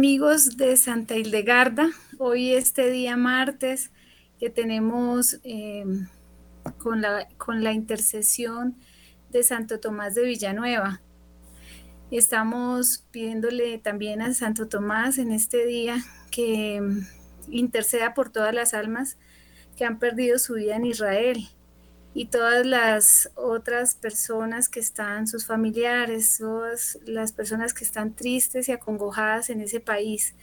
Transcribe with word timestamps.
Amigos 0.00 0.56
de 0.56 0.78
Santa 0.78 1.14
Hildegarda, 1.14 1.90
hoy 2.16 2.54
este 2.54 2.90
día 2.90 3.18
martes 3.18 3.90
que 4.38 4.48
tenemos 4.48 5.38
eh, 5.44 5.84
con, 6.78 7.02
la, 7.02 7.28
con 7.36 7.62
la 7.62 7.74
intercesión 7.74 8.78
de 9.28 9.42
Santo 9.42 9.78
Tomás 9.78 10.14
de 10.14 10.24
Villanueva. 10.24 11.02
Estamos 12.10 13.04
pidiéndole 13.10 13.76
también 13.76 14.22
a 14.22 14.32
Santo 14.32 14.68
Tomás 14.68 15.18
en 15.18 15.32
este 15.32 15.66
día 15.66 15.98
que 16.30 16.80
interceda 17.50 18.14
por 18.14 18.30
todas 18.30 18.54
las 18.54 18.72
almas 18.72 19.18
que 19.76 19.84
han 19.84 19.98
perdido 19.98 20.38
su 20.38 20.54
vida 20.54 20.76
en 20.76 20.86
Israel 20.86 21.46
y 22.12 22.26
todas 22.26 22.66
las 22.66 23.30
otras 23.34 23.94
personas 23.94 24.68
que 24.68 24.80
están, 24.80 25.26
sus 25.26 25.46
familiares, 25.46 26.38
todas 26.38 26.98
las 27.06 27.32
personas 27.32 27.72
que 27.72 27.84
están 27.84 28.14
tristes 28.14 28.68
y 28.68 28.72
acongojadas 28.72 29.50
en 29.50 29.60
ese 29.60 29.80
país. 29.80 30.34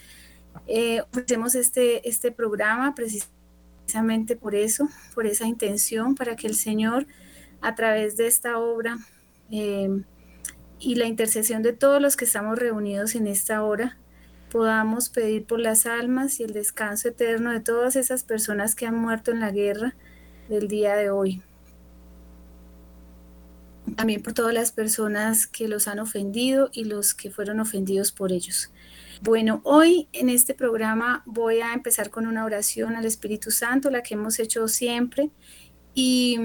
Eh, 0.68 1.02
ofrecemos 1.02 1.56
este, 1.56 2.08
este 2.08 2.32
programa 2.32 2.96
precisamente 2.96 4.36
por 4.36 4.56
eso, 4.56 4.90
por 5.14 5.28
esa 5.28 5.46
intención, 5.46 6.16
para 6.16 6.36
que 6.36 6.48
el 6.48 6.56
Señor, 6.56 7.06
a 7.62 7.76
través 7.76 8.16
de 8.16 8.28
esta 8.28 8.58
obra 8.60 8.98
eh, 9.52 10.04
y 10.80 10.96
la 10.96 11.06
intercesión 11.06 11.64
de 11.64 11.74
todos 11.74 12.02
los 12.02 12.16
que 12.16 12.26
estamos 12.26 12.58
reunidos 12.58 13.14
en 13.16 13.28
esta 13.28 13.64
hora, 13.64 13.98
podamos 14.50 15.10
pedir 15.10 15.46
por 15.46 15.60
las 15.60 15.86
almas 15.86 16.40
y 16.40 16.44
el 16.44 16.54
descanso 16.54 17.10
eterno 17.10 17.52
de 17.52 17.60
todas 17.60 17.98
esas 17.98 18.24
personas 18.24 18.74
que 18.74 18.86
han 18.86 18.96
muerto 18.96 19.32
en 19.32 19.42
la 19.42 19.52
guerra 19.52 19.96
del 20.48 20.70
día 20.70 20.96
de 20.96 21.10
hoy 21.10 21.44
también 23.96 24.22
por 24.22 24.34
todas 24.34 24.54
las 24.54 24.72
personas 24.72 25.48
que 25.48 25.68
los 25.68 25.88
han 25.88 26.00
ofendido 26.00 26.70
y 26.74 26.84
los 26.84 27.14
que 27.14 27.32
fueron 27.32 27.60
ofendidos 27.60 28.12
por 28.12 28.32
ellos. 28.32 28.72
Bueno, 29.22 29.62
hoy 29.64 30.08
en 30.14 30.30
este 30.30 30.54
programa 30.54 31.24
voy 31.26 31.62
a 31.62 31.74
empezar 31.74 32.10
con 32.10 32.28
una 32.28 32.46
oración 32.46 32.96
al 32.96 33.06
Espíritu 33.06 33.50
Santo, 33.50 33.90
la 33.90 34.04
que 34.04 34.14
hemos 34.14 34.40
hecho 34.40 34.68
siempre, 34.68 35.32
y, 35.96 36.38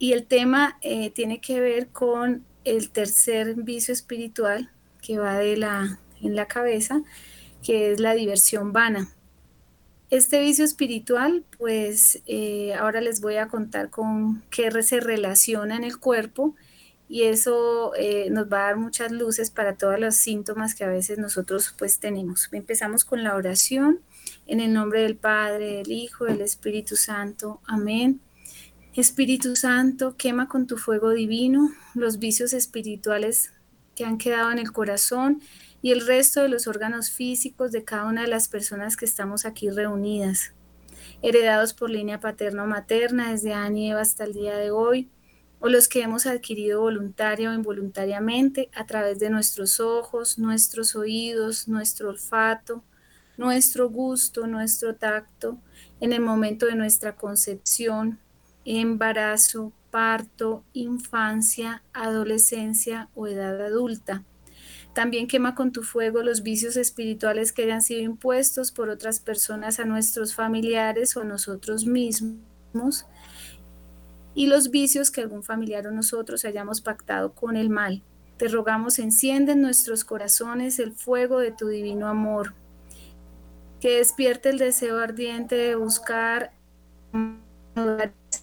el 0.00 0.26
tema 0.26 0.76
eh, 0.82 1.10
tiene 1.10 1.40
que 1.40 1.60
ver 1.60 1.88
con 1.88 2.44
el 2.64 2.90
tercer 2.90 3.54
vicio 3.54 3.94
espiritual 3.94 4.70
que 5.00 5.18
va 5.18 5.38
de 5.38 5.56
la, 5.56 5.98
en 6.20 6.36
la 6.36 6.46
cabeza, 6.46 7.00
que 7.62 7.92
es 7.92 8.00
la 8.00 8.12
diversión 8.12 8.74
vana. 8.74 9.08
Este 10.10 10.40
vicio 10.40 10.64
espiritual, 10.64 11.44
pues 11.56 12.22
eh, 12.26 12.74
ahora 12.74 13.00
les 13.00 13.22
voy 13.22 13.36
a 13.36 13.48
contar 13.48 13.88
con 13.88 14.42
qué 14.50 14.70
se 14.82 15.00
relaciona 15.00 15.76
en 15.76 15.84
el 15.84 15.98
cuerpo 15.98 16.54
y 17.08 17.22
eso 17.22 17.92
eh, 17.96 18.28
nos 18.30 18.52
va 18.52 18.58
a 18.58 18.66
dar 18.66 18.76
muchas 18.76 19.10
luces 19.10 19.50
para 19.50 19.76
todos 19.76 19.98
los 19.98 20.14
síntomas 20.14 20.74
que 20.74 20.84
a 20.84 20.88
veces 20.88 21.18
nosotros 21.18 21.74
pues 21.78 21.98
tenemos. 21.98 22.48
Empezamos 22.52 23.04
con 23.06 23.24
la 23.24 23.34
oración 23.34 24.00
en 24.46 24.60
el 24.60 24.74
nombre 24.74 25.02
del 25.02 25.16
Padre, 25.16 25.78
del 25.78 25.90
Hijo, 25.90 26.26
del 26.26 26.42
Espíritu 26.42 26.96
Santo. 26.96 27.62
Amén. 27.66 28.20
Espíritu 28.94 29.56
Santo, 29.56 30.16
quema 30.16 30.48
con 30.48 30.66
tu 30.66 30.76
fuego 30.76 31.10
divino 31.10 31.70
los 31.94 32.18
vicios 32.18 32.52
espirituales 32.52 33.52
que 33.94 34.04
han 34.04 34.18
quedado 34.18 34.52
en 34.52 34.58
el 34.58 34.72
corazón 34.72 35.40
y 35.80 35.92
el 35.92 36.06
resto 36.06 36.42
de 36.42 36.48
los 36.48 36.66
órganos 36.66 37.10
físicos 37.10 37.72
de 37.72 37.84
cada 37.84 38.04
una 38.04 38.22
de 38.22 38.28
las 38.28 38.48
personas 38.48 38.96
que 38.96 39.04
estamos 39.04 39.46
aquí 39.46 39.70
reunidas, 39.70 40.52
heredados 41.22 41.72
por 41.72 41.90
línea 41.90 42.20
paterno-materna 42.20 43.30
desde 43.30 43.54
Ani 43.54 43.92
hasta 43.92 44.24
el 44.24 44.34
día 44.34 44.56
de 44.56 44.72
hoy 44.72 45.08
o 45.60 45.68
los 45.68 45.88
que 45.88 46.02
hemos 46.02 46.26
adquirido 46.26 46.80
voluntaria 46.80 47.50
o 47.50 47.54
involuntariamente 47.54 48.70
a 48.74 48.86
través 48.86 49.18
de 49.18 49.30
nuestros 49.30 49.80
ojos, 49.80 50.38
nuestros 50.38 50.94
oídos, 50.94 51.68
nuestro 51.68 52.10
olfato, 52.10 52.84
nuestro 53.36 53.88
gusto, 53.88 54.46
nuestro 54.46 54.94
tacto, 54.94 55.58
en 56.00 56.12
el 56.12 56.20
momento 56.20 56.66
de 56.66 56.74
nuestra 56.74 57.16
concepción, 57.16 58.18
embarazo, 58.64 59.72
parto, 59.90 60.64
infancia, 60.72 61.82
adolescencia 61.92 63.08
o 63.14 63.26
edad 63.26 63.64
adulta. 63.64 64.24
También 64.92 65.28
quema 65.28 65.54
con 65.54 65.70
tu 65.70 65.82
fuego 65.82 66.22
los 66.22 66.42
vicios 66.42 66.76
espirituales 66.76 67.52
que 67.52 67.62
hayan 67.62 67.82
sido 67.82 68.02
impuestos 68.02 68.72
por 68.72 68.88
otras 68.88 69.20
personas 69.20 69.78
a 69.78 69.84
nuestros 69.84 70.34
familiares 70.34 71.16
o 71.16 71.20
a 71.20 71.24
nosotros 71.24 71.84
mismos 71.84 73.06
y 74.38 74.46
los 74.46 74.70
vicios 74.70 75.10
que 75.10 75.20
algún 75.20 75.42
familiar 75.42 75.88
o 75.88 75.90
nosotros 75.90 76.44
hayamos 76.44 76.80
pactado 76.80 77.32
con 77.32 77.56
el 77.56 77.70
mal. 77.70 78.04
Te 78.36 78.46
rogamos, 78.46 79.00
enciende 79.00 79.50
en 79.50 79.62
nuestros 79.62 80.04
corazones 80.04 80.78
el 80.78 80.92
fuego 80.92 81.40
de 81.40 81.50
tu 81.50 81.66
divino 81.66 82.06
amor, 82.06 82.54
que 83.80 83.96
despierte 83.96 84.50
el 84.50 84.58
deseo 84.58 84.98
ardiente 84.98 85.56
de 85.56 85.74
buscar 85.74 86.52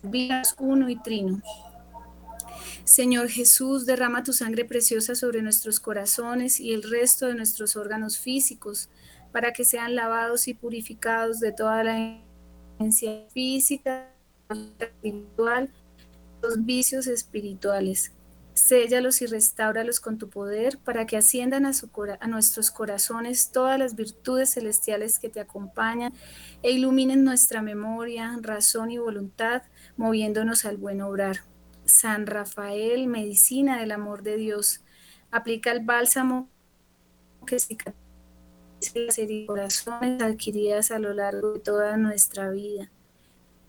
vidas 0.04 0.58
uno 0.60 0.90
y 0.90 1.02
trino. 1.02 1.42
Señor 2.84 3.30
Jesús, 3.30 3.86
derrama 3.86 4.22
tu 4.22 4.34
sangre 4.34 4.66
preciosa 4.66 5.16
sobre 5.16 5.42
nuestros 5.42 5.80
corazones 5.80 6.60
y 6.60 6.74
el 6.74 6.84
resto 6.84 7.28
de 7.28 7.36
nuestros 7.36 7.78
órganos 7.78 8.20
físicos, 8.20 8.90
para 9.32 9.54
que 9.54 9.64
sean 9.64 9.96
lavados 9.96 10.50
y 10.50 10.56
purificados 10.56 11.40
de 11.40 11.54
toda 11.54 11.86
la 11.86 12.22
física, 13.34 14.12
espiritual 14.50 15.72
vicios 16.60 17.08
espirituales. 17.08 18.12
Séllalos 18.54 19.22
y 19.22 19.26
restáuralos 19.26 20.00
con 20.00 20.18
tu 20.18 20.30
poder 20.30 20.78
para 20.78 21.06
que 21.06 21.18
asciendan 21.18 21.66
a, 21.66 21.74
su, 21.74 21.90
a 22.20 22.28
nuestros 22.28 22.72
corazones 22.72 23.52
todas 23.52 23.78
las 23.78 23.96
virtudes 23.96 24.54
celestiales 24.54 25.20
que 25.20 25.30
te 25.30 25.42
acompañan 25.42 26.14
e 26.64 26.72
iluminen 26.72 27.26
nuestra 27.26 27.62
memoria, 27.62 28.38
razón 28.42 28.92
y 28.92 28.98
voluntad, 28.98 29.64
moviéndonos 29.98 30.64
al 30.64 30.78
buen 30.78 31.02
obrar. 31.02 31.42
San 31.86 32.26
Rafael, 32.26 33.08
medicina 33.08 33.80
del 33.80 33.92
amor 33.92 34.24
de 34.24 34.38
Dios, 34.38 34.82
aplica 35.32 35.72
el 35.72 35.84
bálsamo 35.84 36.50
que 37.46 37.60
cicatriza 37.60 38.00
las 38.96 39.18
heridas 39.18 39.48
corazones 39.48 40.22
adquiridas 40.22 40.92
a 40.92 41.00
lo 41.00 41.14
largo 41.14 41.54
de 41.54 41.60
toda 41.60 41.98
nuestra 41.98 42.50
vida. 42.50 42.90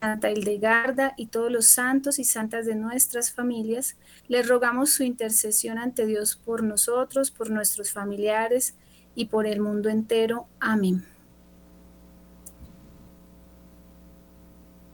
Santa 0.00 0.30
Hildegarda 0.30 1.14
y 1.16 1.26
todos 1.26 1.50
los 1.50 1.66
santos 1.66 2.18
y 2.18 2.24
santas 2.24 2.66
de 2.66 2.74
nuestras 2.74 3.32
familias, 3.32 3.96
les 4.28 4.46
rogamos 4.46 4.90
su 4.90 5.02
intercesión 5.02 5.78
ante 5.78 6.06
Dios 6.06 6.36
por 6.36 6.62
nosotros, 6.62 7.30
por 7.30 7.50
nuestros 7.50 7.92
familiares 7.92 8.74
y 9.14 9.26
por 9.26 9.46
el 9.46 9.60
mundo 9.60 9.88
entero. 9.88 10.46
Amén. 10.60 11.04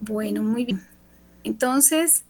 Bueno, 0.00 0.42
muy 0.42 0.64
bien. 0.64 0.82
Entonces, 1.44 2.25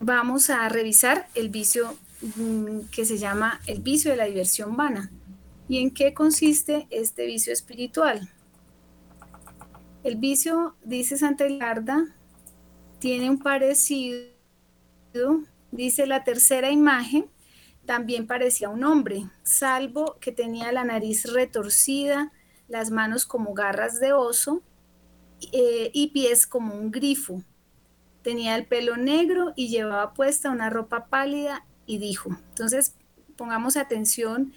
vamos 0.00 0.50
a 0.50 0.68
revisar 0.68 1.28
el 1.34 1.48
vicio 1.48 1.96
mm, 2.36 2.80
que 2.92 3.04
se 3.04 3.18
llama 3.18 3.60
el 3.66 3.80
vicio 3.80 4.10
de 4.10 4.16
la 4.16 4.24
diversión 4.24 4.76
vana. 4.76 5.10
¿Y 5.68 5.78
en 5.78 5.90
qué 5.92 6.14
consiste 6.14 6.86
este 6.90 7.26
vicio 7.26 7.52
espiritual? 7.52 8.28
El 10.04 10.16
vicio, 10.16 10.76
dice 10.84 11.18
Santa 11.18 11.46
Hilarda, 11.46 12.06
tiene 13.00 13.28
un 13.30 13.38
parecido, 13.38 14.28
dice 15.70 16.06
la 16.06 16.24
tercera 16.24 16.70
imagen, 16.70 17.26
también 17.84 18.26
parecía 18.26 18.68
un 18.68 18.84
hombre, 18.84 19.24
salvo 19.42 20.16
que 20.20 20.30
tenía 20.30 20.70
la 20.72 20.84
nariz 20.84 21.24
retorcida, 21.32 22.32
las 22.68 22.90
manos 22.90 23.24
como 23.26 23.54
garras 23.54 23.98
de 23.98 24.12
oso 24.12 24.62
eh, 25.52 25.90
y 25.92 26.08
pies 26.08 26.46
como 26.46 26.74
un 26.74 26.90
grifo. 26.90 27.42
Tenía 28.22 28.56
el 28.56 28.66
pelo 28.66 28.96
negro 28.96 29.52
y 29.56 29.68
llevaba 29.68 30.12
puesta 30.12 30.50
una 30.50 30.70
ropa 30.70 31.06
pálida 31.06 31.64
y 31.86 31.98
dijo, 31.98 32.36
entonces 32.50 32.94
pongamos 33.36 33.76
atención 33.76 34.52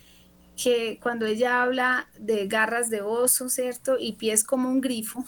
que 0.62 1.00
cuando 1.02 1.26
ella 1.26 1.64
habla 1.64 2.08
de 2.20 2.48
garras 2.48 2.90
de 2.90 3.02
oso, 3.02 3.50
¿cierto? 3.50 3.98
Y 4.00 4.14
pies 4.14 4.44
como 4.44 4.70
un 4.70 4.82
grifo, 4.82 5.24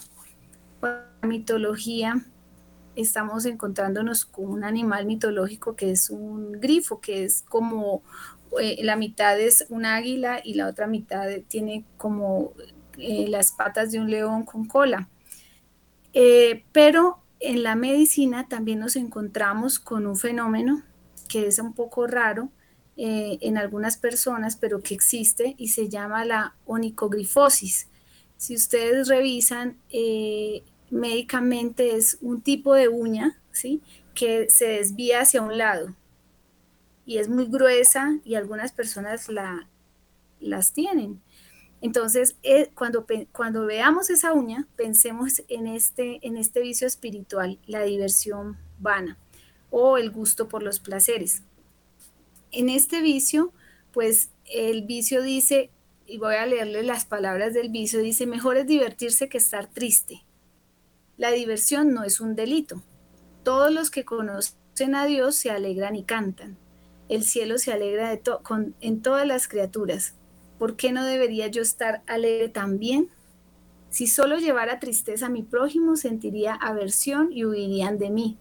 la 0.80 1.08
mitología 1.22 2.24
estamos 2.94 3.44
encontrándonos 3.44 4.24
con 4.24 4.46
un 4.46 4.64
animal 4.64 5.06
mitológico 5.06 5.74
que 5.74 5.90
es 5.90 6.10
un 6.10 6.52
grifo, 6.52 7.00
que 7.00 7.24
es 7.24 7.42
como 7.48 8.02
eh, 8.60 8.78
la 8.84 8.96
mitad 8.96 9.40
es 9.40 9.66
un 9.70 9.84
águila 9.84 10.40
y 10.44 10.54
la 10.54 10.68
otra 10.68 10.86
mitad 10.86 11.28
tiene 11.48 11.84
como 11.96 12.52
eh, 12.98 13.26
las 13.28 13.50
patas 13.52 13.90
de 13.90 14.00
un 14.00 14.10
león 14.10 14.44
con 14.44 14.66
cola. 14.66 15.08
Eh, 16.12 16.64
pero 16.70 17.18
en 17.40 17.64
la 17.64 17.74
medicina 17.74 18.46
también 18.48 18.78
nos 18.78 18.94
encontramos 18.94 19.80
con 19.80 20.06
un 20.06 20.16
fenómeno 20.16 20.82
que 21.28 21.48
es 21.48 21.58
un 21.58 21.72
poco 21.72 22.06
raro 22.06 22.50
en 22.96 23.58
algunas 23.58 23.96
personas, 23.96 24.56
pero 24.56 24.82
que 24.82 24.94
existe 24.94 25.54
y 25.58 25.68
se 25.68 25.88
llama 25.88 26.24
la 26.24 26.54
onicogrifosis. 26.66 27.88
Si 28.36 28.54
ustedes 28.54 29.08
revisan, 29.08 29.76
médicamente 30.90 31.96
es 31.96 32.18
un 32.20 32.40
tipo 32.40 32.74
de 32.74 32.88
uña, 32.88 33.38
¿sí? 33.52 33.82
Que 34.14 34.48
se 34.48 34.66
desvía 34.66 35.22
hacia 35.22 35.42
un 35.42 35.58
lado 35.58 35.94
y 37.06 37.18
es 37.18 37.28
muy 37.28 37.46
gruesa 37.46 38.18
y 38.24 38.34
algunas 38.34 38.72
personas 38.72 39.28
la, 39.28 39.68
las 40.40 40.72
tienen. 40.72 41.20
Entonces, 41.80 42.36
eh, 42.42 42.70
cuando, 42.74 43.06
cuando 43.32 43.66
veamos 43.66 44.08
esa 44.08 44.32
uña, 44.32 44.66
pensemos 44.76 45.42
en 45.48 45.66
este, 45.66 46.26
en 46.26 46.36
este 46.36 46.60
vicio 46.60 46.86
espiritual, 46.86 47.58
la 47.66 47.82
diversión 47.82 48.56
vana 48.78 49.18
o 49.70 49.98
el 49.98 50.10
gusto 50.10 50.48
por 50.48 50.62
los 50.62 50.80
placeres. 50.80 51.42
En 52.54 52.68
este 52.68 53.02
vicio, 53.02 53.52
pues 53.92 54.30
el 54.44 54.82
vicio 54.82 55.22
dice, 55.22 55.70
y 56.06 56.18
voy 56.18 56.36
a 56.36 56.46
leerle 56.46 56.84
las 56.84 57.04
palabras 57.04 57.52
del 57.52 57.68
vicio, 57.68 57.98
dice, 57.98 58.26
mejor 58.26 58.56
es 58.56 58.66
divertirse 58.68 59.28
que 59.28 59.38
estar 59.38 59.66
triste. 59.66 60.24
La 61.16 61.32
diversión 61.32 61.92
no 61.92 62.04
es 62.04 62.20
un 62.20 62.36
delito. 62.36 62.80
Todos 63.42 63.72
los 63.72 63.90
que 63.90 64.04
conocen 64.04 64.94
a 64.94 65.04
Dios 65.06 65.34
se 65.34 65.50
alegran 65.50 65.96
y 65.96 66.04
cantan. 66.04 66.56
El 67.08 67.24
cielo 67.24 67.58
se 67.58 67.72
alegra 67.72 68.10
de 68.10 68.20
con, 68.44 68.76
en 68.80 69.02
todas 69.02 69.26
las 69.26 69.48
criaturas. 69.48 70.14
¿Por 70.58 70.76
qué 70.76 70.92
no 70.92 71.04
debería 71.04 71.48
yo 71.48 71.60
estar 71.60 72.02
alegre 72.06 72.48
también? 72.48 73.10
Si 73.90 74.06
solo 74.06 74.38
llevara 74.38 74.78
tristeza 74.78 75.26
a 75.26 75.30
mi 75.30 75.42
prójimo, 75.42 75.96
sentiría 75.96 76.54
aversión 76.54 77.32
y 77.32 77.44
huirían 77.44 77.98
de 77.98 78.10
mí. 78.10 78.38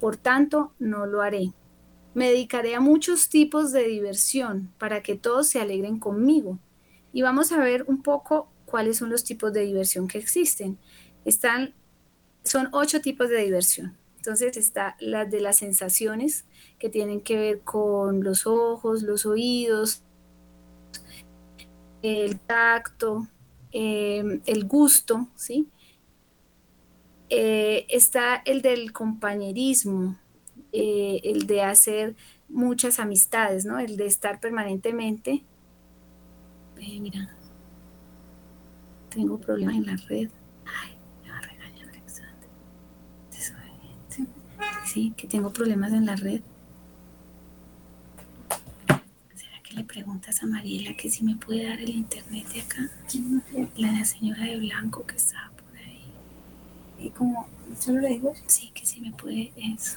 Por 0.00 0.16
tanto, 0.18 0.72
no 0.78 1.06
lo 1.06 1.22
haré. 1.22 1.52
Me 2.14 2.28
dedicaré 2.28 2.74
a 2.74 2.80
muchos 2.80 3.28
tipos 3.28 3.72
de 3.72 3.84
diversión 3.88 4.72
para 4.78 5.02
que 5.02 5.16
todos 5.16 5.48
se 5.48 5.60
alegren 5.60 5.98
conmigo. 5.98 6.58
Y 7.12 7.22
vamos 7.22 7.52
a 7.52 7.58
ver 7.58 7.84
un 7.88 8.02
poco 8.02 8.48
cuáles 8.64 8.98
son 8.98 9.10
los 9.10 9.24
tipos 9.24 9.52
de 9.52 9.62
diversión 9.62 10.08
que 10.08 10.18
existen. 10.18 10.78
Están, 11.24 11.74
son 12.44 12.68
ocho 12.72 13.00
tipos 13.00 13.28
de 13.28 13.38
diversión. 13.38 13.96
Entonces 14.16 14.56
está 14.56 14.96
la 15.00 15.26
de 15.26 15.40
las 15.40 15.58
sensaciones 15.58 16.46
que 16.78 16.88
tienen 16.88 17.20
que 17.20 17.36
ver 17.36 17.60
con 17.60 18.24
los 18.24 18.46
ojos, 18.46 19.02
los 19.02 19.26
oídos, 19.26 20.02
el 22.02 22.40
tacto, 22.40 23.28
em, 23.70 24.40
el 24.46 24.64
gusto, 24.66 25.28
¿sí? 25.36 25.68
Eh, 27.28 27.86
está 27.88 28.36
el 28.44 28.62
del 28.62 28.92
compañerismo, 28.92 30.18
eh, 30.76 31.20
el 31.22 31.46
de 31.46 31.62
hacer 31.62 32.16
muchas 32.48 32.98
amistades, 32.98 33.64
¿no? 33.64 33.78
El 33.78 33.96
de 33.96 34.06
estar 34.06 34.40
permanentemente. 34.40 35.44
Eh, 36.80 36.98
mira, 37.00 37.30
tengo 39.08 39.38
problemas 39.38 39.76
en 39.76 39.86
la 39.86 39.96
red. 40.08 40.28
Ay, 40.66 40.96
me 41.22 41.30
va 41.30 41.38
a 41.38 41.40
regañar 41.42 41.88
Alexander. 41.90 42.48
Sí, 44.84 45.12
que 45.16 45.28
tengo 45.28 45.52
problemas 45.52 45.92
en 45.92 46.06
la 46.06 46.16
red. 46.16 46.40
¿Será 49.36 49.62
que 49.62 49.74
le 49.74 49.84
preguntas 49.84 50.42
a 50.42 50.46
Mariela 50.46 50.96
que 50.96 51.08
si 51.08 51.22
me 51.22 51.36
puede 51.36 51.68
dar 51.68 51.78
el 51.78 51.90
internet 51.90 52.48
de 52.48 52.60
acá? 52.62 52.90
La 53.76 54.04
señora 54.04 54.42
de 54.42 54.58
blanco 54.58 55.06
que 55.06 55.14
está 55.14 55.52
por 55.56 55.78
ahí. 55.78 56.04
¿Y 56.98 57.10
como 57.10 57.46
solo 57.78 58.00
le 58.00 58.08
digo? 58.08 58.34
Sí, 58.48 58.72
que 58.74 58.84
si 58.84 59.00
me 59.00 59.12
puede 59.12 59.52
eso. 59.56 59.96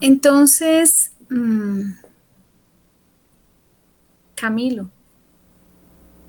Entonces, 0.00 1.12
mm, 1.28 1.92
Camilo, 4.36 4.88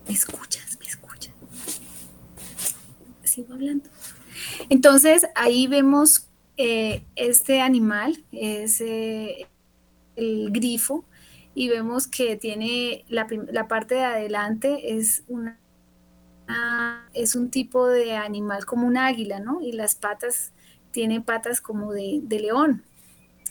¿me 0.08 0.14
escuchas? 0.14 0.78
¿Me 0.80 0.88
escuchas? 0.88 1.34
Sigo 3.24 3.54
hablando. 3.54 3.90
Entonces, 4.70 5.28
ahí 5.36 5.68
vemos 5.68 6.28
eh, 6.58 7.04
este 7.16 7.62
animal, 7.62 8.24
es 8.32 8.82
eh, 8.82 9.48
el 10.16 10.52
grifo, 10.52 11.06
y 11.54 11.70
vemos 11.70 12.08
que 12.08 12.38
tiene 12.38 13.06
la, 13.08 13.28
parte 13.68 13.96
de 13.96 14.04
adelante 14.04 14.96
es 14.98 15.24
una 15.28 15.60
es 17.14 17.36
un 17.36 17.52
tipo 17.52 17.88
de 17.88 18.16
animal 18.16 18.66
como 18.66 18.88
un 18.88 18.98
águila, 18.98 19.40
¿no? 19.40 19.62
Y 19.62 19.72
las 19.72 19.94
patas, 19.94 20.52
tiene 20.90 21.22
patas 21.22 21.62
como 21.62 21.94
de 21.94 22.24
león. 22.28 22.84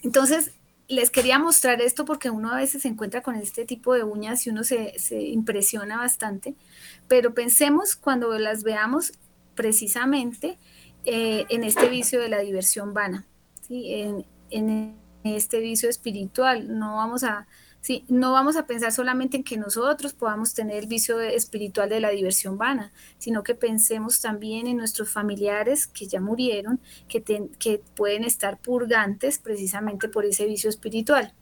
Entonces, 0.02 0.52
les 0.88 1.10
quería 1.10 1.38
mostrar 1.38 1.82
esto 1.82 2.04
porque 2.04 2.30
uno 2.30 2.50
a 2.50 2.56
veces 2.56 2.82
se 2.82 2.88
encuentra 2.88 3.22
con 3.22 3.36
este 3.36 3.66
tipo 3.66 3.94
de 3.94 4.04
uñas 4.04 4.46
y 4.46 4.50
uno 4.50 4.64
se, 4.64 4.94
impresiona 5.10 5.98
bastante, 5.98 6.54
pero 7.08 7.34
pensemos 7.34 7.94
cuando 7.94 8.36
las 8.38 8.62
veamos 8.62 9.12
precisamente 9.54 10.58
eh, 11.04 11.44
en 11.50 11.64
este 11.64 11.88
vicio 11.88 12.20
de 12.20 12.28
la 12.28 12.38
diversión 12.38 12.94
vana, 12.94 13.26
en, 13.68 14.24
en 14.50 14.96
este 15.24 15.60
vicio 15.60 15.90
espiritual. 15.90 16.78
No 16.78 16.96
vamos 16.96 17.22
a 17.22 17.46
No 18.08 18.32
vamos 18.32 18.56
a 18.56 18.66
pensar 18.66 18.92
solamente 18.92 19.38
en 19.38 19.44
que 19.44 19.56
nosotros 19.56 20.12
podamos 20.12 20.54
tener 20.54 20.78
el 20.78 20.86
vicio 20.86 21.20
espiritual 21.20 21.88
de 21.88 22.00
la 22.00 22.10
diversión 22.10 22.58
vana, 22.58 22.92
sino 23.18 23.42
que 23.42 23.54
pensemos 23.54 24.20
también 24.20 24.66
en 24.66 24.76
nuestros 24.76 25.10
familiares 25.10 25.86
que 25.86 26.06
ya 26.06 26.20
murieron, 26.20 26.80
que, 27.08 27.82
pueden 27.94 28.24
estar 28.24 28.58
purgantes 28.58 29.38
precisamente 29.38 30.08
por 30.08 30.24
ese 30.24 30.46
vicio 30.46 30.68
espiritual. 30.70 31.32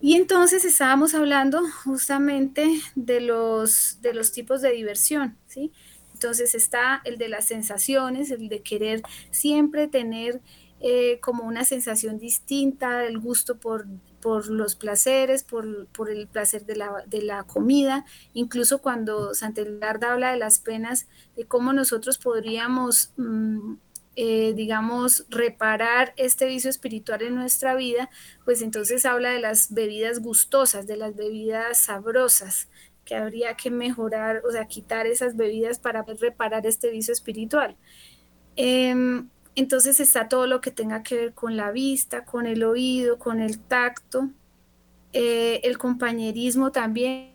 Y 0.00 0.14
entonces 0.14 0.64
estábamos 0.64 1.14
hablando 1.14 1.60
justamente 1.84 2.68
de 2.96 3.20
los, 3.20 4.00
de 4.00 4.14
los 4.14 4.32
tipos 4.32 4.60
de 4.62 4.72
diversión, 4.72 5.36
¿sí? 5.46 5.72
Entonces 6.12 6.54
está 6.54 7.00
el 7.04 7.18
de 7.18 7.28
las 7.28 7.46
sensaciones, 7.46 8.30
el 8.30 8.48
de 8.48 8.62
querer 8.62 9.02
siempre 9.30 9.88
tener 9.88 10.40
eh, 10.80 11.20
como 11.20 11.44
una 11.44 11.64
sensación 11.64 12.18
distinta, 12.18 13.04
el 13.04 13.18
gusto 13.18 13.58
por 13.58 13.86
por 14.22 14.48
los 14.48 14.76
placeres, 14.76 15.42
por, 15.42 15.66
el 16.08 16.28
placer 16.28 16.64
de 16.64 17.22
la, 17.22 17.44
comida, 17.44 18.06
incluso 18.32 18.78
cuando 18.78 19.34
Santelard 19.34 20.02
habla 20.04 20.30
de 20.30 20.38
las 20.38 20.60
penas, 20.60 21.08
de 21.36 21.44
cómo 21.44 21.72
nosotros 21.72 22.18
podríamos, 22.18 23.12
mm, 23.16 23.74
eh, 24.14 24.52
digamos, 24.54 25.26
reparar 25.28 26.14
este 26.16 26.46
vicio 26.46 26.70
espiritual 26.70 27.22
en 27.22 27.34
nuestra 27.34 27.74
vida, 27.74 28.08
pues 28.44 28.62
entonces 28.62 29.04
habla 29.04 29.30
de 29.30 29.40
las 29.40 29.74
bebidas 29.74 30.20
gustosas, 30.20 30.86
de 30.86 30.96
las 30.96 31.16
bebidas 31.16 31.78
sabrosas, 31.78 32.68
que 33.04 33.16
habría 33.16 33.56
que 33.56 33.70
mejorar, 33.70 34.42
o 34.48 34.52
sea, 34.52 34.66
quitar 34.66 35.06
esas 35.08 35.36
bebidas 35.36 35.80
para 35.80 36.04
reparar 36.04 36.64
este 36.66 36.90
vicio 36.90 37.12
espiritual. 37.12 37.76
Em, 38.54 39.28
entonces 39.54 40.00
está 40.00 40.28
todo 40.28 40.46
lo 40.46 40.60
que 40.60 40.70
tenga 40.70 41.02
que 41.02 41.16
ver 41.16 41.34
con 41.34 41.56
la 41.56 41.70
vista, 41.72 42.24
con 42.24 42.46
el 42.46 42.64
oído, 42.64 43.18
con 43.18 43.40
el 43.40 43.58
tacto, 43.58 44.30
eh, 45.12 45.60
el 45.64 45.78
compañerismo 45.78 46.72
también, 46.72 47.32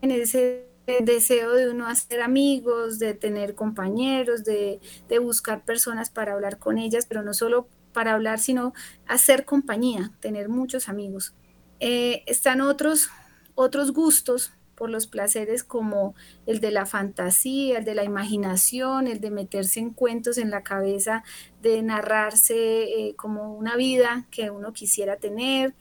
ese 0.00 0.66
deseo 1.00 1.52
de 1.52 1.68
uno 1.68 1.86
hacer 1.86 2.22
amigos, 2.22 2.98
de 2.98 3.14
tener 3.14 3.54
compañeros, 3.54 4.44
de, 4.44 4.80
buscar 5.20 5.64
personas 5.64 6.08
para 6.10 6.32
hablar 6.32 6.58
con 6.58 6.78
ellas, 6.78 7.06
pero 7.06 7.22
no 7.22 7.34
solo 7.34 7.68
para 7.92 8.14
hablar, 8.14 8.38
sino 8.38 8.72
hacer 9.06 9.44
compañía, 9.44 10.12
tener 10.20 10.48
muchos 10.48 10.88
amigos. 10.88 11.34
Eh, 11.80 12.22
están 12.26 12.60
otros, 12.60 13.10
otros 13.54 13.92
gustos 13.92 14.52
por 14.78 14.90
los 14.90 15.08
placeres 15.08 15.64
como 15.64 16.14
el 16.46 16.60
de 16.60 16.70
la 16.70 16.86
fantasía, 16.86 17.78
el 17.78 17.84
de 17.84 17.96
la 17.96 18.04
imaginación, 18.04 19.08
el 19.08 19.20
de 19.20 19.32
meterse 19.32 19.80
en 19.80 19.90
cuentos 19.90 20.38
en 20.38 20.50
la 20.50 20.62
cabeza, 20.62 21.24
de 21.60 21.82
narrarse 21.82 22.84
eh, 22.84 23.14
como 23.16 23.54
una 23.54 23.74
vida 23.76 24.26
que 24.30 24.50
uno 24.50 24.72
quisiera 24.72 25.16
tener, 25.16 25.74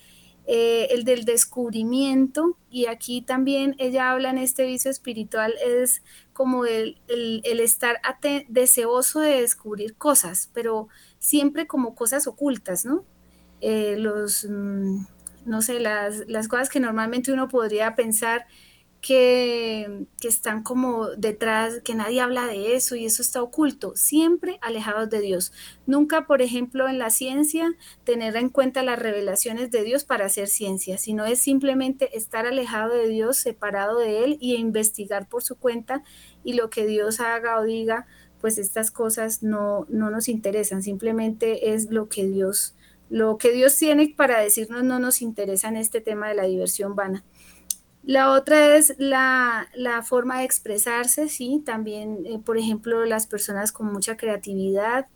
eh, 0.47 0.87
el 0.91 1.03
del 1.03 1.25
descubrimiento, 1.25 2.57
y 2.71 2.87
aquí 2.87 3.21
también 3.21 3.75
ella 3.77 4.11
habla 4.11 4.31
en 4.31 4.37
este 4.37 4.65
vicio 4.65 4.89
espiritual, 4.89 5.53
es 5.63 6.01
como 6.33 6.65
el, 6.65 6.97
estar 7.43 7.99
deseoso 8.47 9.19
de 9.19 9.41
descubrir 9.41 9.95
cosas, 9.95 10.49
pero 10.53 10.87
siempre 11.19 11.67
como 11.67 11.95
cosas 11.95 12.27
ocultas, 12.27 12.85
¿no? 12.85 13.03
Eh, 13.61 13.95
los, 13.97 14.47
mm, 14.49 15.05
no 15.45 15.61
sé, 15.61 15.79
las, 15.79 16.27
las 16.27 16.47
cosas 16.47 16.69
que 16.69 16.79
normalmente 16.79 17.31
uno 17.31 17.47
podría 17.47 17.95
pensar, 17.95 18.47
que, 19.07 20.05
están 20.21 20.63
como 20.63 21.07
detrás, 21.07 21.79
que 21.81 21.95
nadie 21.95 22.19
habla 22.19 22.45
de 22.45 22.75
eso 22.75 22.97
y 22.97 23.05
eso 23.05 23.21
está 23.21 23.41
oculto, 23.41 23.93
siempre 23.95 24.59
alejados 24.61 25.09
de 25.09 25.21
Dios. 25.21 25.53
Nunca, 25.85 26.27
por 26.27 26.41
ejemplo, 26.41 26.89
en 26.89 26.97
la 26.97 27.09
ciencia, 27.09 27.73
tener 28.03 28.35
en 28.35 28.49
cuenta 28.49 28.83
las 28.83 28.99
revelaciones 28.99 29.71
de 29.71 29.83
Dios 29.83 30.03
para 30.03 30.25
hacer 30.25 30.49
ciencia, 30.49 30.97
sino 30.97 31.23
es 31.23 31.39
simplemente 31.39 32.17
estar 32.17 32.45
alejado 32.45 32.93
de 32.93 33.07
Dios, 33.07 33.37
separado 33.37 33.97
de 33.97 34.25
Él 34.25 34.37
y 34.41 34.55
investigar 34.55 35.29
por 35.29 35.41
su 35.41 35.55
cuenta 35.55 36.03
y 36.43 36.55
lo 36.55 36.69
que 36.69 36.85
Dios 36.85 37.21
haga 37.21 37.61
o 37.61 37.63
diga, 37.63 38.07
pues 38.41 38.57
estas 38.57 38.91
cosas 38.91 39.41
no, 39.41 39.85
no 39.87 40.09
nos 40.09 40.27
interesan, 40.27 40.83
simplemente 40.83 41.73
es 41.73 41.91
lo 41.91 42.09
que 42.09 42.27
Dios, 42.27 42.75
lo 43.09 43.37
que 43.37 43.53
Dios 43.53 43.77
tiene 43.77 44.13
para 44.17 44.41
decirnos 44.41 44.83
no 44.83 44.99
nos 44.99 45.21
interesa 45.21 45.69
en 45.69 45.77
este 45.77 46.01
tema 46.01 46.27
de 46.27 46.35
la 46.35 46.43
diversión 46.43 46.93
vana. 46.93 47.23
La 48.07 48.31
otra 48.31 48.77
es 48.77 48.95
la, 48.99 49.67
forma 50.05 50.39
de 50.39 50.45
expresarse, 50.45 51.27
sí, 51.27 51.61
también, 51.65 52.25
eh, 52.25 52.39
por 52.39 52.57
ejemplo, 52.57 53.03
las 53.03 53.27
personas 53.27 53.73
con 53.73 53.91
mucha 53.91 54.15
creatividad, 54.15 55.07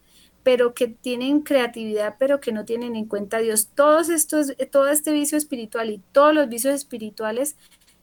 pero 0.43 0.73
que 0.73 0.89
tienen 0.89 1.39
creatividad, 1.39 2.17
pero 2.19 2.41
que 2.41 2.51
no 2.51 2.65
tienen 2.65 2.97
en 2.97 3.05
cuenta 3.05 3.37
a 3.37 3.39
Dios. 3.39 3.69
Todos 3.75 4.09
estos, 4.09 4.57
todo 4.71 4.89
este 4.89 5.13
vicio 5.13 5.37
espiritual 5.37 5.89
y 5.89 6.01
todos 6.11 6.33
los 6.35 6.49
vicios 6.49 6.75
espirituales 6.75 7.55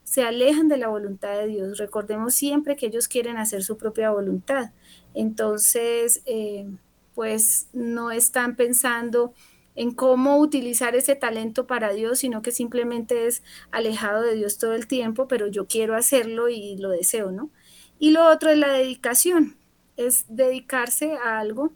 se 0.03 0.23
alejan 0.23 0.69
de 0.69 0.77
la 0.77 0.87
voluntad 0.87 1.37
de 1.37 1.45
Dios. 1.45 1.77
Recordemos 1.77 2.33
siempre 2.33 2.75
que 2.75 2.87
ellos 2.87 3.07
quieren 3.07 3.37
hacer 3.37 3.63
su 3.63 3.77
propia 3.77 4.09
voluntad. 4.09 4.71
Entonces, 5.13 6.23
eh, 6.25 6.65
pues 7.13 7.67
no 7.73 8.09
están 8.09 8.55
pensando 8.55 9.35
en 9.79 9.91
cómo 9.91 10.39
utilizar 10.39 10.93
ese 10.97 11.15
talento 11.15 11.65
para 11.65 11.93
Dios, 11.93 12.19
sino 12.19 12.41
que 12.41 12.51
simplemente 12.51 13.27
es 13.27 13.43
alejado 13.71 14.21
de 14.23 14.35
Dios 14.35 14.57
todo 14.57 14.73
el 14.73 14.87
tiempo, 14.87 15.29
pero 15.29 15.47
yo 15.47 15.67
quiero 15.67 15.95
hacerlo 15.95 16.49
y 16.49 16.75
lo 16.75 16.89
deseo, 16.89 17.31
¿no? 17.31 17.49
Y 17.97 18.11
lo 18.11 18.27
otro 18.27 18.49
es 18.49 18.57
la 18.57 18.73
dedicación, 18.73 19.55
es 19.95 20.25
dedicarse 20.27 21.13
a 21.13 21.39
algo 21.39 21.71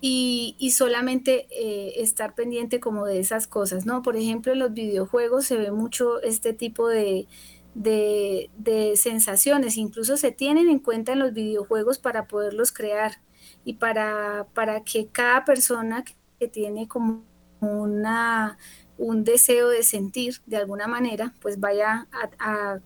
y, 0.00 0.72
solamente 0.74 1.46
eh, 1.50 2.00
estar 2.00 2.34
pendiente 2.34 2.80
como 2.80 3.04
de 3.04 3.20
esas 3.20 3.46
cosas, 3.46 3.84
¿no? 3.84 4.00
Por 4.00 4.16
ejemplo, 4.16 4.54
en 4.54 4.60
los 4.60 4.72
videojuegos 4.72 5.44
se 5.44 5.58
ve 5.58 5.72
mucho 5.72 6.22
este 6.22 6.54
tipo 6.54 6.88
de, 6.88 7.26
de, 7.74 8.94
sensaciones, 8.96 9.76
incluso 9.76 10.16
se 10.16 10.32
tienen 10.32 10.70
en 10.70 10.78
cuenta 10.78 11.12
en 11.12 11.18
los 11.18 11.34
videojuegos 11.34 11.98
para 11.98 12.28
poderlos 12.28 12.72
crear 12.72 13.20
y 13.62 13.74
para, 13.74 14.46
para 14.54 14.84
que 14.84 15.08
cada 15.08 15.44
persona 15.44 16.02
tiene 16.48 16.88
como 16.88 17.24
una, 17.60 18.58
un 18.98 19.24
deseo 19.24 19.68
de 19.68 19.82
sentir 19.82 20.40
de 20.46 20.56
alguna 20.56 20.86
manera, 20.86 21.34
pues 21.40 21.60
vaya 21.60 22.08
a, 22.38 22.80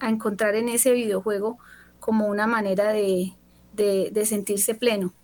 encontrar 0.00 0.54
en 0.54 0.68
ese 0.68 0.92
videojuego 0.92 1.56
como 1.98 2.26
una 2.26 2.46
manera 2.46 2.92
de, 2.92 3.32
sentirse 4.24 4.74
pleno. 4.74 5.14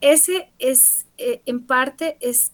Ese 0.00 0.50
es, 0.58 1.06
eh, 1.16 1.42
en 1.46 1.64
parte, 1.64 2.16
es 2.20 2.52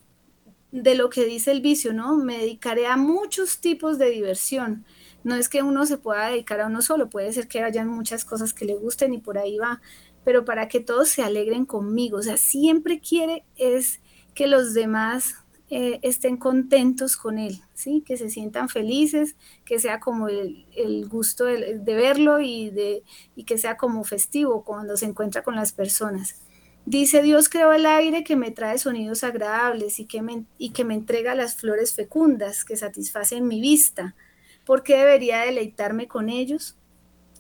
de 0.70 0.94
lo 0.94 1.11
que 1.11 1.25
dice 1.25 1.51
el 1.51 1.61
vicio, 1.61 1.92
¿no? 1.92 2.16
Me 2.16 2.38
dedicaré 2.38 2.87
a 2.87 2.96
muchos 2.96 3.61
tipos 3.61 3.98
de 3.98 4.11
diversión. 4.11 4.85
No 5.25 5.35
es 5.35 5.48
que 5.48 5.62
uno 5.62 5.87
se 5.87 5.98
pueda 5.98 6.29
dedicar 6.29 6.61
a 6.61 6.66
uno 6.66 6.83
solo, 6.83 7.09
puede 7.09 7.33
ser 7.33 7.48
que 7.48 7.62
hayan 7.62 7.88
muchas 7.88 8.25
cosas 8.25 8.53
que 8.53 8.64
le 8.64 8.75
gusten 8.75 9.14
y 9.14 9.18
por 9.18 9.38
ahí 9.38 9.57
va, 9.57 9.81
pero 10.25 10.44
para 10.44 10.68
que 10.68 10.81
todos 10.81 11.09
se 11.09 11.22
alegren 11.22 11.64
conmigo. 11.64 12.18
O 12.18 12.22
sea, 12.22 12.37
siempre 12.37 13.01
quiere 13.01 13.44
es 13.57 14.01
que 14.34 14.46
los 14.46 14.74
demás 14.74 15.36
eh, 15.70 16.00
estén 16.02 16.36
contentos 16.36 17.16
con 17.16 17.38
él, 17.38 17.62
¿sí? 17.72 18.02
que 18.06 18.16
se 18.18 18.28
sientan 18.28 18.68
felices, 18.68 19.36
que 19.64 19.78
sea 19.78 20.00
como 20.00 20.28
el, 20.28 21.08
gusto 21.08 21.46
de, 21.46 21.80
verlo 21.82 22.40
y, 22.40 22.70
de, 22.70 23.04
y 23.36 23.44
que 23.44 23.56
sea 23.56 23.78
como 23.78 24.04
festivo 24.04 24.64
cuando 24.64 24.96
se 24.96 25.06
encuentra 25.06 25.42
con 25.42 25.54
las 25.54 25.72
personas. 25.72 26.42
Dice 26.84 27.22
Dios 27.22 27.48
creó 27.48 27.72
el 27.72 27.86
aire 27.86 28.24
que 28.24 28.36
me 28.36 28.50
trae 28.50 28.76
sonidos 28.76 29.22
agradables 29.22 30.00
y 30.00 30.04
que 30.04 30.20
me, 30.20 30.44
y 30.58 30.72
que 30.72 30.84
me 30.84 30.94
entrega 30.94 31.34
las 31.34 31.54
flores 31.54 31.94
fecundas 31.94 32.64
que 32.64 32.76
satisfacen 32.76 33.46
mi 33.46 33.60
vista. 33.60 34.14
¿Por 34.66 34.82
qué 34.82 34.96
debería 34.96 35.40
deleitarme 35.40 36.08
con 36.08 36.28
ellos? 36.28 36.76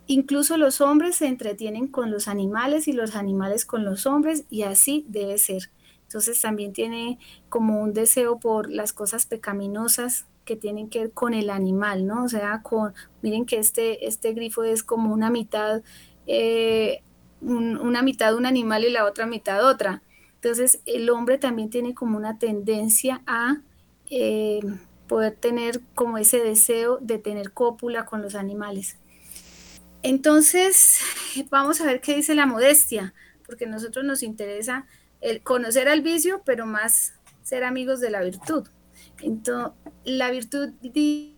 Incluso 0.06 0.56
los 0.56 0.80
hombres 0.80 1.16
se 1.16 1.26
entretienen 1.26 1.88
con 1.88 2.10
los 2.10 2.28
animales 2.28 2.88
y 2.88 2.92
los 2.92 3.14
animales 3.14 3.64
con 3.64 3.84
los 3.84 4.06
hombres 4.06 4.44
y 4.48 4.62
así 4.62 5.04
debe 5.08 5.38
ser. 5.38 5.70
Entonces 6.12 6.42
también 6.42 6.74
tiene 6.74 7.18
como 7.48 7.80
un 7.80 7.94
deseo 7.94 8.38
por 8.38 8.70
las 8.70 8.92
cosas 8.92 9.24
pecaminosas 9.24 10.26
que 10.44 10.56
tienen 10.56 10.90
que 10.90 10.98
ver 10.98 11.12
con 11.12 11.32
el 11.32 11.48
animal, 11.48 12.06
¿no? 12.06 12.24
O 12.24 12.28
sea, 12.28 12.60
con, 12.62 12.92
miren 13.22 13.46
que 13.46 13.58
este, 13.58 14.06
este 14.06 14.34
grifo 14.34 14.62
es 14.62 14.82
como 14.82 15.10
una 15.10 15.30
mitad, 15.30 15.80
eh, 16.26 17.00
una 17.40 18.02
mitad 18.02 18.36
un 18.36 18.44
animal 18.44 18.84
y 18.84 18.90
la 18.90 19.06
otra 19.06 19.24
mitad 19.24 19.66
otra. 19.66 20.02
Entonces 20.34 20.82
el 20.84 21.08
hombre 21.08 21.38
también 21.38 21.70
tiene 21.70 21.94
como 21.94 22.18
una 22.18 22.38
tendencia 22.38 23.22
a 23.26 23.62
eh, 24.10 24.60
poder 25.08 25.34
tener 25.36 25.80
como 25.94 26.18
ese 26.18 26.40
deseo 26.40 26.98
de 27.00 27.16
tener 27.16 27.52
cópula 27.52 28.04
con 28.04 28.20
los 28.20 28.34
animales. 28.34 28.98
Entonces, 30.02 30.98
vamos 31.48 31.80
a 31.80 31.86
ver 31.86 32.02
qué 32.02 32.16
dice 32.16 32.34
la 32.34 32.44
modestia, 32.44 33.14
porque 33.46 33.64
a 33.64 33.68
nosotros 33.68 34.04
nos 34.04 34.22
interesa 34.22 34.84
el 35.22 35.42
conocer 35.42 35.88
al 35.88 36.02
vicio, 36.02 36.42
pero 36.44 36.66
más 36.66 37.14
ser 37.42 37.64
amigos 37.64 38.00
de 38.00 38.10
la 38.10 38.22
virtud. 38.22 38.68
Entonces, 39.22 39.72
la 40.04 40.30
virtud 40.30 40.70
dice, 40.82 41.34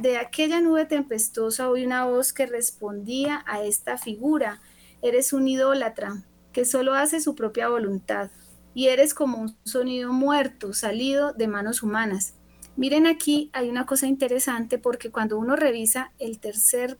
de 0.00 0.16
aquella 0.18 0.60
nube 0.60 0.86
tempestuosa 0.86 1.68
oí 1.68 1.84
una 1.84 2.04
voz 2.04 2.32
que 2.32 2.46
respondía 2.46 3.44
a 3.46 3.62
esta 3.62 3.98
figura, 3.98 4.60
eres 5.02 5.32
un 5.32 5.48
idólatra 5.48 6.24
que 6.52 6.64
solo 6.64 6.94
hace 6.94 7.20
su 7.20 7.34
propia 7.34 7.68
voluntad 7.68 8.30
y 8.74 8.88
eres 8.88 9.12
como 9.14 9.38
un 9.38 9.56
sonido 9.64 10.12
muerto 10.12 10.72
salido 10.72 11.32
de 11.32 11.48
manos 11.48 11.82
humanas. 11.82 12.34
Miren 12.76 13.06
aquí, 13.06 13.50
hay 13.52 13.68
una 13.68 13.86
cosa 13.86 14.06
interesante 14.06 14.78
porque 14.78 15.10
cuando 15.10 15.38
uno 15.38 15.56
revisa 15.56 16.12
el 16.18 16.38
tercer, 16.38 16.98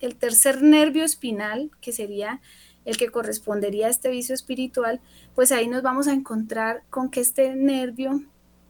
el 0.00 0.16
tercer 0.16 0.62
nervio 0.62 1.04
espinal, 1.04 1.70
que 1.80 1.92
sería 1.92 2.40
el 2.84 2.96
que 2.96 3.10
correspondería 3.10 3.86
a 3.86 3.90
este 3.90 4.10
vicio 4.10 4.34
espiritual, 4.34 5.00
pues 5.34 5.52
ahí 5.52 5.68
nos 5.68 5.82
vamos 5.82 6.08
a 6.08 6.12
encontrar 6.12 6.82
con 6.90 7.10
que 7.10 7.20
este 7.20 7.54
nervio 7.54 8.22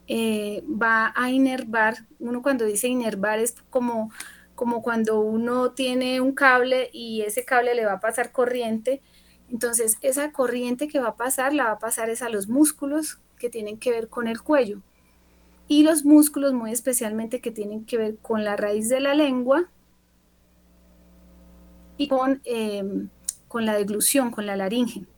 eh, 0.09 0.65
va 0.67 1.13
a 1.15 1.31
inervar, 1.31 1.99
uno 2.19 2.43
cuando 2.43 2.65
dice 2.65 2.89
inervar 2.89 3.39
es 3.39 3.55
como, 3.71 4.11
como 4.55 4.83
cuando 4.83 5.21
uno 5.21 5.71
tiene 5.71 6.21
un 6.21 6.33
cable 6.33 6.91
y 6.93 7.23
ese 7.23 7.45
cable 7.45 7.75
le 7.75 7.87
va 7.87 7.95
a 7.95 8.01
pasar 8.01 8.33
corriente, 8.33 9.03
entonces 9.49 9.99
esa 10.03 10.33
corriente 10.33 10.89
que 10.89 11.01
va 11.01 11.11
a 11.11 11.17
pasar 11.17 11.55
la 11.55 11.65
va 11.65 11.71
a 11.73 11.79
pasar 11.79 12.11
es 12.11 12.23
a 12.23 12.29
los 12.29 12.49
músculos 12.49 13.21
que 13.39 13.51
tienen 13.51 13.79
que 13.79 13.91
ver 13.91 14.09
con 14.09 14.29
el 14.29 14.43
cuello. 14.43 14.83
Y 15.67 15.85
los 15.85 16.05
músculos 16.05 16.53
muy 16.53 16.73
especialmente 16.73 17.41
que 17.41 17.53
tienen 17.53 17.85
que 17.85 17.97
ver 17.97 18.17
con 18.19 18.43
la 18.45 18.57
raíz 18.57 18.89
de 18.89 19.01
la 19.01 19.15
lengua 19.15 19.71
y 21.97 22.09
con... 22.09 22.41
Em, 22.45 23.09
con 23.51 23.67
la 23.67 23.75
deglución, 23.75 24.31
con 24.31 24.47
la 24.47 24.55
laringe. 24.55 25.09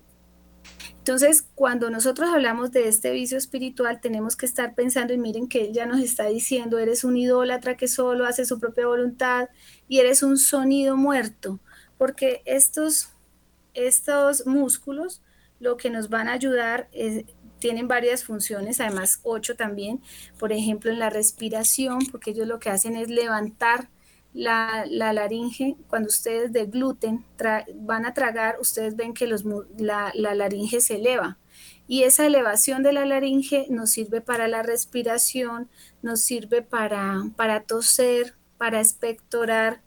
Entonces, 0.97 1.45
cuando 1.55 1.91
nosotros 1.91 2.31
hablamos 2.33 2.73
de 2.73 2.89
este 2.89 3.11
vicio 3.11 3.37
espiritual, 3.37 4.01
tenemos 4.01 4.37
que 4.37 4.47
estar 4.47 4.75
pensando 4.75 5.13
y 5.13 5.19
miren 5.19 5.49
que 5.49 5.67
él 5.67 5.75
ya 5.75 5.85
nos 5.85 6.01
está 6.01 6.29
diciendo, 6.29 6.79
eres 6.79 7.05
un 7.05 7.19
idólatra 7.19 7.77
que 7.77 7.89
solo 7.89 8.25
hace 8.25 8.47
su 8.47 8.59
propia 8.59 8.87
voluntad 8.87 9.51
y 9.87 9.99
eres 9.99 10.23
un 10.23 10.39
sonido 10.39 10.97
muerto, 10.97 11.61
porque 11.99 12.41
estos, 12.47 13.11
estos 13.75 14.47
músculos 14.47 15.21
lo 15.61 15.77
que 15.77 15.91
nos 15.91 16.09
van 16.09 16.29
a 16.29 16.33
ayudar 16.33 16.89
tienen 17.59 17.87
varias 17.87 18.25
funciones, 18.25 18.81
además 18.81 19.21
ocho 19.25 19.57
también, 19.57 20.01
por 20.39 20.53
ejemplo 20.53 20.91
en 20.91 20.99
la 20.99 21.11
respiración, 21.11 21.99
porque 22.11 22.31
ellos 22.31 22.47
lo 22.47 22.61
que 22.61 22.71
hacen 22.71 22.97
es 22.97 23.11
levantar 23.11 23.91
la, 24.35 24.87
laringe, 24.87 25.77
cuando 25.89 26.09
ustedes 26.09 26.53
de 26.53 26.67
gluten 26.67 27.25
van 27.75 28.07
a 28.07 28.15
tragar, 28.15 28.57
ustedes 28.61 28.97
ven 28.97 29.15
que 29.15 29.27
los, 29.27 29.45
la, 29.77 30.13
laringe 30.15 30.81
se 30.81 30.97
eleva. 30.97 31.39
Y 31.87 32.05
esa 32.05 32.27
elevación 32.27 32.83
de 32.83 32.93
la 32.93 33.05
laringe 33.05 33.67
nos 33.69 33.91
sirve 33.91 34.21
para 34.21 34.49
la 34.49 34.63
respiración, 34.63 35.69
nos 36.01 36.21
sirve 36.21 36.63
para, 36.63 37.23
para 37.37 37.65
toser, 37.65 38.35
para 38.57 38.81
expectorar. 38.81 39.83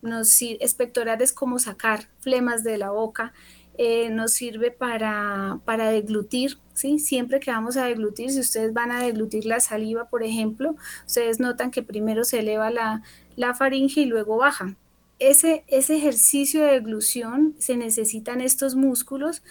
Nos, 0.00 0.40
es 0.40 1.32
como 1.34 1.58
sacar 1.58 2.08
flemas 2.20 2.64
de 2.64 2.78
la 2.78 2.90
boca. 2.90 3.34
Eh, 3.76 4.10
nos 4.10 4.32
sirve 4.32 4.70
para, 4.70 5.60
para 5.64 5.90
deglutir, 5.90 6.58
¿sí? 6.74 6.98
Siempre 6.98 7.40
que 7.40 7.50
vamos 7.50 7.78
a 7.78 7.86
deglutir, 7.86 8.30
si 8.30 8.40
ustedes 8.40 8.74
van 8.74 8.92
a 8.92 9.00
deglutir 9.02 9.46
la 9.46 9.58
saliva, 9.58 10.10
por 10.10 10.22
ejemplo, 10.22 10.76
ustedes 11.06 11.40
notan 11.40 11.70
que 11.70 11.82
primero 11.82 12.24
se 12.24 12.40
eleva 12.40 12.70
la, 12.70 13.02
la 13.40 13.54
faringe 13.54 14.02
y 14.02 14.04
luego 14.04 14.36
baja. 14.36 14.76
Ese, 15.18 15.64
ese 15.66 15.96
ejercicio 15.96 16.62
de 16.62 16.72
deglución 16.72 17.54
se 17.58 17.76
necesitan 17.76 18.42
estos 18.42 18.74
músculos 18.74 19.42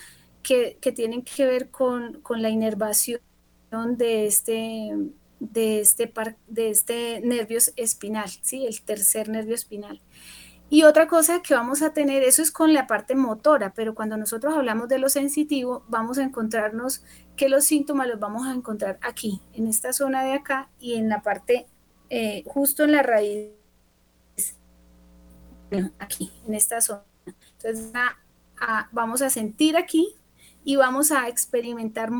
que, 0.43 0.77
tienen 0.95 1.23
que 1.23 1.45
ver 1.45 1.69
con, 1.71 2.21
la 2.29 2.49
inervación 2.49 3.19
de 3.71 4.27
este, 4.27 4.91
de 5.39 5.79
este, 5.79 6.13
de 6.47 6.69
este 6.69 7.21
nervio 7.21 7.57
espinal, 7.75 8.29
¿sí? 8.43 8.67
el 8.67 8.79
tercer 8.81 9.27
nervio 9.27 9.55
espinal. 9.55 9.99
Y 10.69 10.83
otra 10.83 11.07
cosa 11.07 11.41
que 11.41 11.55
vamos 11.55 11.81
a 11.81 11.91
tener, 11.91 12.21
eso 12.21 12.43
es 12.43 12.51
con 12.51 12.75
la 12.75 12.85
parte 12.85 13.15
motora, 13.15 13.73
pero 13.73 13.95
cuando 13.95 14.17
nosotros 14.17 14.53
hablamos 14.55 14.87
de 14.87 14.99
lo 14.99 15.09
sensitivo, 15.09 15.83
vamos 15.87 16.19
a 16.19 16.23
encontrarnos 16.23 17.03
que 17.35 17.49
los 17.49 17.63
síntomas 17.63 18.07
los 18.07 18.19
vamos 18.19 18.45
a 18.45 18.53
encontrar 18.53 18.99
aquí, 19.01 19.41
en 19.53 19.65
esta 19.65 19.93
zona 19.93 20.23
de 20.23 20.33
acá 20.33 20.69
y 20.79 20.93
en 20.93 21.09
la 21.09 21.23
parte, 21.23 21.65
eh, 22.11 22.43
justo 22.45 22.83
en 22.83 22.91
la 22.91 23.01
raíz, 23.01 23.49
aquí, 25.99 26.31
en 26.47 26.53
esta 26.53 26.81
zona. 26.81 27.03
Entonces, 27.25 27.91
vamos 28.91 29.21
a 29.21 29.29
sentir 29.29 29.77
aquí 29.77 30.15
y 30.63 30.75
vamos 30.75 31.11
a 31.11 31.27
experimentar 31.27 32.11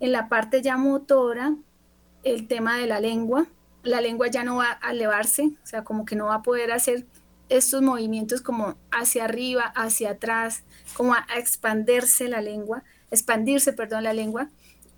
en 0.00 0.12
la 0.12 0.28
parte 0.28 0.62
ya 0.62 0.76
motora 0.76 1.56
el 2.22 2.46
tema 2.46 2.76
de 2.78 2.86
la 2.86 3.00
lengua. 3.00 3.46
La 3.82 4.00
lengua 4.00 4.28
ya 4.28 4.44
no 4.44 4.56
va 4.56 4.78
a 4.82 4.92
elevarse, 4.92 5.52
o 5.62 5.66
sea, 5.66 5.84
como 5.84 6.04
que 6.04 6.16
no 6.16 6.26
va 6.26 6.36
a 6.36 6.42
poder 6.42 6.72
hacer 6.72 7.06
estos 7.48 7.82
movimientos 7.82 8.42
como 8.42 8.76
hacia 8.92 9.24
arriba, 9.24 9.64
hacia 9.74 10.10
atrás, 10.10 10.62
como 10.94 11.14
a, 11.14 11.26
expandirse 11.36 12.28
la 12.28 12.40
lengua, 12.40 12.84
expandirse, 13.10 13.72
perdón, 13.72 14.04
la 14.04 14.12
lengua, 14.12 14.48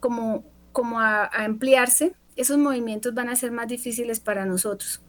como, 0.01 0.45
como 0.73 1.01
a, 1.01 1.25
a 1.25 1.45
ampliarse, 1.45 2.15
esos 2.37 2.59
movimientos 2.59 3.15
van 3.15 3.29
a 3.29 3.37
ser 3.37 3.53
más 3.53 3.69
difíciles 3.69 4.21
para 4.21 4.45
nosotros. 4.45 5.01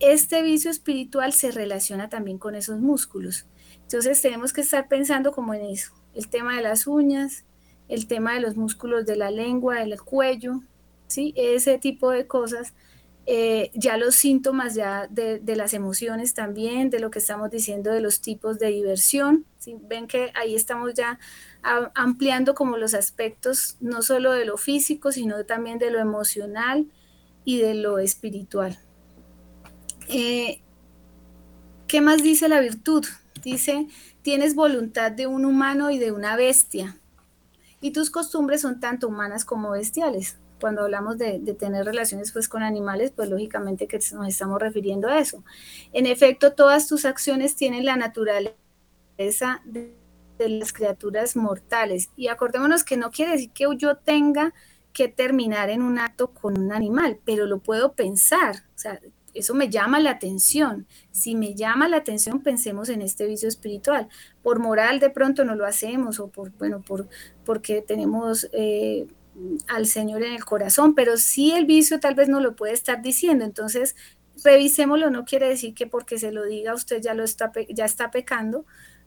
Este 0.00 0.42
vicio 0.42 0.70
espiritual 0.70 1.32
se 1.32 1.50
relaciona 1.50 2.08
también 2.08 2.38
con 2.38 2.54
esos 2.54 2.80
músculos. 2.80 3.46
Entonces 3.82 4.20
tenemos 4.20 4.52
que 4.52 4.62
estar 4.62 4.88
pensando 4.88 5.32
como 5.32 5.54
en 5.54 5.64
eso, 5.66 5.92
el 6.14 6.28
tema 6.28 6.56
de 6.56 6.62
las 6.62 6.86
uñas, 6.86 7.44
el 7.88 8.06
tema 8.06 8.34
de 8.34 8.40
los 8.40 8.56
músculos 8.56 9.06
de 9.06 9.16
la 9.16 9.30
lengua, 9.30 9.76
del 9.76 10.00
cuello, 10.00 10.62
¿sí? 11.06 11.34
Ese 11.36 11.78
tipo 11.78 12.10
de 12.10 12.26
cosas 12.26 12.74
eh, 13.26 13.70
ya 13.72 13.96
los 13.96 14.16
síntomas 14.16 14.74
ya 14.74 15.06
de, 15.08 15.40
las 15.56 15.72
emociones 15.72 16.34
también, 16.34 16.90
de 16.90 17.00
lo 17.00 17.10
que 17.10 17.20
estamos 17.20 17.50
diciendo 17.50 17.90
de 17.90 18.00
los 18.00 18.20
tipos 18.20 18.58
de 18.58 18.68
diversión. 18.68 19.46
Ven 19.88 20.06
que 20.06 20.30
ahí 20.34 20.54
estamos 20.54 20.92
ya 20.94 21.18
ampliando 21.94 22.54
como 22.54 22.76
los 22.76 22.92
aspectos 22.92 23.78
no 23.80 24.02
solo 24.02 24.32
de 24.32 24.44
lo 24.44 24.58
físico, 24.58 25.10
sino 25.10 25.44
también 25.46 25.78
de 25.78 25.90
lo 25.90 26.00
emocional 26.00 26.92
y 27.46 27.60
de 27.60 27.74
lo 27.74 27.98
espiritual. 27.98 28.78
Eh, 30.08 30.60
¿Qué 31.86 32.00
más 32.00 32.22
dice 32.22 32.48
la 32.48 32.60
virtud? 32.60 33.04
Dice, 33.42 33.86
tienes 34.22 34.54
voluntad 34.54 35.12
de 35.12 35.26
un 35.26 35.44
humano 35.44 35.90
y 35.90 35.98
de 35.98 36.12
una 36.12 36.36
bestia, 36.36 36.98
y 37.80 37.90
tus 37.90 38.10
costumbres 38.10 38.62
son 38.62 38.80
tanto 38.80 39.08
humanas 39.08 39.44
como 39.44 39.72
bestiales 39.72 40.38
cuando 40.64 40.80
hablamos 40.80 41.18
de, 41.18 41.40
tener 41.58 41.84
relaciones 41.84 42.32
pues 42.32 42.48
con 42.48 42.62
animales, 42.62 43.12
pues 43.14 43.28
lógicamente 43.28 43.86
que 43.86 43.98
nos 44.14 44.28
estamos 44.28 44.58
refiriendo 44.58 45.08
a 45.08 45.18
eso. 45.18 45.44
En 45.92 46.06
efecto, 46.06 46.54
todas 46.54 46.88
tus 46.88 47.04
acciones 47.04 47.56
tienen 47.56 47.84
la 47.84 47.96
naturaleza 47.96 49.60
de, 49.66 49.94
las 50.38 50.72
criaturas 50.72 51.36
mortales. 51.36 52.08
Y 52.16 52.28
acordémonos 52.28 52.82
que 52.82 52.96
no 52.96 53.10
quiere 53.10 53.32
decir 53.32 53.50
que 53.50 53.66
yo 53.76 53.98
tenga 53.98 54.54
que 54.94 55.08
terminar 55.08 55.68
en 55.68 55.82
un 55.82 55.98
acto 55.98 56.28
con 56.28 56.58
un 56.58 56.72
animal, 56.72 57.20
pero 57.26 57.44
lo 57.44 57.58
puedo 57.58 57.92
pensar. 57.92 58.64
O 58.74 58.78
sea, 58.78 58.98
eso 59.34 59.54
me 59.54 59.68
llama 59.68 60.00
la 60.00 60.10
atención. 60.10 60.86
Si 61.10 61.34
me 61.34 61.54
llama 61.54 61.88
la 61.88 61.98
atención, 61.98 62.42
pensemos 62.42 62.88
en 62.88 63.02
este 63.02 63.26
vicio 63.26 63.48
espiritual. 63.48 64.08
Por 64.42 64.60
moral 64.60 65.00
de 65.00 65.10
pronto 65.10 65.44
no 65.44 65.54
lo 65.54 65.66
hacemos 65.66 66.20
o 66.20 66.28
por, 66.28 66.50
bueno, 66.52 66.80
por, 66.80 67.08
porque 67.44 67.82
tenemos 67.82 68.48
eh, 68.52 69.06
al 69.68 69.86
Señor 69.86 70.22
en 70.22 70.32
el 70.32 70.44
corazón, 70.44 70.94
pero 70.94 71.16
sí 71.16 71.52
el 71.52 71.66
vicio 71.66 72.00
tal 72.00 72.14
vez 72.14 72.28
no 72.28 72.40
lo 72.40 72.54
puede 72.56 72.72
estar 72.72 73.02
diciendo, 73.02 73.44
entonces 73.44 73.96
revisémoslo, 74.42 75.10
no 75.10 75.24
quiere 75.24 75.48
decir 75.48 75.74
que 75.74 75.86
porque 75.86 76.18
se 76.18 76.32
lo 76.32 76.44
diga 76.44 76.74
usted 76.74 77.00
ya, 77.00 77.14
lo 77.14 77.24
está, 77.24 77.52
ya 77.68 77.84
está 77.84 78.10
pecando, 78.10 78.64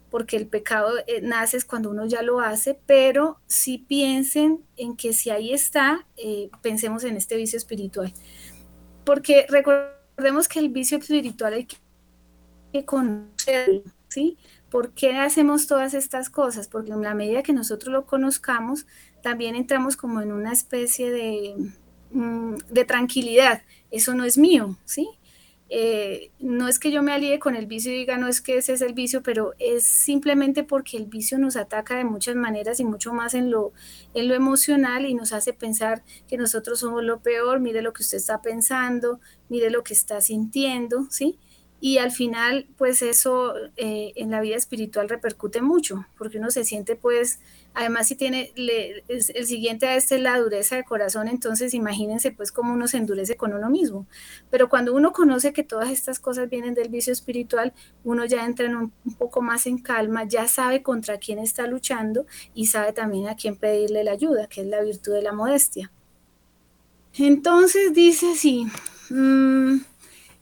porque 0.09 0.37
el 0.37 0.47
pecado 0.47 0.93
eh, 1.05 1.21
nace 1.21 1.61
cuando 1.63 1.89
uno 1.89 2.05
ya 2.05 2.21
lo 2.21 2.39
hace, 2.39 2.79
pero 2.85 3.39
sí 3.47 3.85
piensen 3.87 4.63
en 4.77 4.95
que 4.95 5.13
si 5.13 5.29
ahí 5.29 5.53
está, 5.53 6.07
eh, 6.15 6.49
pensemos 6.61 7.03
en 7.03 7.17
este 7.17 7.35
vicio 7.35 7.57
espiritual. 7.57 8.13
Porque 9.03 9.45
recordemos 9.49 9.96
que 10.47 10.60
el 10.60 10.69
vicio 10.69 10.97
espiritual 10.97 11.53
hay 11.53 11.67
que 12.73 12.86
conocerlo, 12.86 13.84
¿sí? 14.10 14.38
¿Por 14.69 14.91
qué 14.93 15.15
hacemos 15.17 15.67
todas 15.67 15.93
estas 15.93 16.30
cosas? 16.30 16.67
Porque 16.67 16.91
en 16.91 17.01
la 17.01 17.13
medida 17.13 17.43
que 17.43 17.53
nosotros 17.53 17.93
lo 17.93 18.06
conozcamos, 18.06 18.86
también 19.21 19.56
entramos 19.56 19.95
como 19.95 20.21
en 20.21 20.32
una 20.32 20.51
especie 20.51 21.12
de, 21.12 21.56
mm, 22.12 22.56
de 22.69 22.86
tranquilidad. 22.86 23.62
Eso 23.91 24.13
no 24.15 24.23
es 24.25 24.38
mío, 24.38 24.77
¿sí? 24.86 25.08
Eh, 25.69 26.32
no 26.39 26.67
es 26.67 26.80
que 26.80 26.91
yo 26.91 27.03
me 27.03 27.12
alíe 27.12 27.39
con 27.39 27.56
el 27.56 27.65
vicio 27.65 27.91
y 27.91 27.97
diga, 27.97 28.17
no 28.17 28.27
es 28.27 28.41
que 28.41 28.58
ese 28.58 28.73
es 28.73 28.82
el 28.82 28.93
vicio, 28.93 29.21
pero 29.21 29.53
es 29.60 29.84
simplemente 29.86 30.63
porque 30.63 30.97
el 30.97 31.06
vicio 31.08 31.38
nos 31.39 31.58
ataca 31.58 31.97
de 31.97 32.06
muchas 32.06 32.36
maneras 32.36 32.80
y 32.80 32.86
mucho 32.86 33.13
más 33.13 33.34
en 33.34 33.51
lo, 33.51 33.73
en 34.13 34.27
lo 34.30 34.36
emocional 34.36 35.06
y 35.06 35.13
nos 35.13 35.34
hace 35.34 35.53
pensar 35.53 36.03
que 36.27 36.38
nosotros 36.38 36.80
somos 36.80 37.03
lo 37.03 37.21
peor, 37.21 37.60
mire 37.60 37.82
lo 37.82 37.91
que 37.93 38.03
usted 38.03 38.17
está 38.17 38.41
pensando, 38.41 39.19
mire 39.49 39.69
lo 39.69 39.84
que 39.84 39.93
está 39.93 40.21
sintiendo, 40.21 41.08
¿sí? 41.10 41.38
Y 41.79 41.99
al 41.99 42.11
final, 42.11 42.67
pues 42.77 43.01
eso 43.01 43.53
eh, 43.75 44.13
en 44.15 44.31
la 44.31 44.41
vida 44.41 44.55
espiritual 44.55 45.09
repercute 45.09 45.61
mucho, 45.61 46.05
porque 46.17 46.39
uno 46.39 46.49
se 46.49 46.63
siente 46.63 46.95
pues 46.95 47.39
Además, 47.79 48.07
si 48.07 48.15
tiene 48.15 48.51
el 48.57 49.45
siguiente 49.45 49.85
a 49.85 49.95
este 49.95 50.17
la 50.17 50.39
dureza 50.39 50.75
de 50.75 50.83
corazón, 50.83 51.27
entonces 51.27 51.75
imagínense 51.75 52.31
pues 52.31 52.51
cómo 52.51 52.73
uno 52.73 52.87
se 52.87 52.97
endurece 52.97 53.37
con 53.37 53.53
uno 53.53 53.69
mismo. 53.69 54.07
Pero 54.49 54.67
cuando 54.67 54.95
uno 54.95 55.11
conoce 55.13 55.53
que 55.53 55.61
todas 55.61 55.91
estas 55.91 56.19
cosas 56.19 56.49
vienen 56.49 56.73
del 56.73 56.89
vicio 56.89 57.13
espiritual, 57.13 57.73
uno 58.03 58.25
ya 58.25 58.45
entra 58.45 58.65
en 58.65 58.75
un, 58.77 58.93
poco 59.19 59.43
más 59.43 59.67
en 59.67 59.77
calma, 59.77 60.23
ya 60.23 60.47
sabe 60.47 60.81
contra 60.81 61.19
quién 61.19 61.37
está 61.37 61.67
luchando 61.67 62.25
y 62.55 62.65
sabe 62.65 62.93
también 62.93 63.27
a 63.27 63.35
quién 63.35 63.55
pedirle 63.55 64.03
la 64.03 64.13
ayuda, 64.13 64.47
que 64.47 64.61
es 64.61 64.67
la 64.67 64.81
virtud 64.81 65.13
de 65.13 65.21
la 65.21 65.33
modestia. 65.33 65.91
Entonces 67.13 67.93
dice 67.93 68.31
así, 68.31 68.65
mm, 69.11 69.81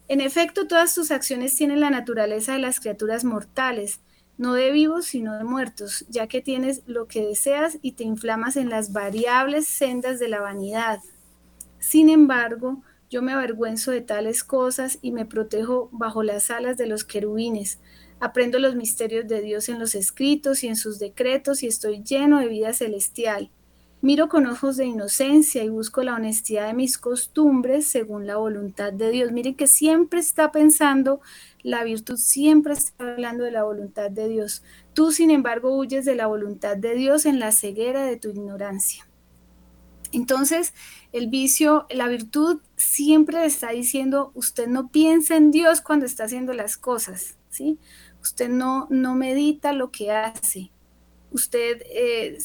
en 0.08 0.22
efecto 0.22 0.68
todas 0.68 0.94
tus 0.94 1.12
acciones 1.12 1.56
tienen 1.56 1.80
la 1.80 1.90
naturaleza 1.90 2.54
de 2.54 2.60
las 2.60 2.80
criaturas 2.80 3.24
mortales 3.24 4.00
no 4.38 4.54
de 4.54 4.72
vivos, 4.72 5.06
sino 5.06 5.38
de 5.38 5.44
muertos, 5.44 6.06
ya 6.10 6.28
que 6.28 6.42
tienes 6.42 6.82
lo 6.88 7.08
que 7.08 7.26
deseas 7.26 7.78
y 7.82 7.94
te 7.94 8.04
inflamas 8.04 8.58
en 8.58 8.70
las 8.70 8.92
variables 8.92 9.68
sendas 9.68 10.20
de 10.20 10.28
la 10.28 10.42
vanidad. 10.42 11.00
Sin 11.80 12.10
embargo, 12.10 12.82
yo 13.10 13.22
me 13.22 13.32
avergüenzo 13.32 13.92
de 13.92 14.02
tales 14.02 14.44
cosas 14.44 15.00
y 15.02 15.12
me 15.12 15.26
protejo 15.26 15.90
bajo 15.92 16.24
las 16.24 16.52
alas 16.52 16.76
de 16.78 16.88
los 16.88 17.06
querubines. 17.06 17.80
Aprendo 18.20 18.60
los 18.60 18.76
misterios 18.76 19.28
de 19.28 19.42
Dios 19.42 19.70
en 19.70 19.80
los 19.80 19.96
escritos 19.96 20.64
y 20.64 20.68
en 20.68 20.76
sus 20.76 21.00
decretos 21.00 21.64
y 21.64 21.68
estoy 21.68 22.04
lleno 22.04 22.40
de 22.40 22.48
vida 22.48 22.74
celestial. 22.74 23.52
Miro 24.06 24.30
con 24.30 24.46
ojos 24.46 24.78
de 24.78 24.86
inocencia 24.86 25.64
y 25.64 25.70
busco 25.70 26.04
la 26.04 26.14
honestidad 26.14 26.68
de 26.68 26.76
mis 26.76 27.00
costumbres 27.00 27.88
según 27.88 28.28
la 28.28 28.38
voluntad 28.38 28.94
de 28.94 29.10
Dios. 29.10 29.32
Miren 29.32 29.56
que 29.56 29.66
siempre 29.66 30.20
está 30.20 30.52
pensando 30.52 31.22
la 31.64 31.84
virtud 31.84 32.18
siempre 32.18 32.74
está 32.74 33.14
hablando 33.14 33.46
de 33.46 33.50
la 33.50 33.64
voluntad 33.64 34.12
de 34.12 34.30
Dios. 34.30 34.62
Tú, 34.94 35.12
sin 35.12 35.32
embargo, 35.32 35.76
huyes 35.76 36.06
de 36.06 36.14
la 36.14 36.28
voluntad 36.28 36.78
de 36.78 36.94
Dios 36.94 37.26
en 37.26 37.40
la 37.40 37.52
ceguera 37.52 38.06
de 38.06 38.18
tu 38.18 38.30
ignorancia. 38.30 39.08
Entonces, 40.12 40.76
el 41.12 41.28
vicio, 41.28 41.88
la 41.90 42.08
virtud 42.08 42.62
siempre 42.76 43.40
le 43.40 43.48
está 43.48 43.72
diciendo, 43.72 44.30
usted 44.36 44.68
no 44.68 44.90
piensa 44.90 45.36
en 45.36 45.50
Dios 45.50 45.82
cuando 45.82 46.06
está 46.06 46.26
haciendo 46.26 46.54
las 46.54 46.78
cosas, 46.78 47.40
¿sí? 47.50 47.80
Usted 48.22 48.50
no, 48.50 48.86
no 48.92 49.16
medita 49.16 49.74
lo 49.74 49.90
que 49.90 50.12
hace. 50.12 50.70
Usted, 51.32 51.82
eh, 51.90 52.38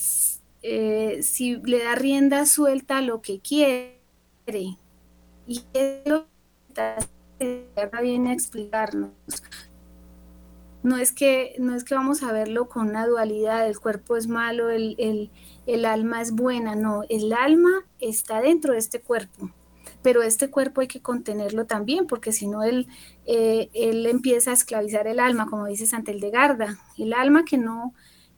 eh, 0.63 1.23
si 1.23 1.57
le 1.57 1.83
da 1.83 1.95
rienda 1.95 2.47
suelta 2.47 2.99
a 2.99 3.03
lo 3.03 3.23
que 3.23 3.41
quiere, 3.41 4.01
y 5.47 5.65
lo 6.05 6.27
que 7.39 7.67
viene 8.03 8.31
a 8.31 8.33
explicarnos. 8.33 9.11
No 10.83 10.97
es, 10.97 11.13
que, 11.13 11.55
no 11.59 11.75
es 11.75 11.85
que 11.85 11.95
vamos 11.95 12.23
a 12.23 12.33
verlo 12.33 12.69
con 12.69 12.89
una 12.89 13.07
dualidad, 13.07 13.67
el 13.67 13.79
cuerpo 13.79 14.17
es 14.17 14.29
malo, 14.29 14.71
el, 14.71 15.31
el, 15.67 15.85
alma 15.85 16.23
es 16.23 16.33
buena, 16.33 16.75
no, 16.75 17.03
el 17.11 17.35
alma 17.35 17.85
está 17.99 18.41
dentro 18.41 18.73
de 18.73 18.79
este 18.79 19.03
cuerpo, 19.03 19.51
pero 20.03 20.23
este 20.23 20.49
cuerpo 20.49 20.81
hay 20.81 20.89
que 20.89 21.03
contenerlo 21.03 21.67
también, 21.67 22.07
porque 22.07 22.33
si 22.33 22.47
no 22.47 22.63
él, 22.63 22.87
eh, 23.27 23.69
él 23.75 24.07
empieza 24.07 24.53
a 24.53 24.55
esclavizar 24.55 25.07
el 25.07 25.21
alma, 25.21 25.47
como 25.51 25.67
dice 25.67 25.85
Santa 25.85 26.13
Eldegarda, 26.13 26.79
el 26.97 27.13
alma 27.13 27.45
que 27.45 27.59
no, 27.59 27.93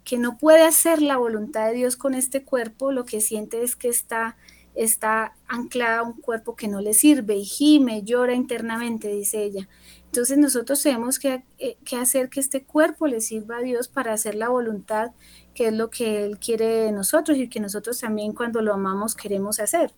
que 0.04 0.18
no 0.18 0.38
puede 0.38 0.64
hacer 0.64 1.00
la 1.00 1.16
voluntad 1.16 1.68
de 1.68 1.74
Dios 1.74 1.96
con 1.96 2.14
este 2.14 2.42
cuerpo, 2.44 2.92
lo 2.92 3.04
que 3.04 3.20
siente 3.20 3.62
es 3.62 3.76
que 3.76 3.88
está 3.88 4.36
está 4.74 5.34
anclada 5.48 5.98
a 5.98 6.02
un 6.02 6.14
cuerpo 6.14 6.56
que 6.56 6.68
no 6.68 6.80
le 6.80 6.94
sirve 6.94 7.36
y 7.36 7.44
gime, 7.44 8.02
llora 8.02 8.34
internamente, 8.34 9.08
dice 9.08 9.42
ella. 9.44 9.68
Entonces 10.06 10.38
nosotros 10.38 10.82
tenemos 10.82 11.18
que, 11.18 11.44
eh, 11.58 11.76
que, 11.84 11.96
hacer 11.96 12.28
que 12.28 12.40
este 12.40 12.64
cuerpo 12.64 13.06
le 13.06 13.20
sirva 13.20 13.58
a 13.58 13.62
Dios 13.62 13.88
para 13.88 14.12
hacer 14.12 14.34
la 14.34 14.48
voluntad, 14.48 15.12
que 15.54 15.68
es 15.68 15.72
lo 15.74 15.90
que 15.90 16.24
Él 16.24 16.38
quiere 16.38 16.66
de 16.66 16.92
nosotros 16.92 17.38
y 17.38 17.48
que 17.48 17.60
nosotros 17.60 18.00
también 18.00 18.32
cuando 18.32 18.62
lo 18.62 18.74
amamos 18.74 19.14
queremos 19.14 19.60
hacer. 19.60 19.92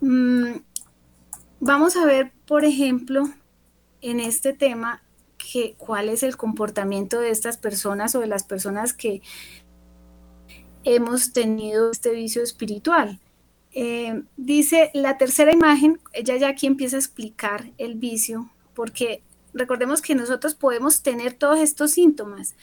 Mm, 0.00 0.58
vamos 1.60 1.96
a 1.96 2.04
ver, 2.04 2.32
por 2.46 2.64
ejemplo, 2.64 3.28
en 4.00 4.20
este 4.20 4.52
tema, 4.52 5.02
que, 5.50 5.74
cuál 5.78 6.08
es 6.08 6.22
el 6.22 6.36
comportamiento 6.36 7.20
de 7.20 7.30
estas 7.30 7.56
personas 7.56 8.14
o 8.14 8.20
de 8.20 8.26
las 8.26 8.44
personas 8.44 8.92
que 8.92 9.22
hemos 10.84 11.32
tenido 11.32 11.90
este 11.90 12.10
vicio 12.10 12.42
espiritual. 12.42 13.18
Eh, 13.72 14.22
dice 14.36 14.90
la 14.94 15.16
tercera 15.16 15.52
imagen, 15.52 16.00
ella 16.12 16.36
ya 16.36 16.48
aquí 16.48 16.66
empieza 16.66 16.96
a 16.96 17.00
explicar 17.00 17.70
el 17.78 17.94
vicio, 17.94 18.50
porque 18.74 19.22
recordemos 19.54 20.02
que 20.02 20.14
nosotros 20.14 20.54
podemos 20.54 21.02
tener 21.02 21.34
todos 21.34 21.58
estos 21.60 21.92
síntomas, 21.92 22.54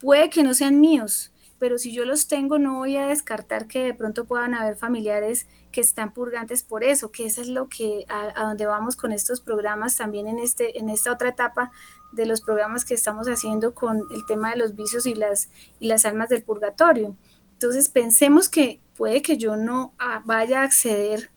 puede 0.00 0.30
que 0.30 0.42
no 0.42 0.54
sean 0.54 0.80
míos, 0.80 1.32
pero 1.58 1.78
si 1.78 1.92
yo 1.92 2.04
los 2.04 2.26
tengo 2.26 2.58
no 2.58 2.78
voy 2.78 2.96
a 2.96 3.06
descartar 3.06 3.68
que 3.68 3.84
de 3.84 3.94
pronto 3.94 4.24
puedan 4.24 4.54
haber 4.54 4.76
familiares 4.76 5.46
que 5.70 5.80
están 5.80 6.12
purgantes 6.12 6.64
por 6.64 6.82
eso, 6.82 7.12
que 7.12 7.26
eso 7.26 7.40
es 7.40 7.48
lo 7.48 7.68
que 7.68 8.04
a, 8.08 8.46
donde 8.46 8.66
vamos 8.66 8.96
con 8.96 9.12
estos 9.12 9.40
programas 9.40 9.96
también 9.96 10.26
en 10.26 10.38
este 10.40 10.78
en 10.78 10.90
esta 10.90 11.12
otra 11.12 11.28
etapa 11.28 11.70
de 12.12 12.26
los 12.26 12.40
programas 12.40 12.84
que 12.84 12.94
estamos 12.94 13.26
haciendo 13.26 13.74
con 13.74 14.02
el 14.14 14.26
tema 14.26 14.50
de 14.50 14.56
los 14.56 14.76
vicios 14.76 15.06
y 15.06 15.14
las 15.14 15.48
y 15.80 15.88
las 15.88 16.04
almas 16.04 16.28
del 16.28 16.42
purgatorio. 16.42 17.16
Entonces 17.54 17.88
pensemos 17.88 18.48
que 18.48 18.80
puede 18.96 19.22
que 19.22 19.36
yo 19.36 19.56
no 19.56 19.94
ah, 19.98 20.22
vaya 20.24 20.60
a 20.60 20.64
acceder 20.64 21.30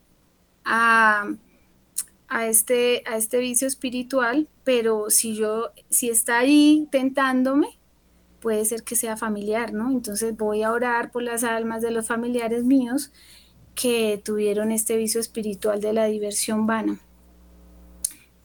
a, 0.63 1.27
a, 2.27 2.47
este, 2.47 3.03
a 3.05 3.17
este 3.17 3.37
vicio 3.39 3.67
espiritual, 3.67 4.47
pero 4.63 5.09
si 5.09 5.35
yo, 5.35 5.71
si 5.89 6.09
está 6.09 6.39
ahí 6.39 6.87
tentándome, 6.91 7.79
puede 8.41 8.65
ser 8.65 8.83
que 8.83 8.95
sea 8.95 9.17
familiar, 9.17 9.73
¿no? 9.73 9.91
Entonces 9.91 10.35
voy 10.35 10.63
a 10.63 10.71
orar 10.71 11.11
por 11.11 11.23
las 11.23 11.43
almas 11.43 11.81
de 11.81 11.91
los 11.91 12.07
familiares 12.07 12.63
míos 12.63 13.11
que 13.75 14.21
tuvieron 14.23 14.71
este 14.71 14.97
vicio 14.97 15.19
espiritual 15.19 15.81
de 15.81 15.93
la 15.93 16.05
diversión 16.05 16.65
vana. 16.65 16.99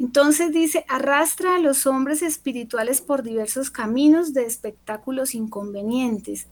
Entonces 0.00 0.50
dice, 0.50 0.84
arrastra 0.88 1.54
a 1.54 1.58
los 1.60 1.86
hombres 1.86 2.22
espirituales 2.22 3.00
por 3.00 3.22
diversos 3.22 3.70
caminos 3.70 4.34
de 4.34 4.46
espectáculos 4.46 5.36
inconvenientes 5.36 6.48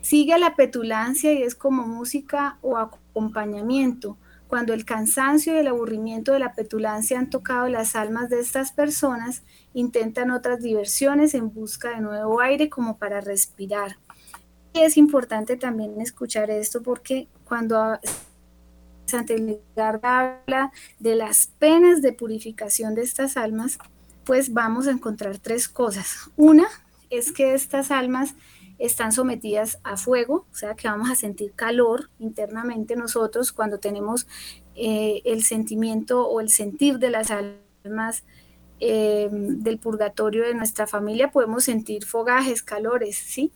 Sigue 0.00 0.32
a 0.32 0.38
la 0.38 0.54
petulancia 0.54 1.32
y 1.32 1.42
es 1.42 1.54
como 1.54 1.86
música 1.86 2.58
o 2.62 2.78
acompañamiento. 2.78 4.16
Cuando 4.46 4.72
el 4.72 4.84
cansancio 4.84 5.52
y 5.54 5.58
el 5.58 5.66
aburrimiento 5.66 6.32
de 6.32 6.38
la 6.38 6.54
petulancia 6.54 7.18
han 7.18 7.28
tocado 7.28 7.68
las 7.68 7.94
almas 7.96 8.30
de 8.30 8.40
estas 8.40 8.72
personas, 8.72 9.42
intentan 9.74 10.30
otras 10.30 10.62
diversiones 10.62 11.34
en 11.34 11.52
busca 11.52 11.90
de 11.90 12.00
nuevo 12.00 12.40
aire 12.40 12.70
como 12.70 12.96
para 12.96 13.20
respirar. 13.20 13.98
Y 14.72 14.80
es 14.80 14.96
importante 14.96 15.56
también 15.56 16.00
escuchar 16.00 16.50
esto 16.50 16.82
porque 16.82 17.28
cuando 17.44 17.98
Santa 19.08 19.34
habla 20.02 20.72
de 20.98 21.14
las 21.14 21.46
penas 21.58 22.02
de 22.02 22.12
purificación 22.12 22.94
de 22.94 23.02
estas 23.02 23.36
almas, 23.36 23.78
pues 24.24 24.52
vamos 24.52 24.86
a 24.86 24.90
encontrar 24.90 25.38
tres 25.38 25.68
cosas. 25.68 26.30
Una 26.36 26.66
es 27.10 27.32
que 27.32 27.54
estas 27.54 27.90
almas 27.90 28.34
están 28.78 29.12
sometidas 29.12 29.80
a 29.82 29.96
fuego, 29.96 30.46
o 30.52 30.54
sea 30.54 30.74
que 30.74 30.88
vamos 30.88 31.10
a 31.10 31.16
sentir 31.16 31.52
calor 31.54 32.10
internamente 32.18 32.94
nosotros 32.94 33.52
cuando 33.52 33.78
tenemos 33.78 34.26
eh, 34.76 35.22
el 35.24 35.42
sentimiento 35.42 36.28
o 36.28 36.40
el 36.40 36.50
sentir 36.50 36.98
de 36.98 37.10
las 37.10 37.30
almas 37.30 38.24
eh, 38.80 39.28
del 39.32 39.78
purgatorio 39.78 40.44
de 40.44 40.54
nuestra 40.54 40.86
familia, 40.86 41.32
podemos 41.32 41.64
sentir 41.64 42.04
fogajes, 42.04 42.62
calores, 42.62 43.16
¿sí? 43.16 43.52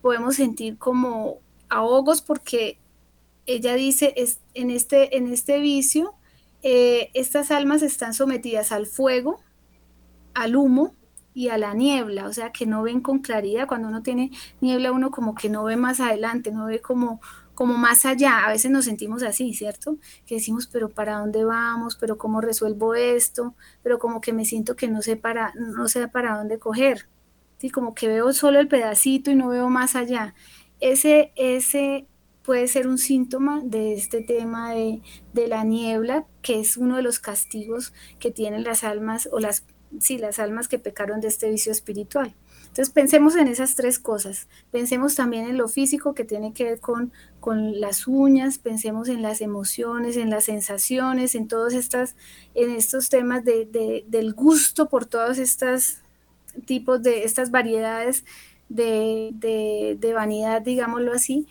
Podemos 0.00 0.36
sentir 0.36 0.78
como 0.78 1.40
ahogos 1.68 2.22
porque 2.22 2.78
ella 3.46 3.74
dice, 3.74 4.12
es, 4.16 4.40
en, 4.54 4.70
este, 4.70 5.16
en 5.16 5.32
este 5.32 5.60
vicio, 5.60 6.14
eh, 6.62 7.10
estas 7.14 7.50
almas 7.50 7.82
están 7.82 8.14
sometidas 8.14 8.72
al 8.72 8.86
fuego, 8.86 9.40
al 10.34 10.56
humo, 10.56 10.94
y 11.34 11.48
a 11.48 11.58
la 11.58 11.74
niebla, 11.74 12.26
o 12.26 12.32
sea, 12.32 12.52
que 12.52 12.66
no 12.66 12.82
ven 12.82 13.00
con 13.00 13.20
claridad. 13.20 13.66
Cuando 13.66 13.88
uno 13.88 14.02
tiene 14.02 14.30
niebla, 14.60 14.92
uno 14.92 15.10
como 15.10 15.34
que 15.34 15.48
no 15.48 15.64
ve 15.64 15.76
más 15.76 16.00
adelante, 16.00 16.52
no 16.52 16.66
ve 16.66 16.80
como, 16.80 17.20
como 17.54 17.74
más 17.74 18.04
allá. 18.04 18.44
A 18.44 18.50
veces 18.50 18.70
nos 18.70 18.84
sentimos 18.84 19.22
así, 19.22 19.54
¿cierto? 19.54 19.98
Que 20.26 20.36
decimos, 20.36 20.66
pero 20.66 20.90
¿para 20.90 21.18
dónde 21.18 21.44
vamos? 21.44 21.96
¿Pero 21.96 22.18
cómo 22.18 22.40
resuelvo 22.40 22.94
esto? 22.94 23.54
Pero 23.82 23.98
como 23.98 24.20
que 24.20 24.32
me 24.32 24.44
siento 24.44 24.76
que 24.76 24.88
no 24.88 25.02
sé 25.02 25.16
para, 25.16 25.52
no 25.54 25.88
sé 25.88 26.08
para 26.08 26.36
dónde 26.36 26.58
coger. 26.58 27.08
¿sí? 27.58 27.70
Como 27.70 27.94
que 27.94 28.08
veo 28.08 28.32
solo 28.32 28.60
el 28.60 28.68
pedacito 28.68 29.30
y 29.30 29.34
no 29.34 29.48
veo 29.48 29.68
más 29.70 29.96
allá. 29.96 30.34
Ese, 30.80 31.32
ese 31.36 32.08
puede 32.44 32.68
ser 32.68 32.88
un 32.88 32.98
síntoma 32.98 33.60
de 33.64 33.94
este 33.94 34.22
tema 34.22 34.72
de, 34.72 35.00
de 35.32 35.48
la 35.48 35.64
niebla, 35.64 36.26
que 36.42 36.60
es 36.60 36.76
uno 36.76 36.96
de 36.96 37.02
los 37.02 37.18
castigos 37.18 37.92
que 38.18 38.30
tienen 38.30 38.64
las 38.64 38.84
almas 38.84 39.28
o 39.32 39.38
las 39.38 39.64
sí, 40.00 40.18
las 40.18 40.38
almas 40.38 40.68
que 40.68 40.78
pecaron 40.78 41.20
de 41.20 41.28
este 41.28 41.50
vicio 41.50 41.72
espiritual. 41.72 42.34
Entonces 42.62 42.90
pensemos 42.90 43.36
en 43.36 43.48
esas 43.48 43.74
tres 43.74 43.98
cosas. 43.98 44.48
Pensemos 44.70 45.14
también 45.14 45.46
en 45.46 45.58
lo 45.58 45.68
físico 45.68 46.14
que 46.14 46.24
tiene 46.24 46.54
que 46.54 46.64
ver 46.64 46.80
con, 46.80 47.12
con 47.38 47.80
las 47.80 48.06
uñas, 48.06 48.58
pensemos 48.58 49.08
en 49.08 49.20
las 49.20 49.42
emociones, 49.42 50.16
en 50.16 50.30
las 50.30 50.44
sensaciones, 50.44 51.34
en 51.34 51.48
todos 51.48 51.74
estas, 51.74 52.16
en 52.54 52.70
estos 52.70 53.10
temas 53.10 53.44
de, 53.44 54.04
del 54.06 54.32
gusto 54.32 54.88
por 54.88 55.04
todos 55.04 55.38
estos 55.38 55.98
tipos 56.64 57.02
de 57.02 57.24
estas 57.24 57.50
variedades 57.50 58.24
de, 58.70 59.96
de 59.98 60.14
vanidad, 60.14 60.62
digámoslo 60.62 61.12
así. 61.12 61.46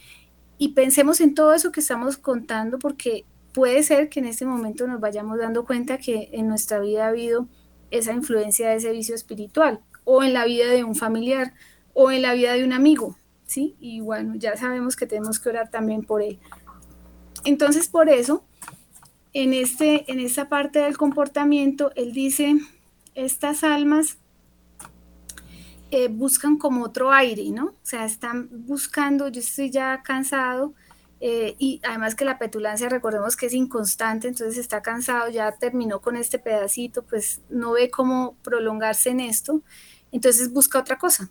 Y 0.61 0.73
pensemos 0.73 1.21
en 1.21 1.33
todo 1.33 1.55
eso 1.55 1.71
que 1.71 1.79
estamos 1.79 2.17
contando 2.17 2.77
porque 2.77 3.25
puede 3.51 3.81
ser 3.81 4.09
que 4.09 4.19
en 4.19 4.27
este 4.27 4.45
momento 4.45 4.85
nos 4.85 4.99
vayamos 4.99 5.39
dando 5.39 5.65
cuenta 5.65 5.97
que 5.97 6.29
en 6.33 6.47
nuestra 6.47 6.77
vida 6.77 7.05
ha 7.05 7.07
habido 7.07 7.47
esa 7.89 8.13
influencia 8.13 8.69
de 8.69 8.75
ese 8.75 8.91
vicio 8.91 9.15
espiritual, 9.15 9.79
o 10.03 10.21
en 10.21 10.33
la 10.33 10.45
vida 10.45 10.67
de 10.67 10.83
un 10.83 10.93
familiar, 10.93 11.55
o 11.95 12.11
en 12.11 12.21
la 12.21 12.35
vida 12.35 12.53
de 12.53 12.63
un 12.63 12.73
amigo, 12.73 13.17
¿sí? 13.47 13.75
Y 13.79 14.01
bueno, 14.01 14.35
ya 14.35 14.55
sabemos 14.55 14.95
que 14.95 15.07
tenemos 15.07 15.39
que 15.39 15.49
orar 15.49 15.71
también 15.71 16.03
por 16.03 16.21
él. 16.21 16.37
Entonces, 17.43 17.87
por 17.87 18.07
eso, 18.07 18.45
en, 19.33 19.55
este, 19.55 20.11
en 20.11 20.19
esta 20.19 20.47
parte 20.47 20.77
del 20.77 20.95
comportamiento, 20.95 21.91
él 21.95 22.13
dice, 22.13 22.55
estas 23.15 23.63
almas 23.63 24.19
eh, 25.91 26.07
buscan 26.07 26.57
como 26.57 26.83
otro 26.83 27.11
aire, 27.11 27.51
¿no? 27.51 27.65
O 27.65 27.75
sea, 27.83 28.05
están 28.05 28.49
buscando, 28.51 29.27
yo 29.27 29.41
estoy 29.41 29.69
ya 29.69 30.01
cansado, 30.03 30.73
eh, 31.19 31.55
y 31.59 31.79
además 31.83 32.15
que 32.15 32.25
la 32.25 32.39
petulancia, 32.39 32.89
recordemos 32.89 33.35
que 33.35 33.45
es 33.45 33.53
inconstante, 33.53 34.27
entonces 34.27 34.57
está 34.57 34.81
cansado, 34.81 35.29
ya 35.29 35.51
terminó 35.51 36.01
con 36.01 36.15
este 36.15 36.39
pedacito, 36.39 37.03
pues 37.03 37.41
no 37.49 37.73
ve 37.73 37.91
cómo 37.91 38.37
prolongarse 38.41 39.09
en 39.11 39.19
esto, 39.19 39.61
entonces 40.11 40.51
busca 40.51 40.79
otra 40.79 40.97
cosa. 40.97 41.29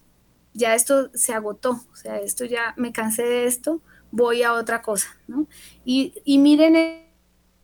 Ya 0.52 0.74
esto 0.74 1.10
se 1.14 1.32
agotó, 1.32 1.80
o 1.92 1.96
sea, 1.96 2.18
esto 2.18 2.44
ya 2.44 2.74
me 2.76 2.92
cansé 2.92 3.22
de 3.22 3.46
esto, 3.46 3.80
voy 4.12 4.42
a 4.42 4.52
otra 4.52 4.82
cosa, 4.82 5.08
¿no? 5.26 5.48
Y, 5.84 6.14
y 6.24 6.38
miren 6.38 7.06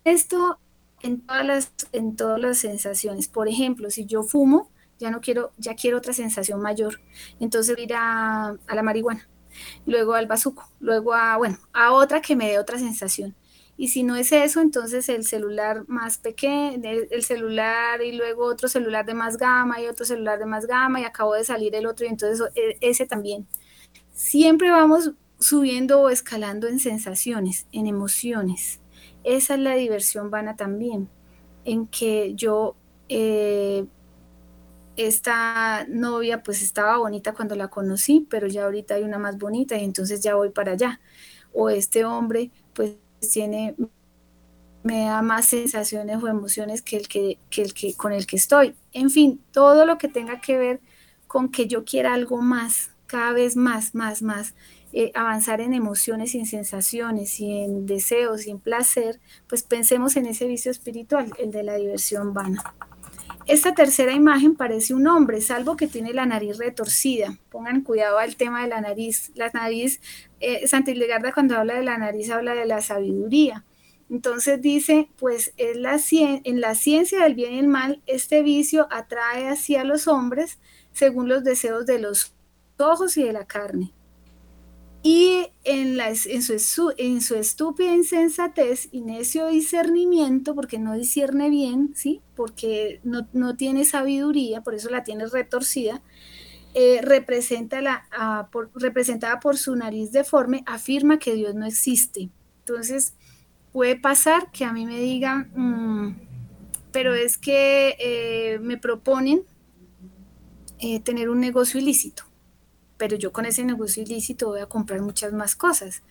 esto 0.05 0.59
en 1.03 1.21
todas, 1.27 1.47
las, 1.47 1.73
en 1.93 2.17
todas 2.17 2.41
las 2.41 2.59
sensaciones. 2.59 3.29
Por 3.29 3.49
ejemplo, 3.49 3.91
si 3.91 4.07
yo 4.07 4.23
fumo, 4.23 4.71
ya 4.99 5.11
no 5.11 5.21
quiero, 5.21 5.53
ya 5.59 5.75
quiero 5.75 5.99
otra 5.99 6.13
sensación 6.13 6.61
mayor, 6.61 7.01
entonces 7.41 7.79
ir 7.79 7.95
a, 7.95 8.57
a 8.67 8.75
la 8.75 8.83
marihuana 8.83 9.29
luego 9.87 10.15
al 10.15 10.27
bazuco, 10.27 10.69
luego 10.81 11.15
a, 11.15 11.37
bueno, 11.37 11.59
a 11.73 11.93
otra 11.93 12.21
que 12.21 12.37
me 12.37 12.49
dé 12.49 12.59
otra 12.59 12.79
sensación. 12.79 13.35
Y 13.79 13.89
si 13.89 14.03
no 14.03 14.17
es 14.17 14.33
eso, 14.33 14.61
entonces 14.61 15.09
el 15.11 15.25
celular 15.25 15.85
más 15.87 16.17
pequeño, 16.17 16.81
el, 16.83 17.23
celular 17.25 18.01
y 18.01 18.13
luego 18.13 18.47
otro 18.47 18.69
celular 18.69 19.05
de 19.05 19.13
más 19.13 19.37
gama 19.37 19.81
y 19.81 19.87
otro 19.87 20.07
celular 20.07 20.39
de 20.39 20.47
más 20.47 20.67
gama 20.67 21.01
y 21.01 21.05
acabo 21.05 21.35
de 21.35 21.45
salir 21.45 21.75
el 21.75 21.87
otro 21.87 22.07
y 22.07 22.09
entonces 22.09 22.49
e, 22.55 22.79
ese 22.81 23.07
también. 23.07 23.47
Siempre 24.15 24.71
vamos 24.71 25.13
subiendo 25.39 26.01
o 26.01 26.09
escalando 26.09 26.69
en 26.69 26.79
sensaciones, 26.79 27.67
en 27.71 27.87
emociones. 27.87 28.81
Esa 29.25 29.55
es 29.55 29.61
la 29.61 29.75
diversión 29.75 30.31
vana 30.31 30.57
también, 30.57 31.11
en 31.65 31.87
que 31.87 32.33
yo 32.35 32.77
eh, 33.11 33.85
esta 34.97 35.87
novia 35.89 36.43
pues 36.43 36.63
estaba 36.63 36.99
bonita 36.99 37.35
cuando 37.35 37.55
la 37.55 37.69
conocí, 37.69 38.27
pero 38.29 38.47
ya 38.47 38.65
ahorita 38.65 38.95
hay 38.95 39.03
una 39.05 39.19
más 39.19 39.39
bonita 39.39 39.77
y 39.77 39.85
entonces 39.85 40.23
ya 40.23 40.35
voy 40.35 40.51
para 40.51 40.73
allá. 40.73 41.01
O 41.53 41.71
este 41.71 42.05
hombre 42.05 42.51
pues 42.75 42.97
tiene, 43.33 43.75
me 44.83 45.05
da 45.05 45.23
más 45.23 45.47
sensaciones 45.47 46.23
o 46.23 46.29
emociones 46.29 46.83
que 46.83 46.97
el 46.97 47.09
que, 47.09 47.39
con 47.97 48.13
el 48.13 48.27
que 48.27 48.37
estoy. 48.37 48.75
En 48.93 49.11
fin, 49.11 49.41
todo 49.53 49.85
lo 49.87 49.99
que 49.99 50.09
tenga 50.09 50.41
que 50.41 50.57
ver 50.57 50.81
con 51.27 51.51
que 51.51 51.67
yo 51.67 51.85
quiera 51.85 52.15
algo 52.15 52.41
más, 52.41 52.91
cada 53.07 53.33
vez 53.33 53.57
más, 53.57 53.95
más, 53.95 54.23
más, 54.23 54.55
eh, 54.93 55.13
avanzar 55.15 55.61
en 55.61 55.75
emociones 55.75 56.35
y 56.35 56.39
en 56.39 56.47
sensaciones 56.47 57.41
y 57.41 57.51
en 57.59 57.87
deseos 57.87 58.47
y 58.47 58.51
en 58.51 58.61
placer, 58.61 59.21
pues 59.49 59.63
pensemos 59.63 60.17
en 60.17 60.27
ese 60.27 60.47
vicio 60.47 60.71
espiritual, 60.71 61.33
el 61.39 61.51
de 61.51 61.65
la 61.65 61.75
diversión 61.75 62.33
vana. 62.33 62.63
Esta 63.47 63.75
tercera 63.75 64.13
imagen 64.13 64.57
parece 64.57 64.93
un 64.93 65.07
hombre, 65.07 65.41
salvo 65.41 65.77
que 65.77 65.87
tiene 65.87 66.13
la 66.13 66.27
nariz 66.27 66.59
retorcida. 66.59 67.39
Pongan 67.49 67.83
cuidado 67.83 68.19
al 68.19 68.35
tema 68.35 68.63
de 68.63 68.69
la 68.69 68.81
nariz. 68.81 69.31
La 69.37 69.51
nariz, 69.55 70.01
eh, 70.41 70.67
Santa 70.67 70.91
Hildegarda 70.91 71.33
cuando 71.33 71.57
habla 71.57 71.75
de 71.75 71.85
la 71.85 71.97
nariz 71.97 72.29
habla 72.31 72.57
de 72.57 72.67
la 72.67 72.83
sabiduría. 72.83 73.65
Entonces 74.11 74.61
dice, 74.61 75.09
pues 75.17 75.53
en 75.59 75.83
la, 75.83 76.01
en 76.11 76.61
la 76.61 76.75
ciencia 76.75 77.23
del 77.23 77.37
bien 77.37 77.53
y 77.55 77.59
el 77.61 77.69
mal, 77.69 78.03
este 78.07 78.43
vicio 78.43 78.89
atrae 78.91 79.49
hacia 79.49 79.85
los 79.85 80.09
hombres 80.09 80.59
según 80.93 81.29
los 81.29 81.45
deseos 81.45 81.87
de 81.87 82.01
los 82.01 82.35
ojos 82.79 83.17
y 83.17 83.23
de 83.23 83.33
la 83.33 83.47
carne. 83.47 83.93
Y 85.09 85.53
en, 85.63 85.97
su, 86.59 86.93
en 86.99 87.19
estúpida 87.19 87.95
insensatez 87.95 88.89
y 88.91 89.03
necio 89.03 89.47
discernimiento, 89.47 90.57
porque 90.57 90.81
no 90.81 90.95
discierne 90.95 91.49
bien, 91.49 91.93
¿sí? 91.95 92.23
porque 92.35 93.01
no, 93.05 93.29
no 93.33 93.57
tiene 93.57 93.85
sabiduría, 93.85 94.63
por 94.63 94.75
eso 94.75 94.91
la 94.91 95.05
tiene 95.05 95.27
retorcida, 95.27 96.03
eh, 96.75 97.03
representa 97.03 97.81
la, 97.81 98.09
representada 98.75 99.39
por 99.39 99.59
su 99.59 99.77
nariz 99.77 100.11
deforme, 100.11 100.65
afirma 100.67 101.21
que 101.21 101.35
Dios 101.35 101.55
no 101.55 101.67
existe. 101.67 102.29
Entonces, 102.67 103.15
puede 103.71 103.95
pasar 103.95 104.51
que 104.51 104.65
a 104.65 104.73
mí 104.73 104.87
me 104.87 104.99
digan, 104.99 105.53
mm, 105.55 106.17
pero 106.91 107.15
es 107.15 107.39
que 107.39 107.95
eh, 108.01 108.59
me 108.59 108.77
proponen 108.77 109.45
eh, 110.81 110.99
tener 110.99 111.31
un 111.31 111.39
negocio 111.39 111.79
ilícito, 111.79 112.25
pero 112.97 113.17
yo 113.17 113.33
con 113.33 113.47
ese 113.47 113.65
negocio 113.65 114.03
ilícito 114.03 114.49
voy 114.49 114.61
a 114.61 114.67
comprar 114.67 115.01
muchas 115.01 115.33
más 115.33 115.57
cosas. 115.57 116.03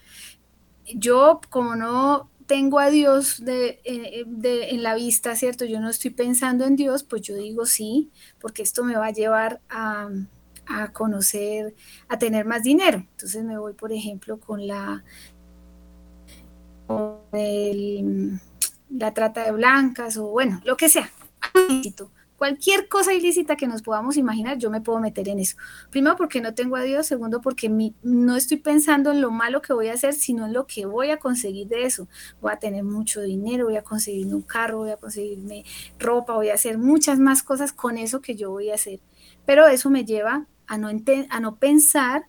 Yo, 0.86 1.42
como 1.50 1.76
no 1.76 2.30
tengo 2.46 2.80
a 2.80 2.90
Dios 2.90 3.44
de, 3.44 3.82
eh, 3.84 4.26
en 4.70 4.84
la 4.84 4.94
vista, 4.96 5.36
¿cierto? 5.36 5.66
Yo 5.66 5.80
no 5.80 5.90
estoy 5.90 6.12
pensando 6.12 6.66
en 6.66 6.76
Dios, 6.76 7.04
pues 7.04 7.24
yo 7.24 7.36
digo 7.36 7.66
sí, 7.66 8.12
porque 8.40 8.62
esto 8.62 8.84
me 8.84 8.96
va 8.96 9.08
a 9.08 9.12
llevar 9.12 9.62
a, 9.70 10.10
a 10.68 10.92
conocer, 10.92 11.76
a 12.08 12.20
tener 12.20 12.46
más 12.46 12.64
dinero. 12.64 13.00
Entonces 13.00 13.44
me 13.44 13.58
voy, 13.58 13.74
por 13.74 13.92
ejemplo, 13.92 14.40
con 14.40 14.68
la 14.68 15.04
la 18.90 19.14
trata 19.14 19.44
de 19.44 19.52
blancas 19.52 20.18
o 20.18 20.28
bueno, 20.28 20.62
lo 20.64 20.78
que 20.78 20.90
sea. 20.90 21.10
Cualquier 22.38 22.88
cosa 22.88 23.14
ilícita 23.14 23.56
que 23.56 23.68
nos 23.68 23.82
podamos 23.82 24.18
imaginar, 24.18 24.58
yo 24.58 24.70
me 24.70 24.82
puedo 24.82 25.00
meter 25.00 25.30
en 25.30 25.40
eso. 25.40 25.56
Primero 25.90 26.16
porque 26.16 26.42
no 26.42 26.54
tengo 26.54 26.76
a 26.76 26.82
Dios, 26.82 27.08
segundo 27.08 27.42
porque 27.42 27.70
no 28.04 28.36
estoy 28.36 28.58
pensando 28.58 29.12
en 29.12 29.22
lo 29.22 29.32
malo 29.32 29.62
que 29.62 29.74
voy 29.74 29.88
a 29.88 29.94
hacer, 29.94 30.14
sino 30.14 30.46
en 30.46 30.54
lo 30.54 30.68
que 30.68 30.86
voy 30.86 31.12
a 31.12 31.18
conseguir 31.18 31.68
de 31.68 31.86
eso. 31.86 32.08
Voy 32.42 32.52
a 32.52 32.58
tener 32.58 32.84
mucho 32.84 33.22
dinero, 33.22 33.66
voy 33.66 33.78
a 33.78 33.84
conseguirme 33.84 34.36
un 34.36 34.42
carro, 34.42 34.80
voy 34.80 34.92
a 34.92 34.98
conseguirme 34.98 35.64
ropa, 35.98 36.34
voy 36.34 36.50
a 36.50 36.56
hacer 36.56 36.78
muchas 36.78 37.20
más 37.20 37.42
cosas 37.42 37.72
con 37.72 37.98
eso 37.98 38.22
que 38.22 38.36
yo 38.36 38.52
voy 38.52 38.70
a 38.70 38.76
hacer. 38.76 39.00
Pero 39.46 39.68
eso 39.68 39.90
me 39.90 40.04
lleva 40.04 40.46
a 40.68 40.78
no, 40.78 40.90
a 41.30 41.40
no 41.40 41.56
pensar 41.56 42.26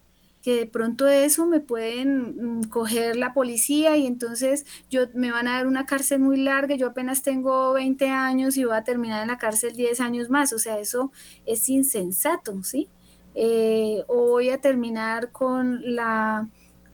que 0.47 0.55
de 0.55 0.67
pronto 0.67 1.09
eso 1.09 1.45
me 1.45 1.59
pueden 1.59 2.61
mm, 2.61 2.69
coger 2.69 3.17
la 3.17 3.35
policía 3.35 3.97
y 3.97 4.07
entonces 4.07 4.65
yo 4.89 5.07
me 5.13 5.33
van 5.33 5.49
a 5.49 5.55
dar 5.55 5.67
una 5.67 5.87
cárcel 5.87 6.21
muy 6.21 6.37
larga, 6.37 6.77
yo 6.77 6.87
apenas 6.87 7.23
tengo 7.23 7.73
20 7.73 8.11
años 8.11 8.57
y 8.57 8.65
voy 8.65 8.77
a 8.77 8.85
terminar 8.85 9.23
en 9.23 9.27
la 9.27 9.39
cárcel 9.39 9.75
10 9.75 10.01
años 10.01 10.31
más, 10.31 10.53
o 10.53 10.61
sea, 10.61 10.79
eso 10.79 11.11
es 11.47 11.69
insensato, 11.69 12.63
¿sí? 12.63 12.89
Eh, 13.35 14.05
o 14.07 14.29
voy 14.31 14.51
a 14.51 14.61
terminar 14.61 15.33
con 15.33 15.81
la 15.97 16.49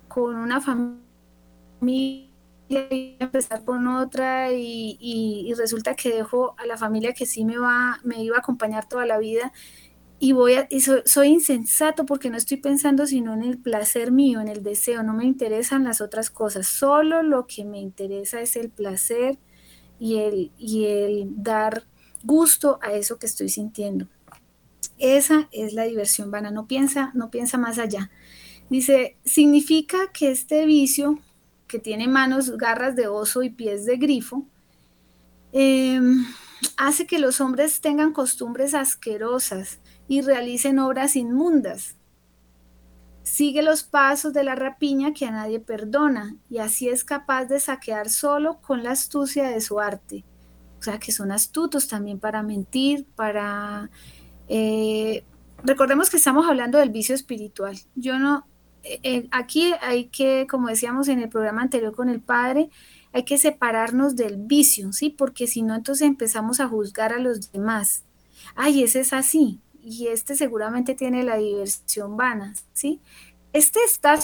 con 0.08 0.36
una 0.36 0.58
familia 0.62 1.02
y 2.70 3.16
empezar 3.18 3.64
con 3.66 3.86
otra 3.86 4.50
y, 4.52 4.96
y, 4.98 5.52
resulta 5.58 5.94
que 5.94 6.08
dejo 6.08 6.54
a 6.56 6.64
la 6.64 6.78
familia 6.78 7.12
que 7.12 7.26
sí 7.26 7.44
me 7.44 7.58
va, 7.58 8.00
me 8.02 8.24
iba 8.24 8.36
a 8.36 8.40
acompañar 8.40 8.88
toda 8.88 9.04
la 9.04 9.18
vida 9.18 9.52
y 10.24 10.30
voy 10.30 10.54
a, 10.54 10.68
soy, 11.04 11.26
insensato 11.26 12.06
porque 12.06 12.30
no 12.30 12.36
estoy 12.36 12.58
pensando 12.58 13.08
sino 13.08 13.34
en 13.34 13.42
el 13.42 13.58
placer 13.58 14.12
mío, 14.12 14.40
en 14.40 14.46
el 14.46 14.62
deseo, 14.62 15.02
no 15.02 15.14
me 15.14 15.24
interesan 15.24 15.82
las 15.82 16.00
otras 16.00 16.30
cosas, 16.30 16.68
solo 16.68 17.24
lo 17.24 17.48
que 17.48 17.64
me 17.64 17.80
interesa 17.80 18.40
es 18.40 18.54
el 18.54 18.70
placer 18.70 19.36
y 19.98 20.18
el, 20.18 20.52
y 20.56 20.84
el 20.84 21.42
dar 21.42 21.82
gusto 22.22 22.78
a 22.82 22.92
eso 22.92 23.18
que 23.18 23.26
estoy 23.26 23.48
sintiendo. 23.48 24.06
Esa 24.96 25.48
es 25.50 25.72
la 25.72 25.82
diversión 25.82 26.30
vana, 26.30 26.52
no 26.52 26.68
piensa, 26.68 27.10
no 27.14 27.32
piensa 27.32 27.58
más 27.58 27.80
allá. 27.80 28.08
Dice, 28.70 29.16
significa 29.24 30.12
que 30.12 30.30
este 30.30 30.66
vicio, 30.66 31.18
que 31.66 31.80
tiene 31.80 32.06
manos, 32.06 32.56
garras 32.58 32.94
de 32.94 33.08
oso 33.08 33.42
y 33.42 33.50
pies 33.50 33.86
de 33.86 33.96
grifo, 33.96 34.46
em, 35.50 36.24
hace 36.76 37.08
que 37.08 37.18
los 37.18 37.40
hombres 37.40 37.80
tengan 37.80 38.12
costumbres 38.12 38.72
asquerosas, 38.72 39.80
y 40.08 40.20
realicen 40.20 40.78
obras 40.78 41.16
inmundas. 41.16 41.96
Sigue 43.22 43.62
los 43.62 43.84
pasos 43.84 44.32
de 44.32 44.42
la 44.42 44.56
rapiña 44.56 45.14
que 45.14 45.26
a 45.26 45.30
nadie 45.30 45.60
perdona 45.60 46.36
y 46.50 46.58
así 46.58 46.88
es 46.88 47.04
capaz 47.04 47.44
de 47.46 47.60
saquear 47.60 48.10
solo 48.10 48.60
con 48.60 48.82
la 48.82 48.90
astucia 48.90 49.48
de 49.48 49.60
su 49.60 49.78
arte. 49.78 50.24
O 50.78 50.82
sea, 50.82 50.98
que 50.98 51.12
son 51.12 51.30
astutos 51.30 51.86
también 51.86 52.18
para 52.18 52.42
mentir, 52.42 53.06
para... 53.14 53.90
Eh, 54.48 55.24
recordemos 55.62 56.10
que 56.10 56.16
estamos 56.16 56.46
hablando 56.46 56.78
del 56.78 56.90
vicio 56.90 57.14
espiritual. 57.14 57.78
Yo 57.94 58.18
no... 58.18 58.46
Eh, 58.82 58.98
eh, 59.04 59.28
aquí 59.30 59.72
hay 59.80 60.06
que, 60.06 60.48
como 60.50 60.66
decíamos 60.66 61.06
en 61.06 61.20
el 61.20 61.28
programa 61.28 61.62
anterior 61.62 61.94
con 61.94 62.08
el 62.08 62.20
padre, 62.20 62.68
hay 63.12 63.24
que 63.24 63.38
separarnos 63.38 64.16
del 64.16 64.36
vicio, 64.36 64.92
¿sí? 64.92 65.10
Porque 65.10 65.46
si 65.46 65.62
no, 65.62 65.76
entonces 65.76 66.08
empezamos 66.08 66.58
a 66.58 66.66
juzgar 66.66 67.12
a 67.12 67.20
los 67.20 67.52
demás. 67.52 68.04
Ay, 68.56 68.82
ese 68.82 69.00
es 69.00 69.12
así 69.12 69.60
y 69.82 70.08
este 70.08 70.36
seguramente 70.36 70.94
tiene 70.94 71.22
la 71.22 71.36
diversión 71.36 72.16
vana, 72.16 72.54
¿sí? 72.72 73.00
Este 73.52 73.80
está 73.84 74.18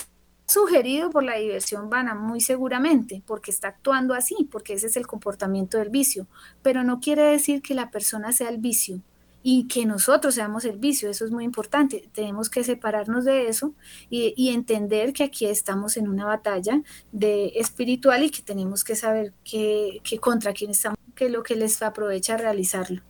sugerido 0.46 1.10
por 1.10 1.24
la 1.24 1.36
diversión 1.36 1.90
vana, 1.90 2.14
muy 2.14 2.40
seguramente, 2.40 3.22
porque 3.26 3.50
está 3.50 3.68
actuando 3.68 4.14
así, 4.14 4.48
porque 4.50 4.72
ese 4.72 4.86
es 4.86 4.96
el 4.96 5.06
comportamiento 5.06 5.76
del 5.76 5.90
vicio, 5.90 6.26
pero 6.62 6.84
no 6.84 7.00
quiere 7.00 7.22
decir 7.22 7.60
que 7.60 7.74
la 7.74 7.90
persona 7.90 8.32
sea 8.32 8.48
el 8.48 8.58
vicio 8.58 9.02
y 9.42 9.68
que 9.68 9.84
nosotros 9.84 10.34
seamos 10.34 10.64
el 10.64 10.78
vicio, 10.78 11.10
eso 11.10 11.24
es 11.24 11.30
muy 11.30 11.44
importante, 11.44 12.08
tenemos 12.12 12.48
que 12.48 12.64
separarnos 12.64 13.24
de 13.24 13.48
eso 13.48 13.74
y, 14.08 14.48
entender 14.48 15.12
que 15.12 15.24
aquí 15.24 15.46
estamos 15.46 15.96
en 15.96 16.08
una 16.08 16.24
batalla 16.24 16.82
de 17.12 17.52
espiritual 17.56 18.24
y 18.24 18.30
que 18.30 18.42
tenemos 18.42 18.84
que 18.84 18.96
saber 18.96 19.34
que, 19.44 20.00
que 20.02 20.18
contra 20.18 20.54
quién 20.54 20.70
estamos, 20.70 20.98
que 21.14 21.28
lo 21.28 21.42
que 21.42 21.56
les 21.56 21.82
aprovecha 21.82 22.36
realizarlo 22.36 23.02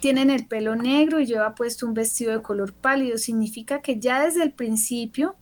tienen 0.00 0.30
el 0.30 0.46
pelo 0.46 0.76
negro 0.76 1.20
y 1.20 1.26
lleva 1.26 1.54
puesto 1.54 1.86
un 1.86 1.94
vestido 1.94 2.32
de 2.32 2.42
color 2.42 2.72
pálido. 2.72 3.18
Significa 3.18 3.82
que 3.82 3.98
ya 4.00 4.24
desde 4.24 4.42
el 4.42 4.52
principio 4.52 5.36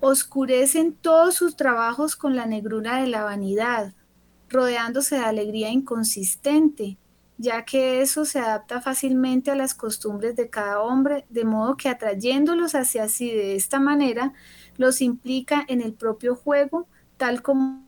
oscurecen 0.00 0.92
todos 0.94 1.34
sus 1.34 1.56
trabajos 1.56 2.14
con 2.14 2.36
la 2.36 2.46
negrura 2.46 3.00
de 3.00 3.08
la 3.08 3.24
vanidad, 3.24 3.94
rodeándose 4.48 5.16
de 5.16 5.24
alegría 5.24 5.70
inconsistente, 5.70 6.98
ya 7.36 7.64
que 7.64 8.02
eso 8.02 8.24
se 8.24 8.38
adapta 8.38 8.80
fácilmente 8.80 9.50
a 9.50 9.56
las 9.56 9.74
costumbres 9.74 10.36
de 10.36 10.50
cada 10.50 10.80
hombre, 10.80 11.24
de 11.28 11.44
modo 11.44 11.76
que 11.76 11.88
atrayéndolos 11.88 12.74
hacia 12.74 13.08
sí 13.08 13.30
de 13.30 13.56
esta 13.56 13.80
manera, 13.80 14.32
los 14.76 15.00
implica 15.00 15.64
en 15.68 15.80
el 15.80 15.94
propio 15.94 16.36
juego, 16.36 16.86
tal 17.16 17.42
como 17.42 17.84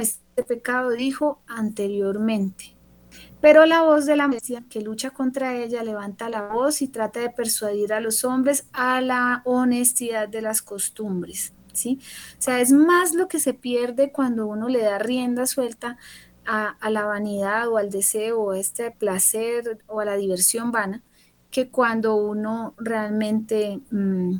este 0.00 0.42
pecado 0.42 0.90
dijo 0.90 1.40
anteriormente. 1.46 2.74
Pero 3.44 3.66
la 3.66 3.82
voz 3.82 4.06
de 4.06 4.16
la 4.16 4.26
bestia 4.26 4.64
que 4.70 4.80
lucha 4.80 5.10
contra 5.10 5.54
ella 5.54 5.84
levanta 5.84 6.30
la 6.30 6.48
voz 6.48 6.80
y 6.80 6.88
trata 6.88 7.20
de 7.20 7.28
persuadir 7.28 7.92
a 7.92 8.00
los 8.00 8.24
hombres 8.24 8.66
a 8.72 9.02
la 9.02 9.42
honestidad 9.44 10.30
de 10.30 10.40
las 10.40 10.62
costumbres. 10.62 11.52
¿sí? 11.74 11.98
O 12.38 12.40
sea, 12.40 12.62
es 12.62 12.72
más 12.72 13.12
lo 13.12 13.28
que 13.28 13.38
se 13.38 13.52
pierde 13.52 14.12
cuando 14.12 14.46
uno 14.46 14.70
le 14.70 14.80
da 14.80 14.98
rienda 14.98 15.44
suelta 15.44 15.98
a, 16.46 16.74
la 16.88 17.04
vanidad 17.04 17.68
o 17.68 17.76
al 17.76 17.90
deseo 17.90 18.40
o 18.40 18.52
a 18.52 18.58
este 18.58 18.90
placer 18.92 19.76
o 19.88 20.00
a 20.00 20.06
la 20.06 20.16
diversión 20.16 20.72
vana 20.72 21.02
que 21.50 21.68
cuando 21.68 22.16
uno 22.16 22.74
realmente 22.78 23.82
mm, 23.90 24.36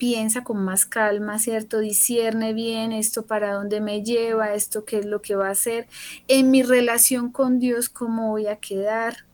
piensa 0.00 0.42
con 0.42 0.64
más 0.64 0.86
calma, 0.86 1.38
¿cierto? 1.38 1.78
Discierne 1.78 2.54
bien 2.54 2.90
esto 2.90 3.26
para 3.26 3.52
dónde 3.52 3.82
me 3.82 4.02
lleva, 4.02 4.54
esto 4.54 4.86
qué 4.86 5.00
es 5.00 5.04
lo 5.04 5.20
que 5.20 5.36
va 5.36 5.48
a 5.48 5.52
hacer, 5.52 5.86
en 6.26 6.50
mi 6.50 6.62
relación 6.62 7.30
con 7.30 7.60
Dios, 7.60 7.90
cómo 7.90 8.30
voy 8.30 8.46
a 8.46 8.56
quedar, 8.56 9.26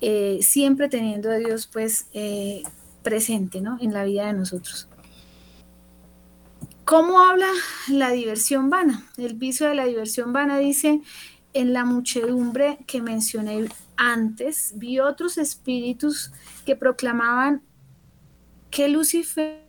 eh, 0.00 0.38
siempre 0.40 0.88
teniendo 0.88 1.32
a 1.32 1.34
Dios 1.34 1.66
pues 1.66 2.06
eh, 2.12 2.62
presente, 3.02 3.60
¿no? 3.60 3.76
En 3.80 3.92
la 3.92 4.04
vida 4.04 4.26
de 4.28 4.34
nosotros. 4.34 4.88
¿Cómo 6.84 7.20
habla 7.20 7.50
la 7.88 8.12
diversión 8.12 8.70
vana? 8.70 9.04
El 9.16 9.34
vicio 9.34 9.68
de 9.68 9.74
la 9.74 9.84
diversión 9.84 10.32
vana 10.32 10.58
dice, 10.58 11.02
en 11.54 11.72
la 11.72 11.84
muchedumbre 11.84 12.78
que 12.86 13.02
mencioné 13.02 13.68
antes, 13.96 14.74
vi 14.76 15.00
otros 15.00 15.38
espíritus 15.38 16.32
que 16.64 16.76
proclamaban 16.76 17.62
que 18.70 18.88
Lucifer 18.88 19.67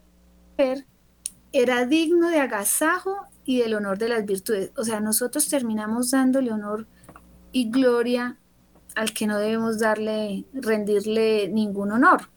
era 1.51 1.85
digno 1.85 2.29
de 2.29 2.39
agasajo 2.39 3.15
y 3.45 3.59
del 3.59 3.75
honor 3.75 3.97
de 3.97 4.09
las 4.09 4.25
virtudes. 4.25 4.71
O 4.75 4.83
sea, 4.83 4.99
nosotros 4.99 5.47
terminamos 5.47 6.11
dándole 6.11 6.51
honor 6.51 6.85
y 7.51 7.69
gloria 7.69 8.37
al 8.95 9.13
que 9.13 9.27
no 9.27 9.37
debemos 9.37 9.79
darle, 9.79 10.45
rendirle 10.53 11.47
ningún 11.49 11.91
honor. 11.91 12.29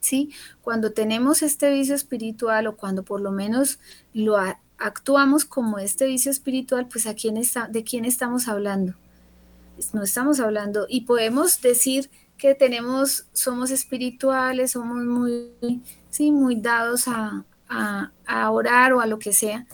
¿Sí? 0.00 0.30
Cuando 0.60 0.92
tenemos 0.92 1.42
este 1.42 1.70
vicio 1.70 1.94
espiritual 1.94 2.66
o 2.66 2.76
cuando 2.76 3.04
por 3.04 3.20
lo 3.20 3.30
menos 3.30 3.78
lo 4.12 4.36
actuamos 4.76 5.44
como 5.46 5.78
este 5.78 6.06
vicio 6.06 6.30
espiritual, 6.30 6.88
pues 6.88 7.06
¿a 7.06 7.14
quién 7.14 7.36
está, 7.38 7.68
¿de 7.68 7.84
quién 7.84 8.04
estamos 8.04 8.48
hablando? 8.48 8.94
No 9.92 10.02
estamos 10.02 10.40
hablando 10.40 10.86
y 10.88 11.02
podemos 11.02 11.60
decir 11.60 12.10
que 12.36 12.54
tenemos, 12.54 13.26
somos 13.32 13.70
espirituales, 13.70 14.72
somos 14.72 15.04
muy, 15.04 15.82
sí, 16.10 16.32
muy 16.32 16.60
dados 16.60 17.08
a, 17.08 17.44
a 17.68 18.50
orar 18.50 18.92
o 18.92 19.00
a 19.00 19.06
lo 19.06 19.18
que 19.18 19.32
sea, 19.32 19.66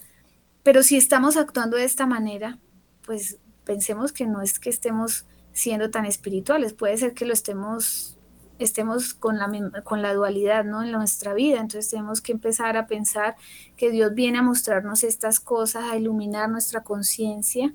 pero 0.63 0.83
si 0.83 0.97
estamos 0.97 1.37
actuando 1.37 1.77
de 1.77 1.85
esta 1.85 2.07
manera, 2.07 2.59
pues 3.05 3.39
pensemos 3.65 4.13
que 4.13 4.27
no 4.27 4.43
es 4.43 4.59
que 4.59 4.71
estemos 4.71 5.27
siendo 5.53 5.91
tan 5.91 6.07
espirituales, 6.07 6.73
puede 6.75 6.97
ser 6.97 7.15
que 7.15 7.25
lo 7.25 7.33
estemos 7.33 8.19
estemos 8.61 9.15
con 9.15 9.39
la, 9.39 9.51
con 9.83 10.03
la 10.03 10.13
dualidad 10.13 10.65
¿no? 10.65 10.83
en 10.83 10.93
nuestra 10.93 11.35
vida. 11.35 11.61
Entonces 11.61 11.91
tenemos 11.91 12.21
que 12.21 12.33
empezar 12.33 12.77
a 12.77 12.87
pensar 12.87 13.37
que 13.77 13.91
Dios 13.91 14.15
viene 14.15 14.39
a 14.39 14.43
mostrarnos 14.43 15.03
estas 15.03 15.41
cosas, 15.41 15.85
a 15.91 15.97
iluminar 15.97 16.49
nuestra 16.51 16.83
conciencia 16.83 17.73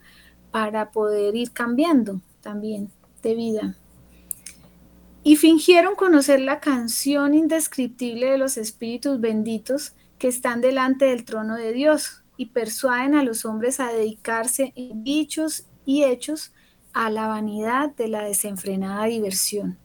para 0.51 0.91
poder 0.91 1.35
ir 1.35 1.51
cambiando 1.51 2.21
también 2.41 2.91
de 3.23 3.35
vida. 3.35 3.77
Y 5.27 5.37
fingieron 5.37 5.95
conocer 5.95 6.39
la 6.39 6.59
canción 6.59 7.33
indescriptible 7.33 8.29
de 8.29 8.37
los 8.37 8.57
espíritus 8.57 9.19
benditos 9.19 9.95
que 10.19 10.27
están 10.27 10.61
delante 10.61 11.05
del 11.05 11.25
trono 11.25 11.55
de 11.55 11.73
Dios 11.73 12.23
y 12.37 12.47
persuaden 12.51 13.15
a 13.15 13.23
los 13.23 13.43
hombres 13.43 13.79
a 13.79 13.91
dedicarse 13.91 14.71
en 14.75 15.03
dichos 15.03 15.65
y 15.83 16.03
hechos 16.03 16.53
a 16.93 17.09
la 17.09 17.25
vanidad 17.25 17.89
de 17.95 18.07
la 18.07 18.23
desenfrenada 18.23 19.05
diversión. 19.05 19.79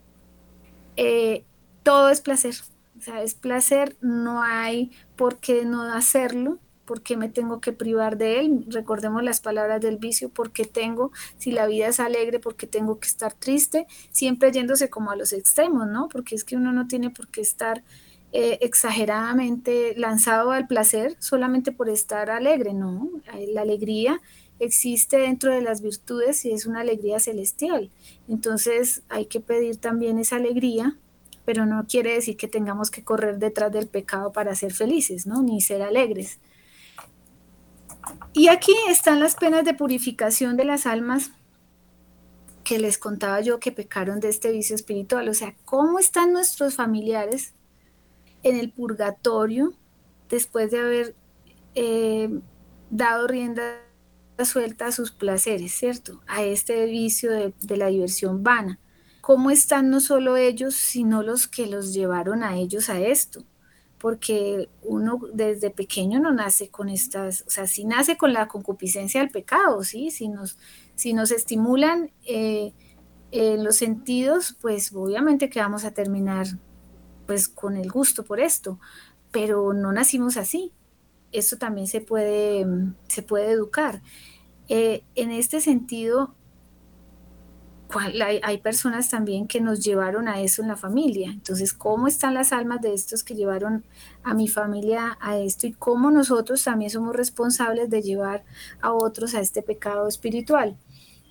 Eh, 0.96 1.46
todo 1.84 2.10
es 2.10 2.20
placer. 2.20 2.56
O 2.98 3.00
sea, 3.00 3.22
es 3.22 3.32
placer, 3.32 3.96
no 4.02 4.42
hay 4.42 4.90
por 5.16 5.38
qué 5.38 5.64
no 5.64 5.84
hacerlo, 5.84 6.58
por 6.90 7.02
qué 7.02 7.16
me 7.16 7.28
tengo 7.28 7.60
que 7.60 7.72
privar 7.72 8.18
de 8.18 8.40
él. 8.40 8.64
Recordemos 8.66 9.22
las 9.22 9.40
palabras 9.40 9.80
del 9.80 9.98
vicio, 9.98 10.28
porque 10.28 10.64
tengo, 10.64 11.12
si 11.38 11.52
la 11.52 11.68
vida 11.68 11.86
es 11.86 12.00
alegre, 12.00 12.40
porque 12.40 12.66
tengo 12.66 12.98
que 12.98 13.06
estar 13.06 13.32
triste, 13.32 13.86
siempre 14.10 14.50
yéndose 14.50 14.90
como 14.90 15.12
a 15.12 15.16
los 15.16 15.32
extremos, 15.32 15.86
¿no? 15.86 16.08
Porque 16.08 16.34
es 16.34 16.42
que 16.42 16.56
uno 16.56 16.72
no 16.72 16.88
tiene 16.88 17.10
por 17.10 17.28
qué 17.28 17.42
estar 17.42 17.84
eh, 18.32 18.58
exageradamente 18.60 19.94
lanzado 19.96 20.50
al 20.50 20.66
placer 20.66 21.14
solamente 21.20 21.70
por 21.70 21.88
estar 21.88 22.28
alegre, 22.28 22.74
¿no? 22.74 23.08
La 23.54 23.62
alegría 23.62 24.20
existe 24.58 25.18
dentro 25.18 25.54
de 25.54 25.62
las 25.62 25.82
virtudes 25.82 26.44
y 26.44 26.50
es 26.50 26.66
una 26.66 26.80
alegría 26.80 27.20
celestial. 27.20 27.92
Entonces 28.28 29.02
hay 29.08 29.26
que 29.26 29.38
pedir 29.38 29.76
también 29.76 30.18
esa 30.18 30.34
alegría, 30.34 30.96
pero 31.44 31.66
no 31.66 31.86
quiere 31.86 32.14
decir 32.14 32.36
que 32.36 32.48
tengamos 32.48 32.90
que 32.90 33.04
correr 33.04 33.38
detrás 33.38 33.70
del 33.70 33.86
pecado 33.86 34.32
para 34.32 34.56
ser 34.56 34.72
felices, 34.72 35.28
¿no? 35.28 35.40
Ni 35.40 35.60
ser 35.60 35.82
alegres. 35.82 36.40
Y 38.32 38.48
aquí 38.48 38.74
están 38.88 39.20
las 39.20 39.34
penas 39.34 39.64
de 39.64 39.74
purificación 39.74 40.56
de 40.56 40.64
las 40.64 40.86
almas 40.86 41.30
que 42.64 42.78
les 42.78 42.98
contaba 42.98 43.40
yo 43.40 43.58
que 43.58 43.72
pecaron 43.72 44.20
de 44.20 44.28
este 44.28 44.52
vicio 44.52 44.76
espiritual. 44.76 45.28
O 45.28 45.34
sea, 45.34 45.54
¿cómo 45.64 45.98
están 45.98 46.32
nuestros 46.32 46.74
familiares 46.74 47.54
en 48.42 48.56
el 48.56 48.70
purgatorio 48.70 49.74
después 50.28 50.70
de 50.70 50.78
haber 50.78 51.14
eh, 51.74 52.40
dado 52.90 53.26
rienda 53.26 53.80
suelta 54.44 54.86
a 54.86 54.92
sus 54.92 55.10
placeres, 55.10 55.72
¿cierto? 55.72 56.20
A 56.26 56.42
este 56.42 56.86
vicio 56.86 57.30
de, 57.30 57.76
la 57.76 57.88
diversión 57.88 58.42
vana. 58.42 58.78
¿Cómo 59.20 59.50
están 59.50 59.90
no 59.90 60.00
solo 60.00 60.36
ellos, 60.36 60.74
sino 60.74 61.22
los 61.22 61.46
que 61.46 61.66
los 61.66 61.92
llevaron 61.92 62.42
a 62.42 62.56
ellos 62.56 62.88
a 62.88 63.00
esto? 63.00 63.44
Porque 64.00 64.68
uno 64.82 65.20
desde 65.32 65.70
pequeño 65.70 66.18
no 66.18 66.32
nace 66.32 66.70
con 66.70 66.88
estas, 66.88 67.44
o 67.46 67.50
sea, 67.50 67.66
sí 67.66 67.84
nace 67.84 68.16
con 68.16 68.32
la 68.32 68.48
concupiscencia 68.48 69.20
del 69.20 69.30
pecado, 69.30 69.84
¿sí? 69.84 70.10
Si 70.10 70.28
nos, 70.28 70.58
si 70.96 71.12
nos 71.12 71.30
estimulan 71.30 72.10
eh, 72.24 72.72
los 73.30 73.76
sentidos, 73.76 74.56
pues 74.60 74.92
obviamente 74.92 75.50
que 75.50 75.60
vamos 75.60 75.84
a 75.84 75.92
terminar 75.92 76.46
pues 77.26 77.46
con 77.46 77.76
el 77.76 77.90
gusto 77.90 78.24
por 78.24 78.40
esto, 78.40 78.80
pero 79.30 79.72
no 79.72 79.92
nacimos 79.92 80.36
así. 80.36 80.72
Esto 81.30 81.58
también 81.58 81.86
se 81.86 82.00
puede, 82.00 82.66
se 83.06 83.22
puede 83.22 83.52
educar. 83.52 84.02
Eh, 84.68 85.04
en 85.14 85.30
este 85.30 85.60
sentido, 85.60 86.34
hay, 87.98 88.58
personas 88.58 89.08
también 89.08 89.46
que 89.46 89.60
nos 89.60 89.80
llevaron 89.80 90.28
a 90.28 90.40
eso 90.40 90.62
en 90.62 90.68
la 90.68 90.76
familia. 90.76 91.30
Entonces, 91.30 91.72
¿cómo 91.72 92.06
están 92.06 92.34
las 92.34 92.52
almas 92.52 92.80
de 92.80 92.94
estos 92.94 93.24
que 93.24 93.34
llevaron 93.34 93.84
a 94.22 94.34
mi 94.34 94.48
familia 94.48 95.18
a 95.20 95.38
esto 95.38 95.66
y 95.66 95.72
cómo 95.72 96.10
nosotros 96.10 96.62
también 96.62 96.90
somos 96.90 97.16
responsables 97.16 97.90
de 97.90 98.02
llevar 98.02 98.44
a 98.80 98.92
otros 98.92 99.34
a 99.34 99.40
este 99.40 99.62
pecado 99.62 100.06
espiritual? 100.08 100.76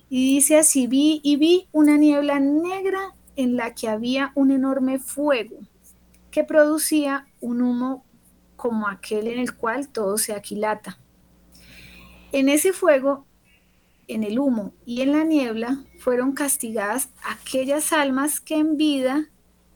Y 0.08 0.34
dice 0.34 0.58
así, 0.58 0.86
vi 0.86 1.20
y 1.22 1.36
vi 1.36 1.68
una 1.72 1.96
niebla 1.96 2.40
negra 2.40 3.14
en 3.36 3.56
la 3.56 3.74
que 3.74 3.88
había 3.88 4.32
un 4.34 4.50
enorme 4.50 4.98
fuego 4.98 5.56
que 6.30 6.44
producía 6.44 7.26
un 7.40 7.62
humo 7.62 8.04
como 8.56 8.88
aquel 8.88 9.28
en 9.28 9.38
el 9.38 9.54
cual 9.56 9.88
todo 9.88 10.18
se 10.18 10.34
aquilata. 10.34 10.98
En 12.32 12.48
ese 12.48 12.72
fuego 12.72 13.26
en 14.10 14.24
el 14.24 14.38
humo 14.38 14.72
y 14.84 15.02
en 15.02 15.12
la 15.12 15.24
niebla 15.24 15.84
fueron 15.98 16.32
castigadas 16.32 17.08
aquellas 17.24 17.92
almas 17.92 18.40
que 18.40 18.56
en 18.56 18.76
vida 18.76 19.28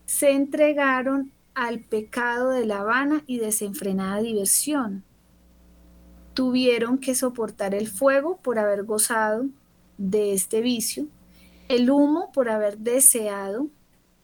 se 0.05 0.31
entregaron 0.31 1.31
al 1.53 1.79
pecado 1.79 2.49
de 2.49 2.65
la 2.65 2.83
vana 2.83 3.23
y 3.25 3.39
desenfrenada 3.39 4.21
diversión. 4.21 5.03
Tuvieron 6.33 6.97
que 6.97 7.15
soportar 7.15 7.73
el 7.73 7.87
fuego 7.87 8.37
por 8.41 8.59
haber 8.59 8.83
gozado 8.83 9.45
de 9.97 10.33
este 10.33 10.59
vicio, 10.61 11.07
el 11.69 11.89
humo 11.89 12.31
por 12.33 12.49
haber 12.49 12.77
deseado, 12.77 13.67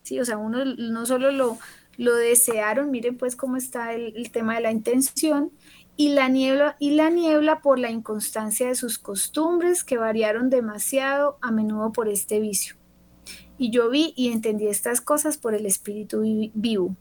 ¿sí? 0.03 0.19
o 0.19 0.25
sea, 0.25 0.37
uno 0.37 0.65
no 0.65 1.05
solo 1.05 1.31
lo, 1.31 1.57
lo 1.97 2.15
desearon, 2.15 2.91
miren 2.91 3.17
pues 3.17 3.37
cómo 3.37 3.55
está 3.55 3.93
el, 3.93 4.13
el 4.17 4.29
tema 4.29 4.55
de 4.55 4.61
la 4.61 4.71
intención, 4.71 5.51
y 5.95 6.09
la 6.09 6.29
niebla 6.29 6.75
y 6.79 6.91
la 6.91 7.09
niebla 7.09 7.61
por 7.61 7.79
la 7.79 7.91
inconstancia 7.91 8.67
de 8.67 8.75
sus 8.75 8.97
costumbres 8.97 9.83
que 9.83 9.97
variaron 9.97 10.49
demasiado 10.49 11.37
a 11.41 11.51
menudo 11.51 11.91
por 11.91 12.07
este 12.07 12.39
vicio. 12.39 12.75
Y 13.57 13.69
yo 13.69 13.89
vi 13.89 14.13
y 14.15 14.31
entendí 14.31 14.67
estas 14.67 15.01
cosas 15.01 15.37
por 15.37 15.53
el 15.53 15.65
espíritu 15.65 16.21
vivo. 16.53 16.95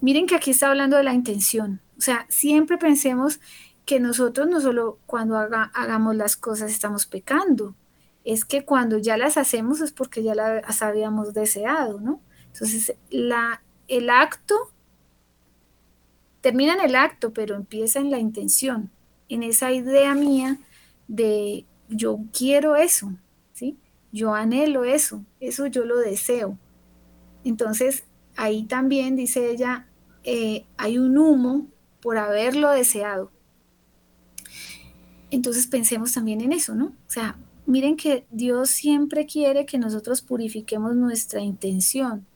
Miren 0.00 0.26
que 0.26 0.34
aquí 0.34 0.50
está 0.50 0.68
hablando 0.68 0.96
de 0.96 1.04
la 1.04 1.14
intención. 1.14 1.80
O 1.96 2.00
sea, 2.02 2.26
siempre 2.28 2.76
pensemos 2.76 3.40
que 3.86 3.98
nosotros 3.98 4.48
no 4.48 4.60
solo 4.60 4.98
cuando 5.06 5.36
hagamos 5.38 6.16
las 6.16 6.36
cosas 6.36 6.70
estamos 6.70 7.06
pecando, 7.06 7.74
es 8.24 8.44
que 8.44 8.64
cuando 8.64 8.98
ya 8.98 9.16
las 9.16 9.36
hacemos 9.36 9.80
es 9.80 9.92
porque 9.92 10.22
ya 10.22 10.34
las 10.34 10.82
habíamos 10.82 11.34
deseado, 11.34 12.00
¿no? 12.00 12.20
Entonces, 12.52 12.94
la, 13.10 13.62
el 13.88 14.10
acto 14.10 14.71
termina 16.42 16.74
en 16.74 16.80
el 16.80 16.94
acto, 16.94 17.32
pero 17.32 17.56
empieza 17.56 18.00
en 18.00 18.10
la 18.10 18.18
intención, 18.18 18.90
en 19.30 19.42
esa 19.42 19.72
idea 19.72 20.14
mía 20.14 20.58
de 21.08 21.64
yo 21.88 22.18
quiero 22.36 22.76
eso, 22.76 23.14
¿sí? 23.54 23.78
Yo 24.12 24.34
anhelo 24.34 24.84
eso, 24.84 25.24
eso 25.40 25.66
yo 25.66 25.86
lo 25.86 25.96
deseo. 25.98 26.58
Entonces, 27.44 28.04
ahí 28.36 28.64
también, 28.64 29.16
dice 29.16 29.50
ella, 29.50 29.86
eh, 30.24 30.66
hay 30.76 30.98
un 30.98 31.16
humo 31.16 31.68
por 32.00 32.18
haberlo 32.18 32.70
deseado. 32.70 33.30
Entonces 35.30 35.66
pensemos 35.66 36.12
también 36.12 36.42
en 36.42 36.52
eso, 36.52 36.74
¿no? 36.74 36.86
O 36.86 37.10
sea, 37.10 37.38
miren 37.64 37.96
que 37.96 38.26
Dios 38.30 38.68
siempre 38.68 39.26
quiere 39.26 39.64
que 39.64 39.78
nosotros 39.78 40.20
purifiquemos 40.20 40.94
nuestra 40.94 41.40
intención, 41.40 42.26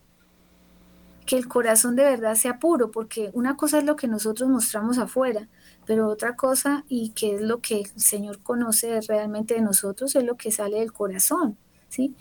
que 1.26 1.36
el 1.36 1.48
corazón 1.48 1.96
de 1.96 2.04
verdad 2.04 2.34
sea 2.36 2.58
puro, 2.58 2.90
porque 2.90 3.30
una 3.34 3.56
cosa 3.56 3.78
es 3.78 3.84
lo 3.84 3.96
que 3.96 4.08
nosotros 4.08 4.48
mostramos 4.48 4.98
afuera, 4.98 5.48
pero 5.84 6.08
otra 6.08 6.36
cosa 6.36 6.84
y 6.88 7.10
que 7.10 7.34
es 7.36 7.42
lo 7.42 7.60
que 7.60 7.80
el 7.80 8.00
Señor 8.00 8.42
conoce 8.42 9.00
realmente 9.02 9.54
de 9.54 9.60
nosotros 9.60 10.14
es 10.16 10.24
lo 10.24 10.36
que 10.36 10.50
sale 10.50 10.78
del 10.78 10.92
corazón, 10.92 11.58
¿sí? 11.88 12.14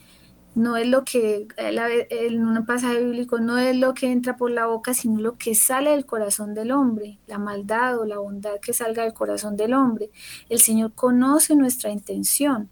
No 0.55 0.77
es 0.77 0.87
lo 0.87 1.03
que, 1.03 1.47
en 1.57 2.45
un 2.45 2.65
pasaje 2.65 3.03
bíblico, 3.03 3.39
no 3.39 3.57
es 3.57 3.75
lo 3.75 3.93
que 3.93 4.09
entra 4.11 4.37
por 4.37 4.51
la 4.51 4.67
boca, 4.67 4.93
sino 4.93 5.19
lo 5.19 5.37
que 5.37 5.53
sale 5.53 5.91
del 5.91 6.05
corazón 6.05 6.53
del 6.53 6.71
hombre, 6.71 7.19
la 7.27 7.37
maldad 7.37 7.99
o 7.99 8.05
la 8.05 8.19
bondad 8.19 8.59
que 8.61 8.71
salga 8.71 9.03
del 9.03 9.13
corazón 9.13 9.57
del 9.57 9.73
hombre. 9.73 10.11
El 10.47 10.59
Señor 10.59 10.93
conoce 10.93 11.55
nuestra 11.57 11.91
intención. 11.91 12.69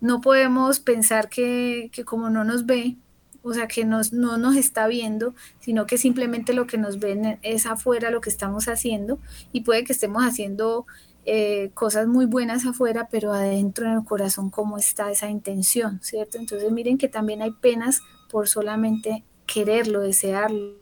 No 0.00 0.20
podemos 0.20 0.78
pensar 0.80 1.30
que, 1.30 1.88
que 1.90 2.04
como 2.04 2.28
no 2.28 2.44
nos 2.44 2.66
ve, 2.66 2.98
o 3.46 3.54
sea, 3.54 3.68
que 3.68 3.84
no 3.84 4.02
nos 4.38 4.56
está 4.56 4.88
viendo, 4.88 5.34
sino 5.60 5.86
que 5.86 5.98
simplemente 5.98 6.52
lo 6.52 6.66
que 6.66 6.78
nos 6.78 6.98
ven 6.98 7.38
es 7.42 7.66
afuera 7.66 8.10
lo 8.10 8.20
que 8.20 8.28
estamos 8.28 8.66
haciendo 8.66 9.20
y 9.52 9.60
puede 9.60 9.84
que 9.84 9.92
estemos 9.92 10.24
haciendo 10.24 10.84
eh, 11.24 11.70
cosas 11.74 12.08
muy 12.08 12.26
buenas 12.26 12.66
afuera, 12.66 13.08
pero 13.08 13.32
adentro 13.32 13.86
en 13.86 13.92
el 13.92 14.04
corazón 14.04 14.50
cómo 14.50 14.78
está 14.78 15.12
esa 15.12 15.30
intención, 15.30 16.00
¿cierto? 16.02 16.38
Entonces 16.38 16.72
miren 16.72 16.98
que 16.98 17.08
también 17.08 17.40
hay 17.40 17.52
penas 17.52 18.02
por 18.30 18.48
solamente 18.48 19.22
quererlo, 19.46 20.00
desearlo, 20.00 20.80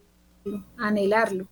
anhelarlo. 0.78 1.48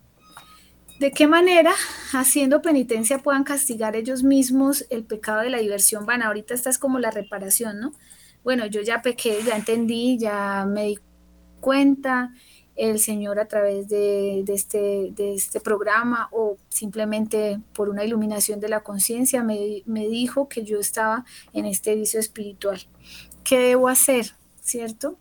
¿De 0.98 1.10
qué 1.10 1.26
manera, 1.26 1.74
haciendo 2.14 2.62
penitencia, 2.62 3.18
puedan 3.18 3.44
castigar 3.44 3.96
ellos 3.96 4.22
mismos 4.22 4.86
el 4.88 5.04
pecado 5.04 5.40
de 5.40 5.50
la 5.50 5.58
diversión 5.58 6.06
vana? 6.06 6.28
Ahorita 6.28 6.54
esta 6.54 6.70
es 6.70 6.78
como 6.78 6.98
la 6.98 7.10
reparación, 7.10 7.80
¿no? 7.80 7.92
Bueno, 8.45 8.66
yo 8.66 8.82
ya 8.82 9.03
pequé, 9.03 9.38
ya 9.45 9.57
entendí, 9.57 10.18
ya 10.18 10.66
me 10.68 10.84
di 10.84 10.99
cuenta, 11.61 12.32
el 12.76 12.99
Señor 12.99 13.38
a 13.38 13.47
través 13.47 13.88
de, 13.88 14.45
este, 14.49 15.11
de 15.12 15.34
este 15.34 15.61
programa 15.61 16.28
o 16.32 16.57
simplemente 16.68 17.61
por 17.74 17.88
una 17.88 18.05
iluminación 18.05 18.61
de 18.61 18.68
la 18.68 18.80
conciencia 18.80 19.43
me, 19.43 19.82
me 19.86 20.09
dijo 20.09 20.49
que 20.49 20.64
yo 20.64 20.80
estaba 20.80 21.24
en 21.53 21.66
este 21.66 21.95
vicio 21.95 22.18
espiritual. 22.18 22.80
¿Qué 23.45 23.59
debo 23.59 23.88
hacer? 23.88 24.32
¿Cierto? 24.61 25.18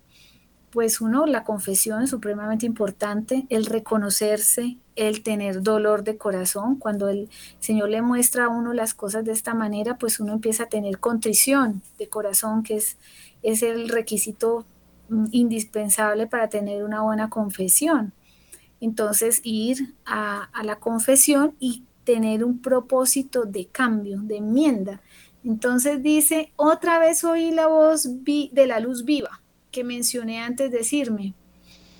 Pues 0.71 1.01
uno, 1.01 1.25
la 1.25 1.43
confesión 1.43 2.01
es 2.01 2.11
supremamente 2.11 2.65
importante, 2.65 3.45
el 3.49 3.65
reconocerse, 3.65 4.77
el 4.95 5.21
tener 5.21 5.61
dolor 5.61 6.05
de 6.05 6.17
corazón. 6.17 6.77
Cuando 6.77 7.09
el 7.09 7.29
Señor 7.59 7.89
le 7.89 8.01
muestra 8.01 8.45
a 8.45 8.47
uno 8.47 8.71
las 8.71 8.93
cosas 8.93 9.25
de 9.25 9.33
esta 9.33 9.53
manera, 9.53 9.97
pues 9.97 10.21
uno 10.21 10.31
empieza 10.31 10.63
a 10.63 10.69
tener 10.69 10.99
contrición 10.99 11.81
de 11.99 12.07
corazón, 12.07 12.63
que 12.63 12.77
es, 12.77 12.97
es 13.43 13.63
el 13.63 13.89
requisito 13.89 14.65
mm, 15.09 15.25
indispensable 15.31 16.25
para 16.27 16.47
tener 16.47 16.85
una 16.85 17.01
buena 17.01 17.29
confesión. 17.29 18.13
Entonces, 18.79 19.41
ir 19.43 19.93
a, 20.05 20.43
a 20.53 20.63
la 20.63 20.77
confesión 20.77 21.53
y 21.59 21.83
tener 22.05 22.45
un 22.45 22.61
propósito 22.61 23.43
de 23.43 23.65
cambio, 23.65 24.21
de 24.21 24.37
enmienda. 24.37 25.01
Entonces 25.43 26.01
dice, 26.01 26.53
otra 26.55 26.97
vez 26.97 27.25
oí 27.25 27.51
la 27.51 27.67
voz 27.67 28.07
de 28.23 28.67
la 28.67 28.79
luz 28.79 29.03
viva 29.03 29.40
que 29.71 29.83
mencioné 29.83 30.41
antes 30.41 30.71
de 30.71 30.79
decirme, 30.79 31.33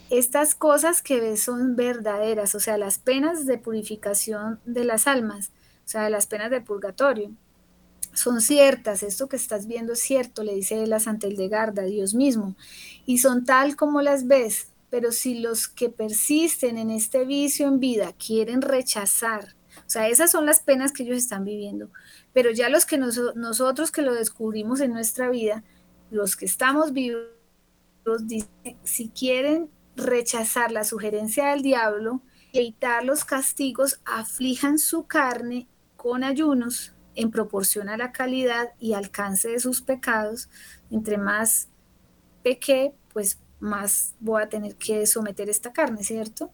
estas 0.09 0.55
cosas 0.55 1.01
que 1.01 1.22
ves 1.22 1.41
son 1.41 1.76
verdaderas, 1.78 2.53
o 2.53 2.59
sea, 2.59 2.78
las 2.78 2.99
penas 2.99 3.45
de 3.45 3.57
purificación 3.57 4.59
de 4.65 4.84
las 4.84 5.07
almas, 5.07 5.51
o 5.86 5.88
sea, 5.88 6.09
las 6.09 6.28
penas 6.28 6.51
de 6.51 6.59
purgatorio, 6.59 7.32
son 8.13 8.41
ciertas, 8.41 9.03
esto 9.03 9.30
que 9.30 9.38
estás 9.38 9.67
viendo 9.67 9.93
es 9.93 9.99
cierto, 9.99 10.43
le 10.43 10.53
dice 10.53 10.86
la 10.86 10.99
Santa 10.99 11.28
Hildegarda, 11.28 11.84
Dios 11.84 12.13
mismo, 12.13 12.57
y 13.05 13.19
son 13.19 13.45
tal 13.45 13.78
como 13.78 14.01
las 14.01 14.28
ves, 14.28 14.67
pero 14.89 15.13
si 15.13 15.39
los 15.39 15.69
que 15.69 15.89
persisten 15.89 16.78
en 16.78 16.91
este 16.91 17.24
vicio 17.24 17.69
en 17.69 17.80
vida 17.80 18.13
quieren 18.13 18.61
rechazar, 18.61 19.55
o 19.78 19.89
sea, 19.89 20.09
esas 20.09 20.30
son 20.30 20.45
las 20.45 20.59
penas 20.59 20.91
que 20.91 21.03
ellos 21.03 21.17
están 21.17 21.45
viviendo, 21.45 21.89
pero 22.34 22.51
ya 22.51 22.67
los 22.67 22.86
que 22.86 22.97
nosotros 22.97 23.91
que 23.91 24.01
lo 24.01 24.13
descubrimos 24.13 24.82
en 24.82 24.91
nuestra 24.91 25.30
vida, 25.30 25.63
los 26.09 26.36
que 26.36 26.45
estamos 26.45 26.91
vivos, 26.91 27.24
dice, 28.23 28.49
si 28.83 29.09
quieren 29.09 29.69
rechazar 29.95 30.71
la 30.71 30.83
sugerencia 30.83 31.47
del 31.47 31.61
diablo 31.61 32.21
y 32.51 32.59
evitar 32.59 33.03
los 33.03 33.25
castigos, 33.25 34.01
aflijan 34.05 34.79
su 34.79 35.05
carne 35.05 35.67
con 35.95 36.23
ayunos 36.23 36.93
en 37.15 37.31
proporción 37.31 37.89
a 37.89 37.97
la 37.97 38.11
calidad 38.11 38.71
y 38.79 38.93
alcance 38.93 39.49
de 39.49 39.59
sus 39.59 39.81
pecados. 39.81 40.49
Entre 40.89 41.17
más 41.17 41.69
pequé, 42.43 42.93
pues 43.13 43.39
más 43.59 44.15
voy 44.19 44.41
a 44.41 44.49
tener 44.49 44.75
que 44.75 45.05
someter 45.05 45.49
esta 45.49 45.71
carne, 45.71 46.03
¿cierto? 46.03 46.51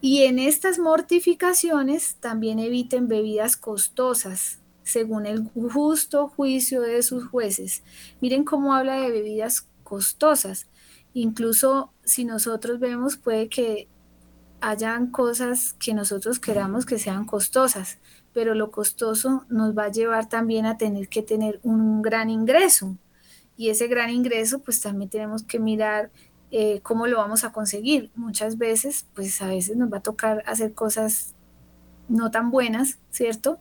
Y 0.00 0.24
en 0.24 0.38
estas 0.38 0.78
mortificaciones 0.78 2.16
también 2.16 2.58
eviten 2.58 3.08
bebidas 3.08 3.56
costosas, 3.56 4.58
según 4.82 5.26
el 5.26 5.44
justo 5.44 6.28
juicio 6.28 6.82
de 6.82 7.02
sus 7.02 7.24
jueces. 7.28 7.82
Miren 8.20 8.44
cómo 8.44 8.74
habla 8.74 9.00
de 9.00 9.10
bebidas 9.10 9.68
costosas. 9.84 10.66
Incluso 11.14 11.92
si 12.04 12.24
nosotros 12.24 12.80
vemos, 12.80 13.16
puede 13.16 13.48
que 13.48 13.88
hayan 14.60 15.10
cosas 15.10 15.74
que 15.74 15.92
nosotros 15.92 16.38
queramos 16.38 16.86
que 16.86 16.98
sean 16.98 17.24
costosas, 17.24 17.98
pero 18.32 18.54
lo 18.54 18.70
costoso 18.70 19.44
nos 19.48 19.76
va 19.76 19.84
a 19.84 19.90
llevar 19.90 20.28
también 20.28 20.66
a 20.66 20.78
tener 20.78 21.08
que 21.08 21.22
tener 21.22 21.60
un 21.62 22.00
gran 22.00 22.30
ingreso. 22.30 22.96
Y 23.56 23.70
ese 23.70 23.88
gran 23.88 24.10
ingreso, 24.10 24.60
pues 24.60 24.80
también 24.80 25.10
tenemos 25.10 25.42
que 25.42 25.58
mirar 25.58 26.10
eh, 26.50 26.80
cómo 26.82 27.06
lo 27.06 27.18
vamos 27.18 27.44
a 27.44 27.52
conseguir. 27.52 28.10
Muchas 28.14 28.56
veces, 28.56 29.06
pues 29.14 29.42
a 29.42 29.48
veces 29.48 29.76
nos 29.76 29.92
va 29.92 29.98
a 29.98 30.02
tocar 30.02 30.42
hacer 30.46 30.72
cosas 30.74 31.34
no 32.08 32.30
tan 32.30 32.50
buenas, 32.50 32.98
¿cierto? 33.10 33.58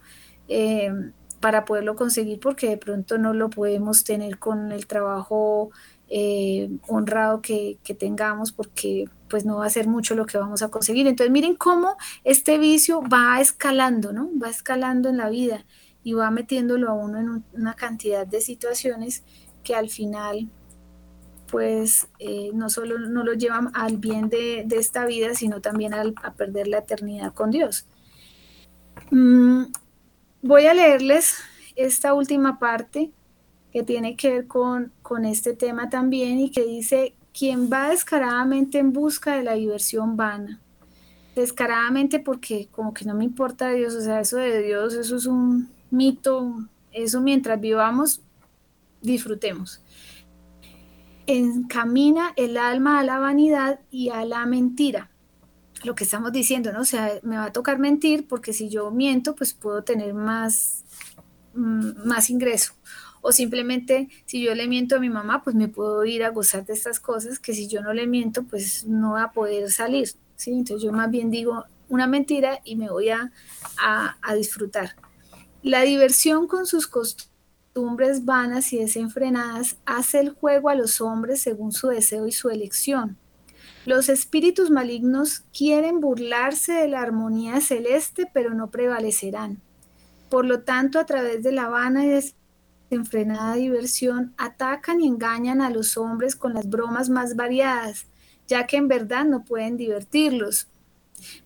Eh, 0.47 1.11
para 1.41 1.65
poderlo 1.65 1.95
conseguir 1.95 2.39
porque 2.39 2.69
de 2.69 2.77
pronto 2.77 3.17
no 3.17 3.33
lo 3.33 3.49
podemos 3.49 4.03
tener 4.03 4.37
con 4.37 4.71
el 4.71 4.87
trabajo 4.87 5.71
eh, 6.13 6.69
honrado 6.89 7.41
que, 7.41 7.79
tengamos 7.97 8.51
porque 8.51 9.05
pues 9.29 9.45
no 9.45 9.59
va 9.59 9.65
a 9.65 9.69
ser 9.69 9.87
mucho 9.87 10.13
lo 10.13 10.25
que 10.25 10.37
vamos 10.37 10.61
a 10.61 10.67
conseguir. 10.67 11.07
Entonces 11.07 11.31
miren 11.31 11.55
cómo 11.55 11.95
este 12.25 12.57
vicio 12.57 13.01
va 13.01 13.39
escalando, 13.39 14.11
¿no? 14.11 14.29
Va 14.37 14.49
escalando 14.49 15.07
en 15.07 15.15
la 15.15 15.29
vida 15.29 15.65
y 16.03 16.11
va 16.11 16.29
metiéndolo 16.29 16.89
a 16.89 16.93
uno 16.93 17.17
en 17.17 17.45
una 17.53 17.75
cantidad 17.75 18.27
de 18.27 18.41
situaciones 18.41 19.23
que 19.63 19.73
al 19.73 19.89
final 19.89 20.49
pues 21.49 22.09
eh, 22.19 22.51
no 22.53 22.69
solo 22.69 22.99
no 22.99 23.23
lo 23.23 23.33
llevan 23.33 23.71
al 23.73 23.97
bien 23.97 24.27
de, 24.27 24.67
esta 24.71 25.05
vida, 25.05 25.33
sino 25.33 25.61
también 25.61 25.93
a 25.93 26.33
perder 26.33 26.67
la 26.67 26.79
eternidad 26.79 27.33
con 27.33 27.51
Dios. 27.51 27.87
Mm, 29.11 29.63
voy 30.41 30.65
a 30.65 30.73
leerles 30.73 31.35
esta 31.77 32.13
última 32.13 32.59
parte 32.59 33.11
que 33.71 33.83
tiene 33.83 34.15
que 34.15 34.31
ver 34.31 34.47
con, 34.47 34.91
con 35.01 35.25
este 35.25 35.53
tema 35.53 35.89
también 35.89 36.39
y 36.39 36.51
que 36.51 36.65
dice, 36.65 37.13
quien 37.37 37.69
va 37.71 37.89
descaradamente 37.89 38.79
en 38.79 38.93
busca 38.93 39.35
de 39.35 39.43
la 39.43 39.53
diversión 39.53 40.17
vana, 40.17 40.59
descaradamente 41.35 42.19
porque 42.19 42.67
como 42.71 42.93
que 42.93 43.05
no 43.05 43.15
me 43.15 43.23
importa 43.23 43.69
Dios, 43.71 43.95
o 43.95 44.01
sea, 44.01 44.19
eso 44.19 44.37
de 44.37 44.61
Dios, 44.61 44.93
eso 44.93 45.15
es 45.15 45.25
un 45.25 45.69
mito, 45.89 46.67
eso 46.91 47.21
mientras 47.21 47.59
vivamos, 47.59 48.21
disfrutemos. 49.01 49.81
Encamina 51.27 52.33
el 52.35 52.57
alma 52.57 52.99
a 52.99 53.03
la 53.03 53.19
vanidad 53.19 53.79
y 53.89 54.09
a 54.09 54.25
la 54.25 54.45
mentira. 54.45 55.09
Lo 55.83 55.95
que 55.95 56.03
estamos 56.03 56.31
diciendo, 56.31 56.73
¿no? 56.73 56.81
O 56.81 56.85
sea, 56.85 57.19
me 57.23 57.37
va 57.37 57.45
a 57.45 57.53
tocar 57.53 57.79
mentir 57.79 58.27
porque 58.27 58.53
si 58.53 58.69
yo 58.69 58.91
miento, 58.91 59.33
pues 59.33 59.53
puedo 59.53 59.83
tener 59.83 60.13
más, 60.13 60.83
mm, 61.55 62.05
más 62.05 62.29
ingreso 62.29 62.73
o 63.21 63.31
simplemente 63.31 64.09
si 64.25 64.43
yo 64.43 64.53
le 64.55 64.67
miento 64.67 64.95
a 64.95 64.99
mi 64.99 65.09
mamá, 65.09 65.43
pues 65.43 65.55
me 65.55 65.67
puedo 65.67 66.03
ir 66.05 66.23
a 66.23 66.29
gozar 66.29 66.65
de 66.65 66.73
estas 66.73 66.99
cosas 66.99 67.39
que 67.39 67.53
si 67.53 67.67
yo 67.67 67.81
no 67.81 67.93
le 67.93 68.07
miento, 68.07 68.43
pues 68.43 68.85
no 68.85 69.13
va 69.13 69.23
a 69.23 69.31
poder 69.31 69.71
salir, 69.71 70.09
¿sí? 70.35 70.51
Entonces 70.51 70.83
yo 70.83 70.91
más 70.91 71.09
bien 71.09 71.31
digo 71.31 71.65
una 71.87 72.07
mentira 72.07 72.59
y 72.63 72.75
me 72.75 72.89
voy 72.89 73.09
a, 73.09 73.31
a 73.77 74.35
disfrutar. 74.35 74.95
La 75.61 75.81
diversión 75.81 76.47
con 76.47 76.65
sus 76.65 76.87
costumbres 76.87 78.25
vanas 78.25 78.73
y 78.73 78.79
desenfrenadas 78.79 79.77
hace 79.85 80.19
el 80.19 80.31
juego 80.31 80.69
a 80.69 80.75
los 80.75 81.01
hombres 81.01 81.41
según 81.41 81.71
su 81.71 81.87
deseo 81.87 82.27
y 82.27 82.31
su 82.31 82.49
elección. 82.49 83.17
Los 83.85 84.09
espíritus 84.09 84.69
malignos 84.69 85.43
quieren 85.57 86.01
burlarse 86.01 86.73
de 86.73 86.87
la 86.87 87.01
armonía 87.01 87.61
celeste, 87.61 88.29
pero 88.31 88.53
no 88.53 88.69
prevalecerán. 88.69 89.59
Por 90.29 90.45
lo 90.45 90.61
tanto, 90.61 90.99
a 90.99 91.05
través 91.05 91.41
de 91.41 91.51
la 91.51 91.67
vana 91.67 92.05
y 92.05 92.09
enfrenada 92.95 93.55
diversión 93.55 94.33
atacan 94.37 95.01
y 95.01 95.07
engañan 95.07 95.61
a 95.61 95.69
los 95.69 95.97
hombres 95.97 96.35
con 96.35 96.53
las 96.53 96.69
bromas 96.69 97.09
más 97.09 97.35
variadas, 97.35 98.05
ya 98.47 98.67
que 98.67 98.77
en 98.77 98.87
verdad 98.87 99.25
no 99.25 99.43
pueden 99.43 99.77
divertirlos. 99.77 100.67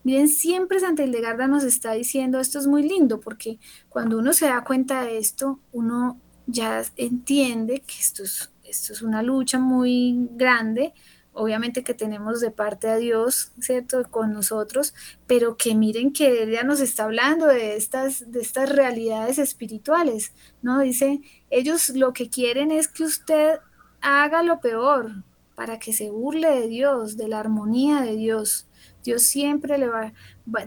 Miren, 0.03 0.29
siempre 0.29 0.79
Santa 0.79 1.03
Hildegarda 1.03 1.47
nos 1.47 1.63
está 1.63 1.93
diciendo, 1.93 2.39
esto 2.39 2.59
es 2.59 2.67
muy 2.67 2.83
lindo, 2.83 3.19
porque 3.19 3.59
cuando 3.89 4.17
uno 4.17 4.33
se 4.33 4.47
da 4.47 4.63
cuenta 4.63 5.03
de 5.03 5.17
esto, 5.17 5.59
uno 5.71 6.19
ya 6.47 6.83
entiende 6.95 7.81
que 7.81 7.95
esto 7.99 8.23
es, 8.23 8.51
esto 8.63 8.93
es 8.93 9.01
una 9.01 9.21
lucha 9.21 9.59
muy 9.59 10.27
grande, 10.31 10.93
obviamente 11.35 11.83
que 11.83 11.93
tenemos 11.93 12.39
de 12.39 12.49
parte 12.49 12.87
a 12.87 12.95
Dios, 12.95 13.51
¿cierto?, 13.59 14.03
con 14.09 14.33
nosotros, 14.33 14.93
pero 15.27 15.57
que 15.57 15.75
miren 15.75 16.13
que 16.13 16.43
ella 16.43 16.63
nos 16.63 16.79
está 16.79 17.03
hablando 17.03 17.45
de 17.45 17.75
estas, 17.75 18.31
de 18.31 18.41
estas 18.41 18.69
realidades 18.69 19.37
espirituales, 19.37 20.33
¿no? 20.61 20.79
Dice, 20.79 21.21
ellos 21.49 21.89
lo 21.89 22.13
que 22.13 22.29
quieren 22.29 22.71
es 22.71 22.87
que 22.87 23.03
usted 23.03 23.59
haga 24.01 24.43
lo 24.43 24.59
peor 24.59 25.23
para 25.55 25.77
que 25.77 25.93
se 25.93 26.09
burle 26.09 26.49
de 26.49 26.67
Dios, 26.67 27.17
de 27.17 27.27
la 27.27 27.39
armonía 27.39 28.01
de 28.01 28.15
Dios. 28.15 28.67
Dios 29.03 29.23
siempre 29.23 29.77
le 29.77 29.87
va, 29.87 30.13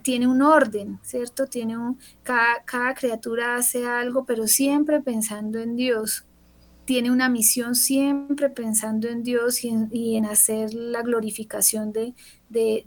tiene 0.03 0.27
un 0.27 0.43
orden, 0.43 0.99
¿cierto? 1.03 1.47
Tiene 1.47 1.77
un, 1.77 1.99
cada, 2.23 2.63
cada 2.65 2.95
criatura 2.95 3.57
hace 3.57 3.87
algo, 3.87 4.25
pero 4.25 4.47
siempre 4.47 5.01
pensando 5.01 5.59
en 5.59 5.77
Dios 5.77 6.28
tiene 6.89 7.11
una 7.11 7.29
misión 7.29 7.75
siempre 7.75 8.49
pensando 8.49 9.09
en 9.09 9.23
Dios 9.23 9.63
y 9.63 10.17
en, 10.17 10.25
hacer 10.25 10.73
la 10.73 11.03
glorificación 11.03 11.93
de, 11.93 12.15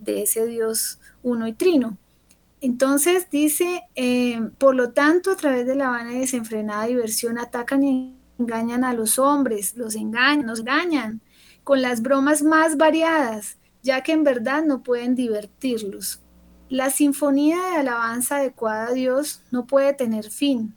ese 0.04 0.44
Dios 0.48 0.98
uno 1.22 1.46
y 1.46 1.52
trino. 1.52 1.96
Entonces 2.60 3.30
dice, 3.30 3.84
eh, 3.94 4.40
por 4.58 4.74
lo 4.74 4.90
tanto, 4.90 5.30
a 5.30 5.36
través 5.36 5.68
de 5.68 5.76
la 5.76 5.88
vana 5.88 6.14
y 6.14 6.18
desenfrenada 6.18 6.86
diversión 6.86 7.38
atacan 7.38 7.84
y 7.84 8.16
engañan 8.40 8.82
a 8.82 8.92
los 8.92 9.20
hombres, 9.20 9.76
los 9.76 9.94
engañan, 9.94 10.46
nos 10.46 10.58
engañan 10.58 11.20
con 11.62 11.80
las 11.80 12.02
bromas 12.02 12.42
más 12.42 12.76
variadas, 12.76 13.56
ya 13.84 14.00
que 14.00 14.10
en 14.10 14.24
verdad 14.24 14.64
no 14.64 14.82
pueden 14.82 15.14
divertirlos. 15.14 16.20
La 16.68 16.90
sinfonía 16.90 17.58
de 17.70 17.76
alabanza 17.76 18.38
adecuada 18.38 18.88
a 18.88 18.92
Dios 18.94 19.42
no 19.52 19.64
puede 19.64 19.94
tener 19.94 20.28
fin, 20.28 20.74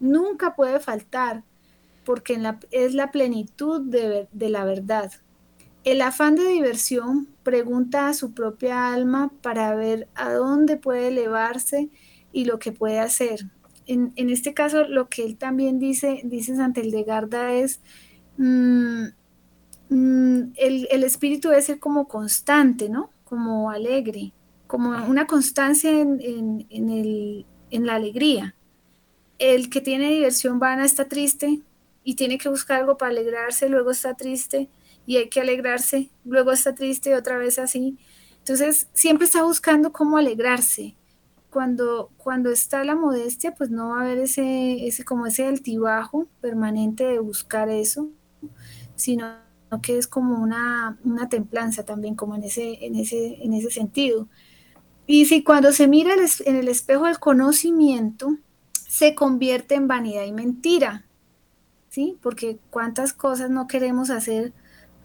nunca 0.00 0.56
puede 0.56 0.80
faltar, 0.80 1.44
porque 2.06 2.40
es 2.70 2.94
la 2.94 3.10
plenitud 3.10 3.82
de, 3.82 4.28
la 4.32 4.64
verdad. 4.64 5.12
El 5.82 6.00
afán 6.00 6.36
de 6.36 6.46
diversión 6.46 7.28
pregunta 7.42 8.08
a 8.08 8.14
su 8.14 8.32
propia 8.32 8.94
alma 8.94 9.32
para 9.42 9.74
ver 9.74 10.08
a 10.14 10.32
dónde 10.32 10.76
puede 10.76 11.08
elevarse 11.08 11.90
y 12.32 12.44
lo 12.44 12.60
que 12.60 12.70
puede 12.70 13.00
hacer. 13.00 13.50
En, 13.86 14.12
este 14.16 14.54
caso, 14.54 14.84
lo 14.88 15.08
que 15.08 15.24
él 15.24 15.36
también 15.36 15.80
dice, 15.80 16.20
dice 16.24 16.54
Garda 17.04 17.52
es, 17.52 17.80
mm, 18.36 19.06
mm, 19.90 20.52
el, 20.56 20.88
el, 20.90 21.04
espíritu 21.04 21.48
debe 21.48 21.62
ser 21.62 21.80
como 21.80 22.06
constante, 22.06 22.88
¿no? 22.88 23.10
Como 23.24 23.70
alegre, 23.70 24.32
como 24.68 24.90
una 25.08 25.26
constancia 25.26 25.90
en, 25.90 26.66
en 26.70 27.86
la 27.86 27.94
alegría. 27.96 28.54
El 29.38 29.70
que 29.70 29.80
tiene 29.80 30.10
diversión 30.10 30.60
vana 30.60 30.84
está 30.84 31.06
triste 31.08 31.62
y 32.06 32.14
tiene 32.14 32.38
que 32.38 32.48
buscar 32.48 32.78
algo 32.82 32.96
para 32.96 33.10
alegrarse, 33.10 33.68
luego 33.68 33.90
está 33.90 34.14
triste 34.14 34.70
y 35.06 35.16
hay 35.16 35.28
que 35.28 35.40
alegrarse, 35.40 36.08
luego 36.24 36.52
está 36.52 36.72
triste 36.72 37.10
y 37.10 37.14
otra 37.14 37.36
vez 37.36 37.58
así. 37.58 37.98
Entonces, 38.38 38.86
siempre 38.92 39.24
está 39.24 39.42
buscando 39.42 39.90
cómo 39.90 40.16
alegrarse 40.16 40.94
cuando, 41.50 42.12
cuando 42.16 42.50
está 42.50 42.84
la 42.84 42.94
modestia, 42.94 43.56
pues 43.56 43.70
no 43.70 43.88
va 43.88 43.98
a 43.98 44.02
haber 44.02 44.18
ese, 44.18 44.86
ese, 44.86 45.04
como 45.04 45.26
ese 45.26 45.46
altibajo 45.46 46.28
permanente 46.40 47.02
de 47.02 47.18
buscar 47.18 47.70
eso, 47.70 48.08
sino 48.94 49.26
que 49.82 49.98
es 49.98 50.06
como 50.06 50.40
una, 50.40 51.00
templanza 51.28 51.84
también, 51.84 52.14
como 52.14 52.36
en 52.36 52.44
ese, 52.44 52.86
en, 52.86 52.94
ese, 52.94 53.42
en 53.42 53.52
ese 53.52 53.72
sentido. 53.72 54.28
Y 55.08 55.24
si 55.24 55.42
cuando 55.42 55.72
se 55.72 55.88
mira 55.88 56.14
en 56.44 56.54
el 56.54 56.68
espejo 56.68 57.06
del 57.06 57.18
conocimiento, 57.18 58.36
se 58.88 59.16
convierte 59.16 59.74
en 59.74 59.88
vanidad 59.88 60.22
y 60.22 60.30
mentira, 60.30 61.05
¿sí? 61.96 62.18
Porque 62.20 62.58
cuántas 62.68 63.14
cosas 63.14 63.48
no 63.48 63.66
queremos 63.66 64.10
hacer 64.10 64.52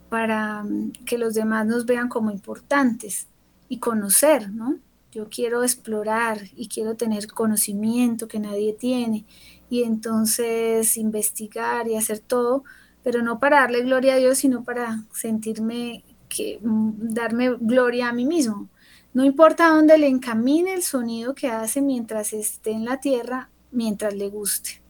para 0.09 0.63
mm, 0.63 0.91
que 1.05 1.17
los 1.17 1.33
demás 1.33 1.65
nos 1.65 1.85
vean 1.85 2.09
como 2.09 2.31
importantes 2.31 3.27
y 3.69 3.79
conocer, 3.79 4.51
¿no? 4.51 4.77
yo 5.13 5.29
quiero 5.29 5.63
explorar 5.63 6.39
y 6.55 6.67
quiero 6.67 6.95
tener 6.95 7.27
conocimiento 7.27 8.27
que 8.27 8.39
nadie 8.39 8.73
tiene 8.73 9.25
y 9.69 9.83
entonces 9.83 10.97
investigar 10.97 11.87
y 11.87 11.95
hacer 11.95 12.19
todo, 12.19 12.63
pero 13.03 13.21
no 13.21 13.39
para 13.39 13.61
darle 13.61 13.83
gloria 13.83 14.15
a 14.15 14.17
Dios, 14.17 14.39
sino 14.39 14.65
para 14.65 15.03
sentirme 15.13 16.03
que 16.27 16.59
mm, 16.61 17.13
darme 17.13 17.55
gloria 17.59 18.09
a 18.09 18.13
mí 18.13 18.25
mismo. 18.25 18.67
No 19.13 19.23
importa 19.23 19.69
dónde 19.69 19.97
le 19.97 20.07
encamine 20.07 20.73
el 20.73 20.83
sonido 20.83 21.35
que 21.35 21.47
hace 21.47 21.81
mientras 21.81 22.33
esté 22.33 22.71
en 22.71 22.83
la 22.83 22.99
tierra, 22.99 23.49
mientras 23.71 24.13
le 24.13 24.29
guste. 24.29 24.80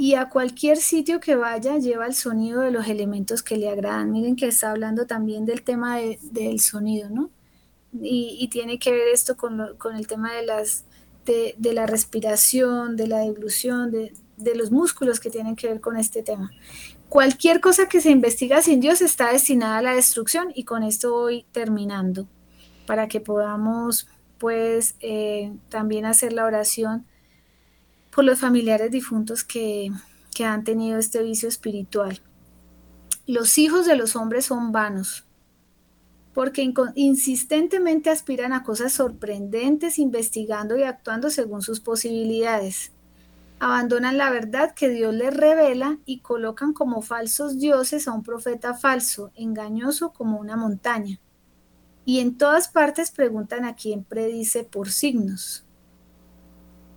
Y 0.00 0.14
a 0.14 0.30
cualquier 0.30 0.78
sitio 0.78 1.20
que 1.20 1.36
vaya 1.36 1.76
lleva 1.76 2.06
el 2.06 2.14
sonido 2.14 2.62
de 2.62 2.70
los 2.70 2.88
elementos 2.88 3.42
que 3.42 3.58
le 3.58 3.68
agradan. 3.68 4.10
Miren 4.10 4.34
que 4.34 4.46
está 4.46 4.70
hablando 4.70 5.06
también 5.06 5.44
del 5.44 5.60
tema 5.62 5.98
del 5.98 6.60
sonido, 6.60 7.10
¿no? 7.10 7.30
y, 7.92 8.48
tiene 8.48 8.78
que 8.78 8.92
ver 8.92 9.08
esto 9.08 9.36
con, 9.36 9.60
el 9.60 10.06
tema 10.06 10.32
de, 10.32 11.74
la 11.74 11.86
respiración, 11.86 12.96
de 12.96 13.08
la 13.08 13.18
deglución, 13.18 13.90
de, 13.90 14.12
los 14.54 14.70
músculos 14.70 15.20
que 15.20 15.28
tienen 15.28 15.54
que 15.54 15.68
ver 15.68 15.80
con 15.80 15.98
este 15.98 16.22
tema. 16.22 16.50
Cualquier 17.08 17.60
cosa 17.60 17.86
que 17.86 18.00
se 18.00 18.10
investiga 18.10 18.62
sin 18.62 18.80
Dios 18.80 19.02
está 19.02 19.32
destinada 19.32 19.78
a 19.78 19.82
la 19.82 19.94
destrucción 19.94 20.50
y 20.54 20.64
con 20.64 20.82
esto 20.82 21.12
voy 21.12 21.44
terminando 21.52 22.26
para 22.86 23.06
que 23.06 23.20
podamos 23.20 24.08
pues 24.38 24.94
eh, 25.00 25.52
también 25.68 26.06
hacer 26.06 26.32
la 26.32 26.46
oración 26.46 27.04
por 28.14 28.24
los 28.24 28.40
familiares 28.40 28.90
difuntos 28.90 29.44
que, 29.44 29.90
que 30.34 30.44
han 30.44 30.64
tenido 30.64 30.98
este 30.98 31.22
vicio 31.22 31.48
espiritual. 31.48 32.20
Los 33.26 33.58
hijos 33.58 33.86
de 33.86 33.96
los 33.96 34.16
hombres 34.16 34.46
son 34.46 34.72
vanos, 34.72 35.24
porque 36.34 36.72
insistentemente 36.94 38.10
aspiran 38.10 38.52
a 38.52 38.62
cosas 38.62 38.92
sorprendentes, 38.92 39.98
investigando 39.98 40.76
y 40.76 40.82
actuando 40.82 41.30
según 41.30 41.62
sus 41.62 41.80
posibilidades. 41.80 42.92
Abandonan 43.58 44.16
la 44.16 44.30
verdad 44.30 44.74
que 44.74 44.88
Dios 44.88 45.14
les 45.14 45.36
revela 45.36 45.98
y 46.06 46.20
colocan 46.20 46.72
como 46.72 47.02
falsos 47.02 47.58
dioses 47.58 48.08
a 48.08 48.12
un 48.12 48.22
profeta 48.22 48.74
falso, 48.74 49.30
engañoso 49.34 50.12
como 50.12 50.38
una 50.40 50.56
montaña. 50.56 51.20
Y 52.06 52.20
en 52.20 52.38
todas 52.38 52.68
partes 52.68 53.10
preguntan 53.10 53.66
a 53.66 53.74
quién 53.74 54.02
predice 54.02 54.64
por 54.64 54.90
signos. 54.90 55.66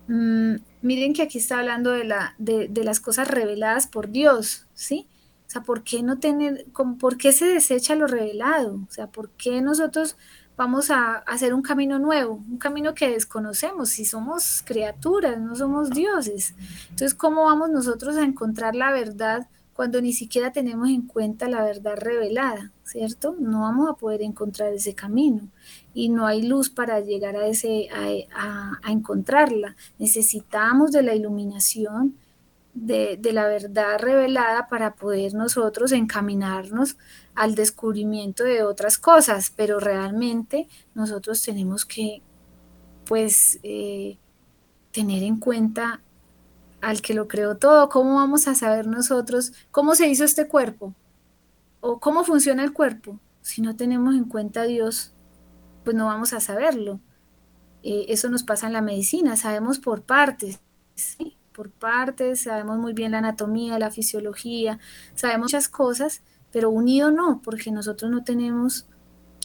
Mm, 0.07 0.55
miren 0.83 1.13
que 1.13 1.23
aquí 1.23 1.39
está 1.39 1.57
hablando 1.57 1.91
de, 1.91 2.03
la, 2.03 2.35
de, 2.37 2.67
de 2.67 2.83
las 2.83 2.99
cosas 2.99 3.27
reveladas 3.27 3.87
por 3.87 4.09
Dios, 4.09 4.67
¿sí? 4.75 5.07
sea, 5.53 5.61
¿por 5.61 5.83
qué 5.83 6.03
no 6.03 6.19
tener, 6.19 6.65
por 6.99 7.17
qué 7.17 7.31
se 7.31 7.45
desecha 7.45 7.95
lo 7.95 8.07
revelado? 8.07 8.75
O 8.89 8.91
sea, 8.91 9.07
¿por 9.07 9.29
qué 9.31 9.61
nosotros 9.61 10.17
vamos 10.57 10.91
a 10.91 11.17
hacer 11.17 11.53
un 11.53 11.61
camino 11.61 11.99
nuevo, 11.99 12.35
un 12.35 12.57
camino 12.57 12.93
que 12.93 13.09
desconocemos, 13.09 13.89
si 13.89 14.05
somos 14.05 14.63
criaturas, 14.65 15.39
no 15.39 15.55
somos 15.55 15.91
dioses? 15.91 16.55
Entonces, 16.89 17.13
¿cómo 17.13 17.43
vamos 17.45 17.69
nosotros 17.69 18.17
a 18.17 18.23
encontrar 18.23 18.75
la 18.75 18.91
verdad 18.91 19.47
cuando 19.73 20.01
ni 20.01 20.13
siquiera 20.13 20.51
tenemos 20.51 20.89
en 20.89 21.03
cuenta 21.03 21.47
la 21.47 21.63
verdad 21.63 21.95
revelada, 21.97 22.71
¿cierto? 22.83 23.35
No 23.39 23.61
vamos 23.61 23.89
a 23.89 23.95
poder 23.95 24.21
encontrar 24.21 24.73
ese 24.73 24.93
camino 24.93 25.49
y 25.93 26.09
no 26.09 26.25
hay 26.25 26.43
luz 26.43 26.69
para 26.69 26.99
llegar 26.99 27.35
a, 27.35 27.47
ese, 27.47 27.89
a, 28.35 28.79
a 28.81 28.91
encontrarla. 28.91 29.75
Necesitamos 29.99 30.91
de 30.91 31.03
la 31.03 31.15
iluminación 31.15 32.15
de, 32.73 33.19
la 33.31 33.47
verdad 33.47 33.99
revelada 33.99 34.67
para 34.67 34.95
poder 34.95 35.33
nosotros 35.33 35.91
encaminarnos 35.91 36.97
al 37.35 37.55
descubrimiento 37.55 38.43
de 38.43 38.63
otras 38.63 38.97
cosas, 38.97 39.51
pero 39.55 39.79
realmente 39.79 40.67
nosotros 40.95 41.41
tenemos 41.43 41.85
que, 41.85 42.21
pues, 43.05 43.59
eh, 43.63 44.17
tener 44.91 45.23
en 45.23 45.37
cuenta 45.37 46.01
al 46.81 47.01
que 47.01 47.13
lo 47.13 47.27
creó 47.27 47.57
todo, 47.57 47.89
cómo 47.89 48.15
vamos 48.15 48.47
a 48.47 48.55
saber 48.55 48.87
nosotros 48.87 49.53
cómo 49.71 49.95
se 49.95 50.09
hizo 50.09 50.25
este 50.25 50.47
cuerpo 50.47 50.93
o 51.79 51.99
cómo 51.99 52.23
funciona 52.23 52.63
el 52.63 52.73
cuerpo. 52.73 53.19
Si 53.41 53.61
no 53.61 53.75
tenemos 53.75 54.15
en 54.15 54.25
cuenta 54.25 54.61
a 54.61 54.65
Dios, 54.65 55.13
pues 55.83 55.95
no 55.95 56.05
vamos 56.05 56.33
a 56.33 56.39
saberlo. 56.39 56.99
Eh, 57.83 58.05
eso 58.09 58.29
nos 58.29 58.43
pasa 58.43 58.67
en 58.67 58.73
la 58.73 58.81
medicina, 58.81 59.35
sabemos 59.35 59.79
por 59.79 60.03
partes, 60.03 60.59
¿sí? 60.95 61.35
por 61.53 61.69
partes, 61.69 62.41
sabemos 62.41 62.77
muy 62.77 62.93
bien 62.93 63.11
la 63.11 63.19
anatomía, 63.19 63.77
la 63.79 63.91
fisiología, 63.91 64.79
sabemos 65.15 65.45
muchas 65.45 65.69
cosas, 65.69 66.21
pero 66.51 66.69
unido 66.69 67.11
no, 67.11 67.41
porque 67.43 67.71
nosotros 67.71 68.09
no 68.09 68.23
tenemos 68.23 68.87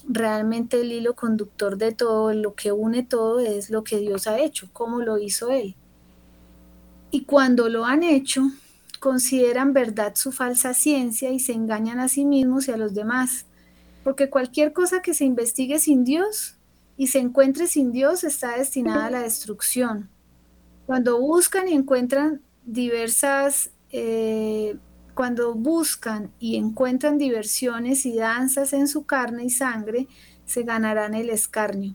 realmente 0.09 0.81
el 0.81 0.93
hilo 0.93 1.15
conductor 1.15 1.77
de 1.77 1.93
todo, 1.93 2.33
lo 2.33 2.55
que 2.55 2.73
une 2.73 3.03
todo 3.03 3.41
es 3.41 3.71
lo 3.71 3.85
que 3.85 3.99
Dios 3.99 4.27
ha 4.27 4.39
hecho, 4.39 4.69
cómo 4.73 5.01
lo 5.01 5.19
hizo 5.19 5.51
Él. 5.51 5.77
Y 7.11 7.25
cuando 7.25 7.69
lo 7.69 7.85
han 7.85 8.03
hecho, 8.03 8.43
consideran 9.01 9.73
verdad 9.73 10.15
su 10.15 10.33
falsa 10.33 10.75
ciencia 10.75 11.31
y 11.31 11.41
se 11.41 11.53
engañan 11.53 12.01
a 12.01 12.09
sí 12.09 12.25
mismos 12.25 12.69
y 12.69 12.73
a 12.73 12.77
los 12.77 12.95
demás, 12.95 13.47
porque 14.05 14.31
cualquier 14.31 14.73
cosa 14.73 15.03
que 15.03 15.15
se 15.15 15.25
investigue 15.25 15.79
sin 15.79 16.05
Dios 16.05 16.59
y 16.97 17.09
se 17.09 17.19
encuentre 17.19 17.67
sin 17.67 17.93
Dios 17.93 18.25
está 18.25 18.57
destinada 18.57 19.07
a 19.07 19.11
la 19.11 19.23
destrucción. 19.23 20.11
Cuando 20.87 21.21
buscan 21.21 21.69
y 21.69 21.75
encuentran 21.75 22.43
diversas, 22.65 23.71
eh, 23.91 24.77
cuando 25.15 25.55
buscan 25.55 26.33
y 26.39 26.57
encuentran 26.57 27.19
diversiones 27.19 28.07
y 28.07 28.17
danzas 28.17 28.73
en 28.73 28.89
su 28.89 29.05
carne 29.05 29.45
y 29.45 29.51
sangre, 29.51 30.09
se 30.45 30.63
ganarán 30.63 31.15
el 31.15 31.31
escarnio. 31.31 31.95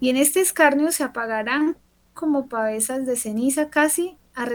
Y 0.00 0.10
en 0.10 0.16
este 0.16 0.40
escarnio 0.40 0.90
se 0.92 1.04
apagarán 1.04 1.76
como 2.12 2.48
pavesas 2.48 3.06
de 3.06 3.16
ceniza 3.16 3.70
casi 3.70 4.16
a, 4.34 4.46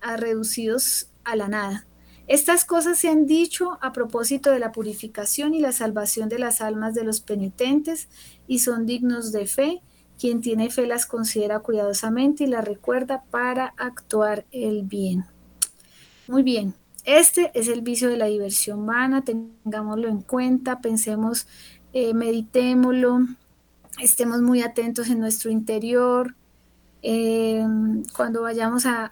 a 0.00 0.16
reducidos 0.16 1.10
a 1.24 1.36
la 1.36 1.48
nada. 1.48 1.86
Estas 2.26 2.64
cosas 2.64 2.98
se 2.98 3.08
han 3.08 3.26
dicho 3.26 3.78
a 3.82 3.92
propósito 3.92 4.50
de 4.50 4.58
la 4.58 4.72
purificación 4.72 5.54
y 5.54 5.60
la 5.60 5.72
salvación 5.72 6.28
de 6.28 6.38
las 6.38 6.60
almas 6.60 6.94
de 6.94 7.04
los 7.04 7.20
penitentes 7.20 8.08
y 8.46 8.60
son 8.60 8.86
dignos 8.86 9.30
de 9.32 9.46
fe 9.46 9.82
quien 10.18 10.40
tiene 10.40 10.70
fe 10.70 10.86
las 10.86 11.06
considera 11.06 11.60
cuidadosamente 11.60 12.44
y 12.44 12.46
las 12.46 12.64
recuerda 12.64 13.24
para 13.30 13.74
actuar 13.76 14.44
el 14.52 14.82
bien. 14.82 15.24
Muy 16.28 16.42
bien, 16.42 16.74
este 17.04 17.50
es 17.54 17.68
el 17.68 17.82
vicio 17.82 18.08
de 18.08 18.16
la 18.16 18.26
diversión 18.26 18.86
vana, 18.86 19.24
tengámoslo 19.24 20.08
en 20.08 20.22
cuenta, 20.22 20.80
pensemos, 20.80 21.46
eh, 21.92 22.14
meditémoslo, 22.14 23.26
estemos 24.00 24.40
muy 24.40 24.62
atentos 24.62 25.08
en 25.08 25.18
nuestro 25.18 25.50
interior. 25.50 26.34
Eh, 27.06 27.62
cuando 28.16 28.40
vayamos 28.40 28.86
a, 28.86 29.10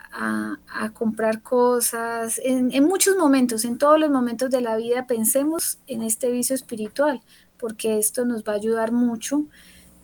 comprar 0.95 1.43
cosas, 1.43 2.41
en, 2.43 2.73
en 2.73 2.85
muchos 2.85 3.17
momentos, 3.19 3.67
en 3.67 3.77
todos 3.77 4.01
los 4.01 4.11
momentos 4.11 4.51
de 4.51 4.63
la 4.63 4.77
vida, 4.77 5.07
pensemos 5.07 5.79
en 5.87 6.03
este 6.03 6.31
vicio 6.31 6.55
espiritual, 6.55 7.21
porque 7.59 7.99
esto 7.99 8.25
nos 8.25 8.45
va 8.45 8.53
a 8.53 8.57
ayudar 8.57 8.93
mucho 8.93 9.45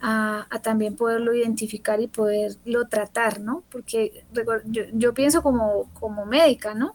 a, 0.02 0.60
también 0.62 0.96
poderlo 0.96 1.34
identificar 1.34 2.00
y 2.00 2.08
poderlo 2.08 2.88
tratar, 2.88 3.40
¿no? 3.40 3.64
Porque 3.70 4.24
yo, 4.92 5.14
pienso 5.14 5.42
como, 5.42 5.90
como 5.94 6.26
médica, 6.26 6.74
¿no? 6.74 6.94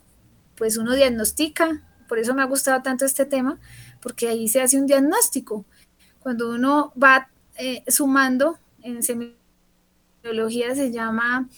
Pues 0.55 0.77
uno 0.77 0.93
diagnostica, 0.93 1.81
por 2.07 2.19
eso 2.19 2.33
me 2.35 2.43
ha 2.43 2.45
gustado 2.45 2.81
tanto 2.83 3.03
este 3.05 3.25
tema, 3.25 3.59
porque 3.99 4.27
ahí 4.27 4.47
se 4.47 4.61
hace 4.61 4.77
un 4.79 4.85
diagnóstico. 4.85 5.65
Cuando 6.19 6.51
uno 6.51 6.93
va 7.01 7.29
eh, 7.57 7.83
sumando, 7.87 8.59
en 8.83 9.01
semiología 10.23 10.73
se 10.73 10.91
llama, 10.91 11.49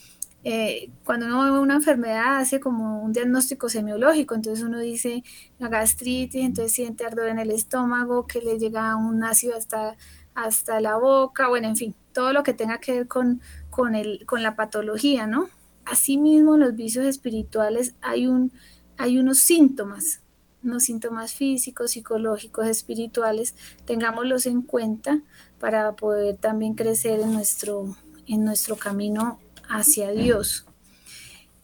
eh, 0.44 0.90
cuando 1.04 1.26
uno 1.26 1.52
ve 1.52 1.58
una 1.58 1.76
enfermedad 1.76 2.38
hace 2.38 2.60
como 2.60 3.02
un 3.02 3.12
diagnóstico 3.12 3.68
semiológico, 3.68 4.34
entonces 4.34 4.64
uno 4.64 4.80
dice 4.80 5.22
la 5.58 5.68
gastritis, 5.68 6.44
entonces 6.44 6.72
siente 6.72 7.06
ardor 7.06 7.28
en 7.28 7.38
el 7.38 7.50
estómago, 7.50 8.26
que 8.26 8.40
le 8.40 8.58
llega 8.58 8.96
un 8.96 9.24
ácido 9.24 9.56
hasta 9.56 9.96
hasta 10.36 10.80
la 10.80 10.98
boca, 10.98 11.48
bueno, 11.48 11.66
en 11.66 11.76
fin, 11.76 11.94
todo 12.12 12.32
lo 12.32 12.42
que 12.42 12.52
tenga 12.52 12.78
que 12.78 12.92
ver 12.92 13.08
con, 13.08 13.40
con, 13.70 13.94
el, 13.94 14.24
con 14.26 14.42
la 14.42 14.54
patología, 14.54 15.26
¿no? 15.26 15.48
Asimismo, 15.86 16.54
en 16.54 16.60
los 16.60 16.76
vicios 16.76 17.06
espirituales 17.06 17.94
hay, 18.02 18.26
un, 18.26 18.52
hay 18.98 19.18
unos 19.18 19.38
síntomas, 19.38 20.20
unos 20.62 20.84
síntomas 20.84 21.32
físicos, 21.32 21.92
psicológicos, 21.92 22.66
espirituales, 22.66 23.54
tengámoslos 23.86 24.44
en 24.44 24.60
cuenta 24.60 25.22
para 25.58 25.96
poder 25.96 26.36
también 26.36 26.74
crecer 26.74 27.20
en 27.20 27.32
nuestro, 27.32 27.96
en 28.26 28.44
nuestro 28.44 28.76
camino 28.76 29.40
hacia 29.68 30.10
Dios. 30.10 30.66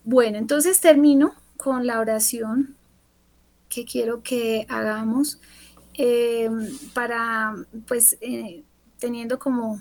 Bueno, 0.05 0.39
entonces 0.39 0.81
termino 0.81 1.35
con 1.57 1.87
la 1.87 2.01
oración 2.01 2.77
que 3.69 3.85
quiero 3.85 4.23
que 4.23 4.67
hagamos 4.69 5.41
eh, 5.95 6.51
para, 6.95 7.55
pues, 7.87 8.19
eh, 8.21 8.65
teniendo 8.99 9.39
como, 9.39 9.81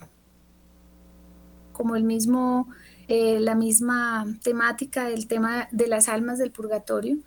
como 1.74 1.96
el 1.96 2.04
mismo, 2.04 2.70
eh, 3.08 3.40
la 3.40 3.56
misma 3.56 4.26
temática 4.44 5.06
del 5.06 5.28
tema 5.28 5.68
de 5.72 5.88
las 5.88 6.10
almas 6.10 6.38
del 6.38 6.52
purgatorio, 6.52 7.18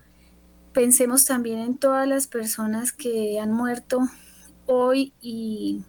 pensemos 0.72 1.24
también 1.24 1.58
en 1.58 1.78
todas 1.78 2.06
las 2.06 2.26
personas 2.26 2.92
que 2.92 3.38
han 3.40 3.52
muerto 3.52 4.00
hoy 4.66 5.12
y, 5.20 5.82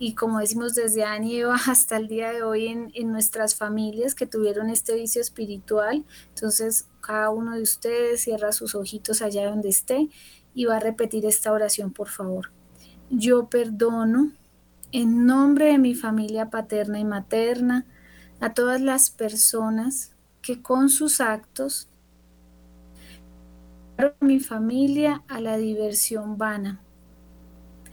y 0.00 0.14
como 0.14 0.38
decimos 0.38 0.74
desde 0.74 1.04
Año 1.04 1.52
hasta 1.68 1.98
el 1.98 2.08
día 2.08 2.32
de 2.32 2.42
hoy 2.42 2.68
en, 2.68 2.90
en, 2.94 3.12
nuestras 3.12 3.54
familias 3.54 4.14
que 4.14 4.26
tuvieron 4.26 4.70
este 4.70 4.94
vicio 4.94 5.20
espiritual. 5.20 6.06
Entonces, 6.34 6.88
cada 7.02 7.28
uno 7.28 7.54
de 7.54 7.62
ustedes 7.62 8.22
cierra 8.22 8.50
sus 8.52 8.74
ojitos 8.74 9.20
allá 9.20 9.50
donde 9.50 9.68
esté 9.68 10.08
y 10.54 10.64
va 10.64 10.78
a 10.78 10.80
repetir 10.80 11.26
esta 11.26 11.52
oración, 11.52 11.92
por 11.92 12.08
favor. 12.08 12.50
Yo 13.10 13.50
perdono 13.50 14.32
en 14.90 15.26
nombre 15.26 15.66
de 15.66 15.78
mi 15.78 15.94
familia 15.94 16.48
paterna 16.48 16.98
y 16.98 17.04
materna 17.04 17.86
a 18.40 18.54
todas 18.54 18.80
las 18.80 19.10
personas 19.10 20.14
que 20.40 20.62
con 20.62 20.88
sus 20.88 21.20
actos 21.20 21.90
mi 24.20 24.40
familia 24.40 25.22
a 25.28 25.40
la 25.40 25.58
diversión 25.58 26.38
vana. 26.38 26.80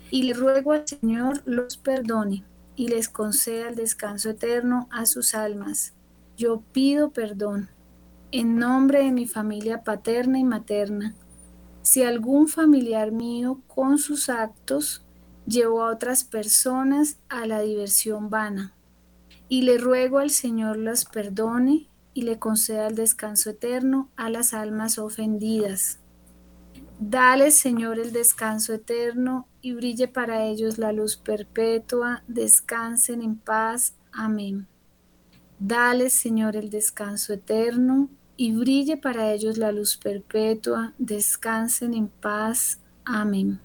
Y 0.10 0.24
le 0.24 0.34
ruego 0.34 0.72
al 0.72 0.88
Señor 0.88 1.41
los 1.45 1.78
perdone 1.78 2.43
y 2.76 2.88
les 2.88 3.10
conceda 3.10 3.70
el 3.70 3.76
descanso 3.76 4.30
eterno 4.30 4.88
a 4.91 5.05
sus 5.05 5.36
almas. 5.36 5.93
Yo 6.38 6.62
pido 6.72 7.12
perdón 7.12 7.70
en 8.32 8.58
nombre 8.58 9.03
de 9.03 9.12
mi 9.12 9.26
familia 9.26 9.84
paterna 9.84 10.39
y 10.39 10.43
materna 10.43 11.16
si 11.82 12.03
algún 12.03 12.49
familiar 12.49 13.14
mío 13.14 13.62
con 13.68 13.97
sus 13.97 14.28
actos 14.28 15.05
llevó 15.45 15.84
a 15.84 15.91
otras 15.93 16.26
personas 16.26 17.18
a 17.30 17.45
la 17.47 17.62
diversión 17.62 18.30
vana. 18.30 18.74
Y 19.47 19.62
le 19.62 19.78
ruego 19.78 20.20
al 20.20 20.30
Señor 20.30 20.78
las 20.78 21.05
perdone 21.05 21.88
y 22.14 22.24
le 22.24 22.39
conceda 22.39 22.88
el 22.88 22.95
descanso 22.95 23.51
eterno 23.51 24.10
a 24.18 24.30
las 24.30 24.53
almas 24.53 24.99
ofendidas. 24.99 25.99
Dale, 26.99 27.51
Señor, 27.51 27.99
el 27.99 28.12
descanso 28.12 28.74
eterno 28.74 29.47
y 29.68 29.74
brille 29.74 30.07
para 30.07 30.45
ellos 30.45 30.78
la 30.78 30.93
luz 30.93 31.18
perpetua. 31.18 32.24
Descansen 32.30 33.22
en 33.22 33.36
paz. 33.36 33.95
Amén. 34.13 34.65
Dale, 35.59 36.09
Señor, 36.09 36.55
el 36.55 36.70
descanso 36.70 37.34
eterno 37.34 38.09
y 38.38 38.53
brille 38.53 38.95
para 38.95 39.34
ellos 39.34 39.57
la 39.57 39.74
luz 39.74 39.97
perpetua, 39.97 40.93
descansen 40.97 41.93
en 41.93 42.07
paz. 42.07 42.80
Amén. 43.03 43.59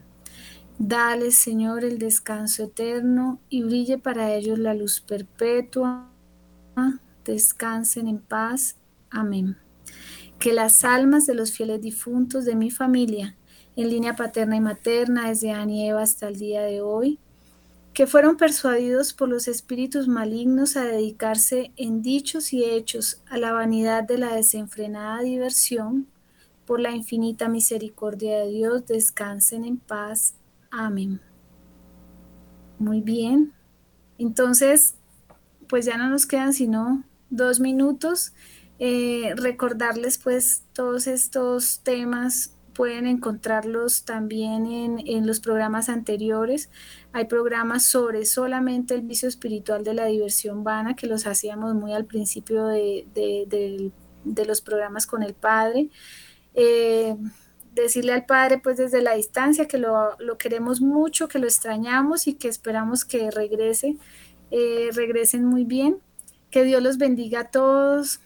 Dale, 0.77 1.31
Señor, 1.31 1.85
el 1.85 1.99
descanso 1.99 2.65
eterno 2.65 3.39
y 3.49 3.63
brille 3.63 3.99
para 3.99 4.35
ellos 4.35 4.59
la 4.59 4.75
luz 4.75 5.01
perpetua, 5.01 6.11
descansen 7.25 8.09
en 8.09 8.19
paz. 8.19 8.77
Amén. 9.09 9.57
Que 10.41 10.53
las 10.53 10.85
almas 10.85 11.27
de 11.27 11.35
los 11.35 11.53
fieles 11.53 11.81
difuntos 11.81 12.45
de 12.45 12.57
mi 12.57 12.73
familia, 12.73 13.37
en 13.77 13.89
línea 13.89 14.17
paterna 14.17 14.57
y 14.57 14.61
materna, 14.61 15.29
desde 15.29 15.53
Anieva 15.53 16.03
hasta 16.03 16.29
el 16.29 16.37
día 16.39 16.63
de 16.63 16.83
hoy, 16.83 17.19
que 17.95 18.07
fueron 18.07 18.37
persuadidos 18.37 19.13
por 19.13 19.29
los 19.29 19.49
espíritus 19.49 20.09
malignos 20.09 20.77
a 20.77 20.85
dedicarse 20.85 21.73
en 21.77 22.03
dichos 22.03 22.53
y 22.53 22.65
hechos 22.65 23.23
a 23.29 23.37
la 23.37 23.53
vanidad 23.53 24.05
de 24.05 24.19
la 24.19 24.35
desenfrenada 24.35 25.21
diversión, 25.21 26.07
por 26.67 26.81
la 26.81 26.93
infinita 26.93 27.49
misericordia 27.49 28.39
de 28.39 28.49
Dios, 28.49 28.87
descansen 28.87 29.65
en 29.65 29.79
paz. 29.79 30.35
Amén. 30.71 31.21
Muy 32.79 33.01
bien. 33.01 33.53
Entonces, 34.19 34.95
pues 35.69 35.85
ya 35.85 35.97
no 35.97 36.09
nos 36.09 36.27
quedan 36.27 36.53
sino 36.53 37.05
dos 37.31 37.61
minutos. 37.61 38.33
Eh, 38.79 39.35
recordarles 39.37 40.19
pues 40.19 40.63
todos 40.73 41.07
estos 41.07 41.81
temas 41.81 42.57
pueden 42.75 43.07
encontrarlos 43.07 44.05
también 44.05 44.67
en, 45.07 45.27
los 45.27 45.41
programas 45.41 45.89
anteriores. 45.89 46.71
Hay 47.13 47.27
programas 47.27 47.85
sobre 47.85 48.25
solamente 48.25 48.95
el 48.95 49.03
vicio 49.03 49.29
espiritual 49.29 49.85
de 49.85 49.95
la 49.95 50.07
diversión 50.07 50.65
vana, 50.65 50.97
que 50.97 51.07
los 51.07 51.27
hacíamos 51.27 51.75
muy 51.75 51.93
al 51.93 52.07
principio 52.07 52.67
de, 52.67 53.93
los 54.25 54.61
programas 54.61 55.07
con 55.07 55.23
el 55.23 55.35
Padre. 55.35 55.91
Eh, 56.55 57.17
decirle 57.75 58.13
al 58.13 58.27
Padre, 58.27 58.59
pues 58.59 58.77
desde 58.77 59.03
la 59.03 59.15
distancia, 59.15 59.67
que 59.67 59.79
lo, 59.79 60.17
queremos 60.39 60.81
mucho, 60.81 61.29
que 61.29 61.39
lo 61.39 61.47
extrañamos 61.47 62.27
y 62.27 62.35
que 62.35 62.49
esperamos 62.49 63.05
que 63.05 63.31
regrese, 63.31 63.97
eh, 64.51 64.91
regresen 64.95 65.45
muy 65.45 65.65
bien. 65.65 65.99
Que 66.51 66.65
Dios 66.65 66.83
los 66.83 66.99
bendiga 66.99 67.41
a 67.41 67.51
todos 67.51 68.21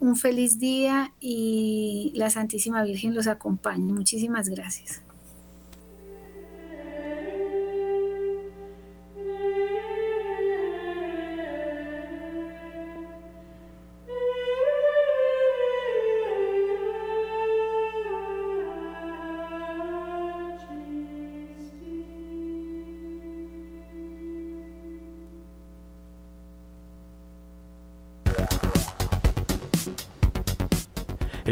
un 0.00 0.16
feliz 0.16 0.58
día 0.58 1.12
y 1.20 2.12
la 2.14 2.30
Santísima 2.30 2.82
Virgen 2.84 3.14
los 3.14 3.26
acompañe. 3.26 3.92
Muchísimas 3.92 4.48
gracias. 4.48 5.02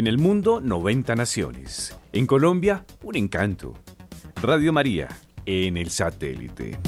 En 0.04 0.08
el 0.08 0.18
mundo, 0.18 0.60
90 0.60 1.14
naciones. 1.14 1.98
En 2.12 2.26
Colombia, 2.26 2.84
un 3.04 3.16
encanto. 3.16 3.72
Radio 4.42 4.70
María, 4.70 5.08
en 5.46 5.78
el 5.78 5.88
satélite. 5.88 6.78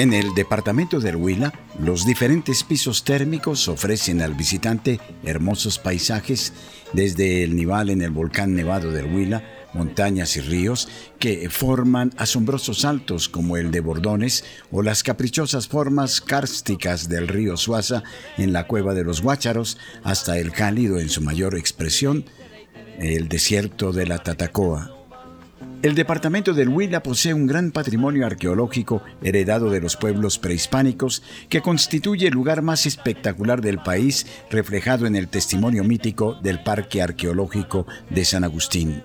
En 0.00 0.14
el 0.14 0.32
departamento 0.32 0.98
del 0.98 1.16
Huila, 1.16 1.52
los 1.78 2.06
diferentes 2.06 2.64
pisos 2.64 3.04
térmicos 3.04 3.68
ofrecen 3.68 4.22
al 4.22 4.32
visitante 4.32 4.98
hermosos 5.24 5.78
paisajes 5.78 6.54
desde 6.94 7.44
el 7.44 7.54
nival 7.54 7.90
en 7.90 8.00
el 8.00 8.10
volcán 8.10 8.54
nevado 8.54 8.92
del 8.92 9.14
Huila 9.14 9.44
montañas 9.74 10.38
y 10.38 10.40
ríos 10.40 10.88
que 11.18 11.50
forman 11.50 12.14
asombrosos 12.16 12.80
saltos 12.80 13.28
como 13.28 13.58
el 13.58 13.70
de 13.70 13.80
Bordones 13.80 14.42
o 14.70 14.80
las 14.80 15.02
caprichosas 15.02 15.68
formas 15.68 16.22
kársticas 16.22 17.10
del 17.10 17.28
río 17.28 17.58
Suaza 17.58 18.02
en 18.38 18.54
la 18.54 18.66
cueva 18.66 18.94
de 18.94 19.04
los 19.04 19.20
Guácharos 19.20 19.76
hasta 20.02 20.38
el 20.38 20.52
cálido 20.52 20.98
en 20.98 21.10
su 21.10 21.20
mayor 21.20 21.58
expresión, 21.58 22.24
el 22.98 23.28
desierto 23.28 23.92
de 23.92 24.06
la 24.06 24.16
Tatacoa. 24.16 24.99
El 25.82 25.94
departamento 25.94 26.52
del 26.52 26.68
Huila 26.68 27.02
posee 27.02 27.32
un 27.32 27.46
gran 27.46 27.70
patrimonio 27.70 28.26
arqueológico 28.26 29.02
heredado 29.22 29.70
de 29.70 29.80
los 29.80 29.96
pueblos 29.96 30.38
prehispánicos 30.38 31.22
que 31.48 31.62
constituye 31.62 32.26
el 32.26 32.34
lugar 32.34 32.60
más 32.60 32.84
espectacular 32.84 33.62
del 33.62 33.78
país 33.78 34.26
reflejado 34.50 35.06
en 35.06 35.16
el 35.16 35.28
testimonio 35.28 35.82
mítico 35.82 36.34
del 36.42 36.62
Parque 36.62 37.00
Arqueológico 37.00 37.86
de 38.10 38.26
San 38.26 38.44
Agustín. 38.44 39.04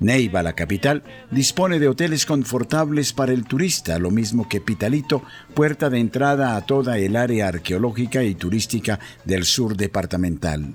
Neiva, 0.00 0.42
la 0.42 0.54
capital, 0.54 1.02
dispone 1.30 1.78
de 1.78 1.88
hoteles 1.88 2.24
confortables 2.24 3.12
para 3.12 3.34
el 3.34 3.44
turista, 3.44 3.98
lo 3.98 4.10
mismo 4.10 4.48
que 4.48 4.62
Pitalito, 4.62 5.22
puerta 5.52 5.90
de 5.90 5.98
entrada 5.98 6.56
a 6.56 6.64
toda 6.64 6.96
el 6.96 7.16
área 7.16 7.48
arqueológica 7.48 8.24
y 8.24 8.34
turística 8.34 8.98
del 9.26 9.44
sur 9.44 9.76
departamental. 9.76 10.72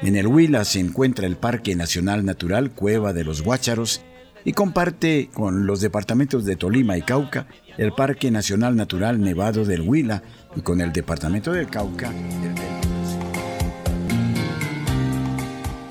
En 0.00 0.16
el 0.16 0.26
Huila 0.26 0.64
se 0.64 0.80
encuentra 0.80 1.26
el 1.26 1.36
Parque 1.36 1.76
Nacional 1.76 2.24
Natural 2.24 2.70
Cueva 2.70 3.12
de 3.12 3.24
los 3.24 3.42
Guácharos 3.42 4.00
y 4.46 4.52
comparte 4.52 5.28
con 5.34 5.66
los 5.66 5.80
departamentos 5.82 6.44
de 6.44 6.56
Tolima 6.56 6.96
y 6.96 7.02
Cauca 7.02 7.48
el 7.76 7.92
Parque 7.92 8.30
Nacional 8.30 8.76
Natural 8.76 9.20
Nevado 9.20 9.66
del 9.66 9.82
Huila 9.82 10.22
y 10.54 10.60
con 10.62 10.80
el 10.80 10.92
departamento 10.92 11.52
del 11.52 11.68
Cauca 11.68 12.10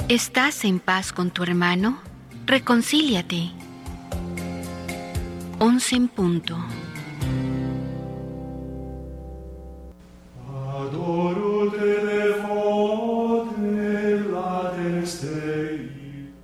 ¿Estás 0.07 0.65
en 0.65 0.79
paz 0.79 1.11
con 1.11 1.31
tu 1.31 1.41
hermano? 1.41 1.99
Reconcíliate. 2.45 3.51
11 5.57 5.95
en 5.95 6.07
punto. 6.09 6.57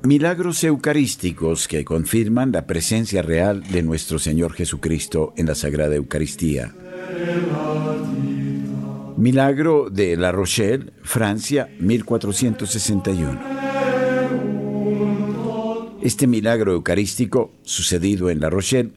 Milagros 0.03 0.63
eucarísticos 0.63 1.67
que 1.67 1.85
confirman 1.85 2.51
la 2.51 2.65
presencia 2.65 3.21
real 3.21 3.61
de 3.61 3.83
nuestro 3.83 4.17
Señor 4.17 4.53
Jesucristo 4.53 5.31
en 5.37 5.45
la 5.45 5.53
Sagrada 5.53 5.93
Eucaristía. 5.93 6.73
Milagro 9.15 9.91
de 9.91 10.17
La 10.17 10.31
Rochelle, 10.31 10.91
Francia, 11.03 11.69
1461. 11.79 13.39
Este 16.01 16.25
milagro 16.25 16.71
eucarístico, 16.71 17.51
sucedido 17.61 18.31
en 18.31 18.39
La 18.39 18.49
Rochelle, 18.49 18.93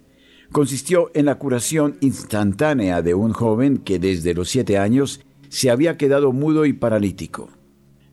consistió 0.52 1.10
en 1.12 1.26
la 1.26 1.34
curación 1.34 1.98
instantánea 2.00 3.02
de 3.02 3.12
un 3.12 3.34
joven 3.34 3.76
que 3.76 3.98
desde 3.98 4.32
los 4.32 4.48
siete 4.48 4.78
años 4.78 5.20
se 5.50 5.68
había 5.70 5.98
quedado 5.98 6.32
mudo 6.32 6.64
y 6.64 6.72
paralítico. 6.72 7.50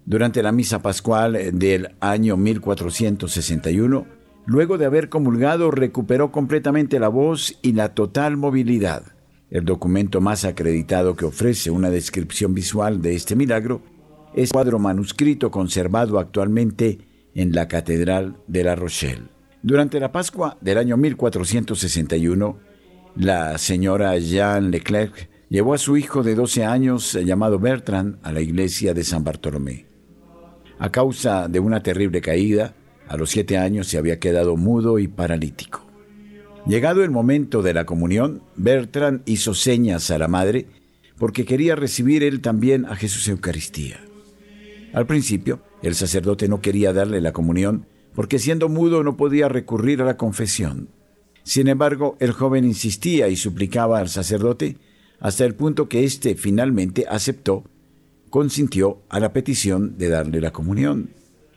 Durante 0.05 0.41
la 0.41 0.51
misa 0.51 0.81
pascual 0.81 1.37
del 1.53 1.95
año 1.99 2.35
1461, 2.35 4.07
luego 4.45 4.77
de 4.77 4.85
haber 4.85 5.09
comulgado, 5.09 5.69
recuperó 5.69 6.31
completamente 6.31 6.99
la 6.99 7.07
voz 7.07 7.57
y 7.61 7.73
la 7.73 7.93
total 7.93 8.35
movilidad. 8.35 9.03
El 9.51 9.65
documento 9.65 10.19
más 10.21 10.43
acreditado 10.45 11.15
que 11.15 11.25
ofrece 11.25 11.69
una 11.69 11.89
descripción 11.89 12.53
visual 12.53 13.01
de 13.01 13.15
este 13.15 13.35
milagro 13.35 13.83
es 14.33 14.49
el 14.49 14.53
cuadro 14.53 14.79
manuscrito 14.79 15.51
conservado 15.51 16.19
actualmente 16.19 16.99
en 17.35 17.53
la 17.53 17.67
Catedral 17.67 18.37
de 18.47 18.63
La 18.63 18.75
Rochelle. 18.75 19.29
Durante 19.61 19.99
la 19.99 20.11
Pascua 20.11 20.57
del 20.61 20.77
año 20.79 20.97
1461, 20.97 22.57
la 23.15 23.57
señora 23.57 24.17
Jeanne 24.17 24.69
Leclerc 24.69 25.29
llevó 25.49 25.73
a 25.73 25.77
su 25.77 25.97
hijo 25.97 26.23
de 26.23 26.33
12 26.33 26.65
años, 26.65 27.13
llamado 27.13 27.59
Bertrand, 27.59 28.17
a 28.23 28.31
la 28.31 28.41
iglesia 28.41 28.93
de 28.93 29.03
San 29.03 29.23
Bartolomé. 29.23 29.90
A 30.81 30.91
causa 30.91 31.47
de 31.47 31.59
una 31.59 31.83
terrible 31.83 32.21
caída, 32.21 32.73
a 33.07 33.15
los 33.15 33.29
siete 33.29 33.55
años 33.55 33.85
se 33.85 33.99
había 33.99 34.17
quedado 34.17 34.57
mudo 34.57 34.97
y 34.97 35.07
paralítico. 35.07 35.85
Llegado 36.65 37.03
el 37.03 37.11
momento 37.11 37.61
de 37.61 37.75
la 37.75 37.85
comunión, 37.85 38.41
Bertrand 38.55 39.21
hizo 39.27 39.53
señas 39.53 40.09
a 40.09 40.17
la 40.17 40.27
madre 40.27 40.65
porque 41.19 41.45
quería 41.45 41.75
recibir 41.75 42.23
él 42.23 42.41
también 42.41 42.85
a 42.85 42.95
Jesús 42.95 43.27
Eucaristía. 43.27 43.99
Al 44.91 45.05
principio, 45.05 45.61
el 45.83 45.93
sacerdote 45.93 46.47
no 46.47 46.61
quería 46.61 46.93
darle 46.93 47.21
la 47.21 47.31
comunión 47.31 47.85
porque 48.15 48.39
siendo 48.39 48.67
mudo 48.67 49.03
no 49.03 49.17
podía 49.17 49.49
recurrir 49.49 50.01
a 50.01 50.05
la 50.05 50.17
confesión. 50.17 50.89
Sin 51.43 51.67
embargo, 51.67 52.17
el 52.19 52.31
joven 52.31 52.65
insistía 52.65 53.27
y 53.27 53.35
suplicaba 53.35 53.99
al 53.99 54.09
sacerdote 54.09 54.77
hasta 55.19 55.45
el 55.45 55.53
punto 55.53 55.87
que 55.87 56.05
éste 56.05 56.33
finalmente 56.33 57.05
aceptó, 57.07 57.65
consintió 58.31 59.03
a 59.09 59.19
la 59.19 59.33
petición 59.33 59.99
de 59.99 60.09
darle 60.09 60.41
la 60.41 60.51
comunión. 60.51 61.11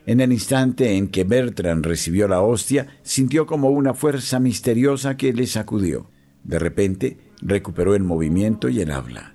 En 0.04 0.20
el 0.20 0.32
instante 0.32 0.96
en 0.98 1.08
que 1.08 1.24
Bertrand 1.24 1.86
recibió 1.86 2.28
la 2.28 2.42
hostia, 2.42 2.98
sintió 3.02 3.46
como 3.46 3.70
una 3.70 3.94
fuerza 3.94 4.38
misteriosa 4.38 5.16
que 5.16 5.32
le 5.32 5.46
sacudió. 5.46 6.10
De 6.42 6.58
repente, 6.58 7.16
recuperó 7.40 7.94
el 7.94 8.02
movimiento 8.02 8.68
y 8.68 8.80
el 8.80 8.90
habla. 8.90 9.34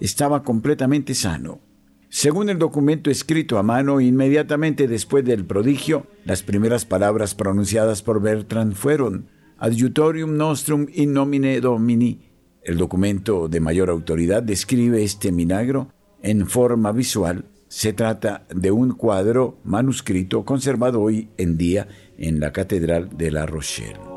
Estaba 0.00 0.42
completamente 0.42 1.14
sano. 1.14 1.60
Según 2.08 2.48
el 2.48 2.58
documento 2.58 3.10
escrito 3.10 3.58
a 3.58 3.62
mano, 3.62 4.00
inmediatamente 4.00 4.88
después 4.88 5.24
del 5.24 5.44
prodigio, 5.44 6.06
las 6.24 6.42
primeras 6.42 6.86
palabras 6.86 7.34
pronunciadas 7.34 8.00
por 8.02 8.22
Bertrand 8.22 8.74
fueron 8.74 9.28
Adjutorium 9.58 10.36
nostrum 10.36 10.86
in 10.94 11.12
nomine 11.12 11.60
Domini. 11.60 12.20
El 12.62 12.78
documento 12.78 13.48
de 13.48 13.60
mayor 13.60 13.90
autoridad 13.90 14.42
describe 14.42 15.02
este 15.02 15.32
milagro 15.32 15.92
en 16.26 16.48
forma 16.48 16.90
visual. 16.90 17.44
Se 17.68 17.92
trata 17.92 18.46
de 18.52 18.72
un 18.72 18.92
cuadro 18.92 19.58
manuscrito 19.64 20.44
conservado 20.44 21.00
hoy 21.00 21.28
en 21.36 21.56
día 21.56 21.86
en 22.18 22.40
la 22.40 22.52
Catedral 22.52 23.16
de 23.16 23.30
La 23.30 23.46
Rochelle. 23.46 24.15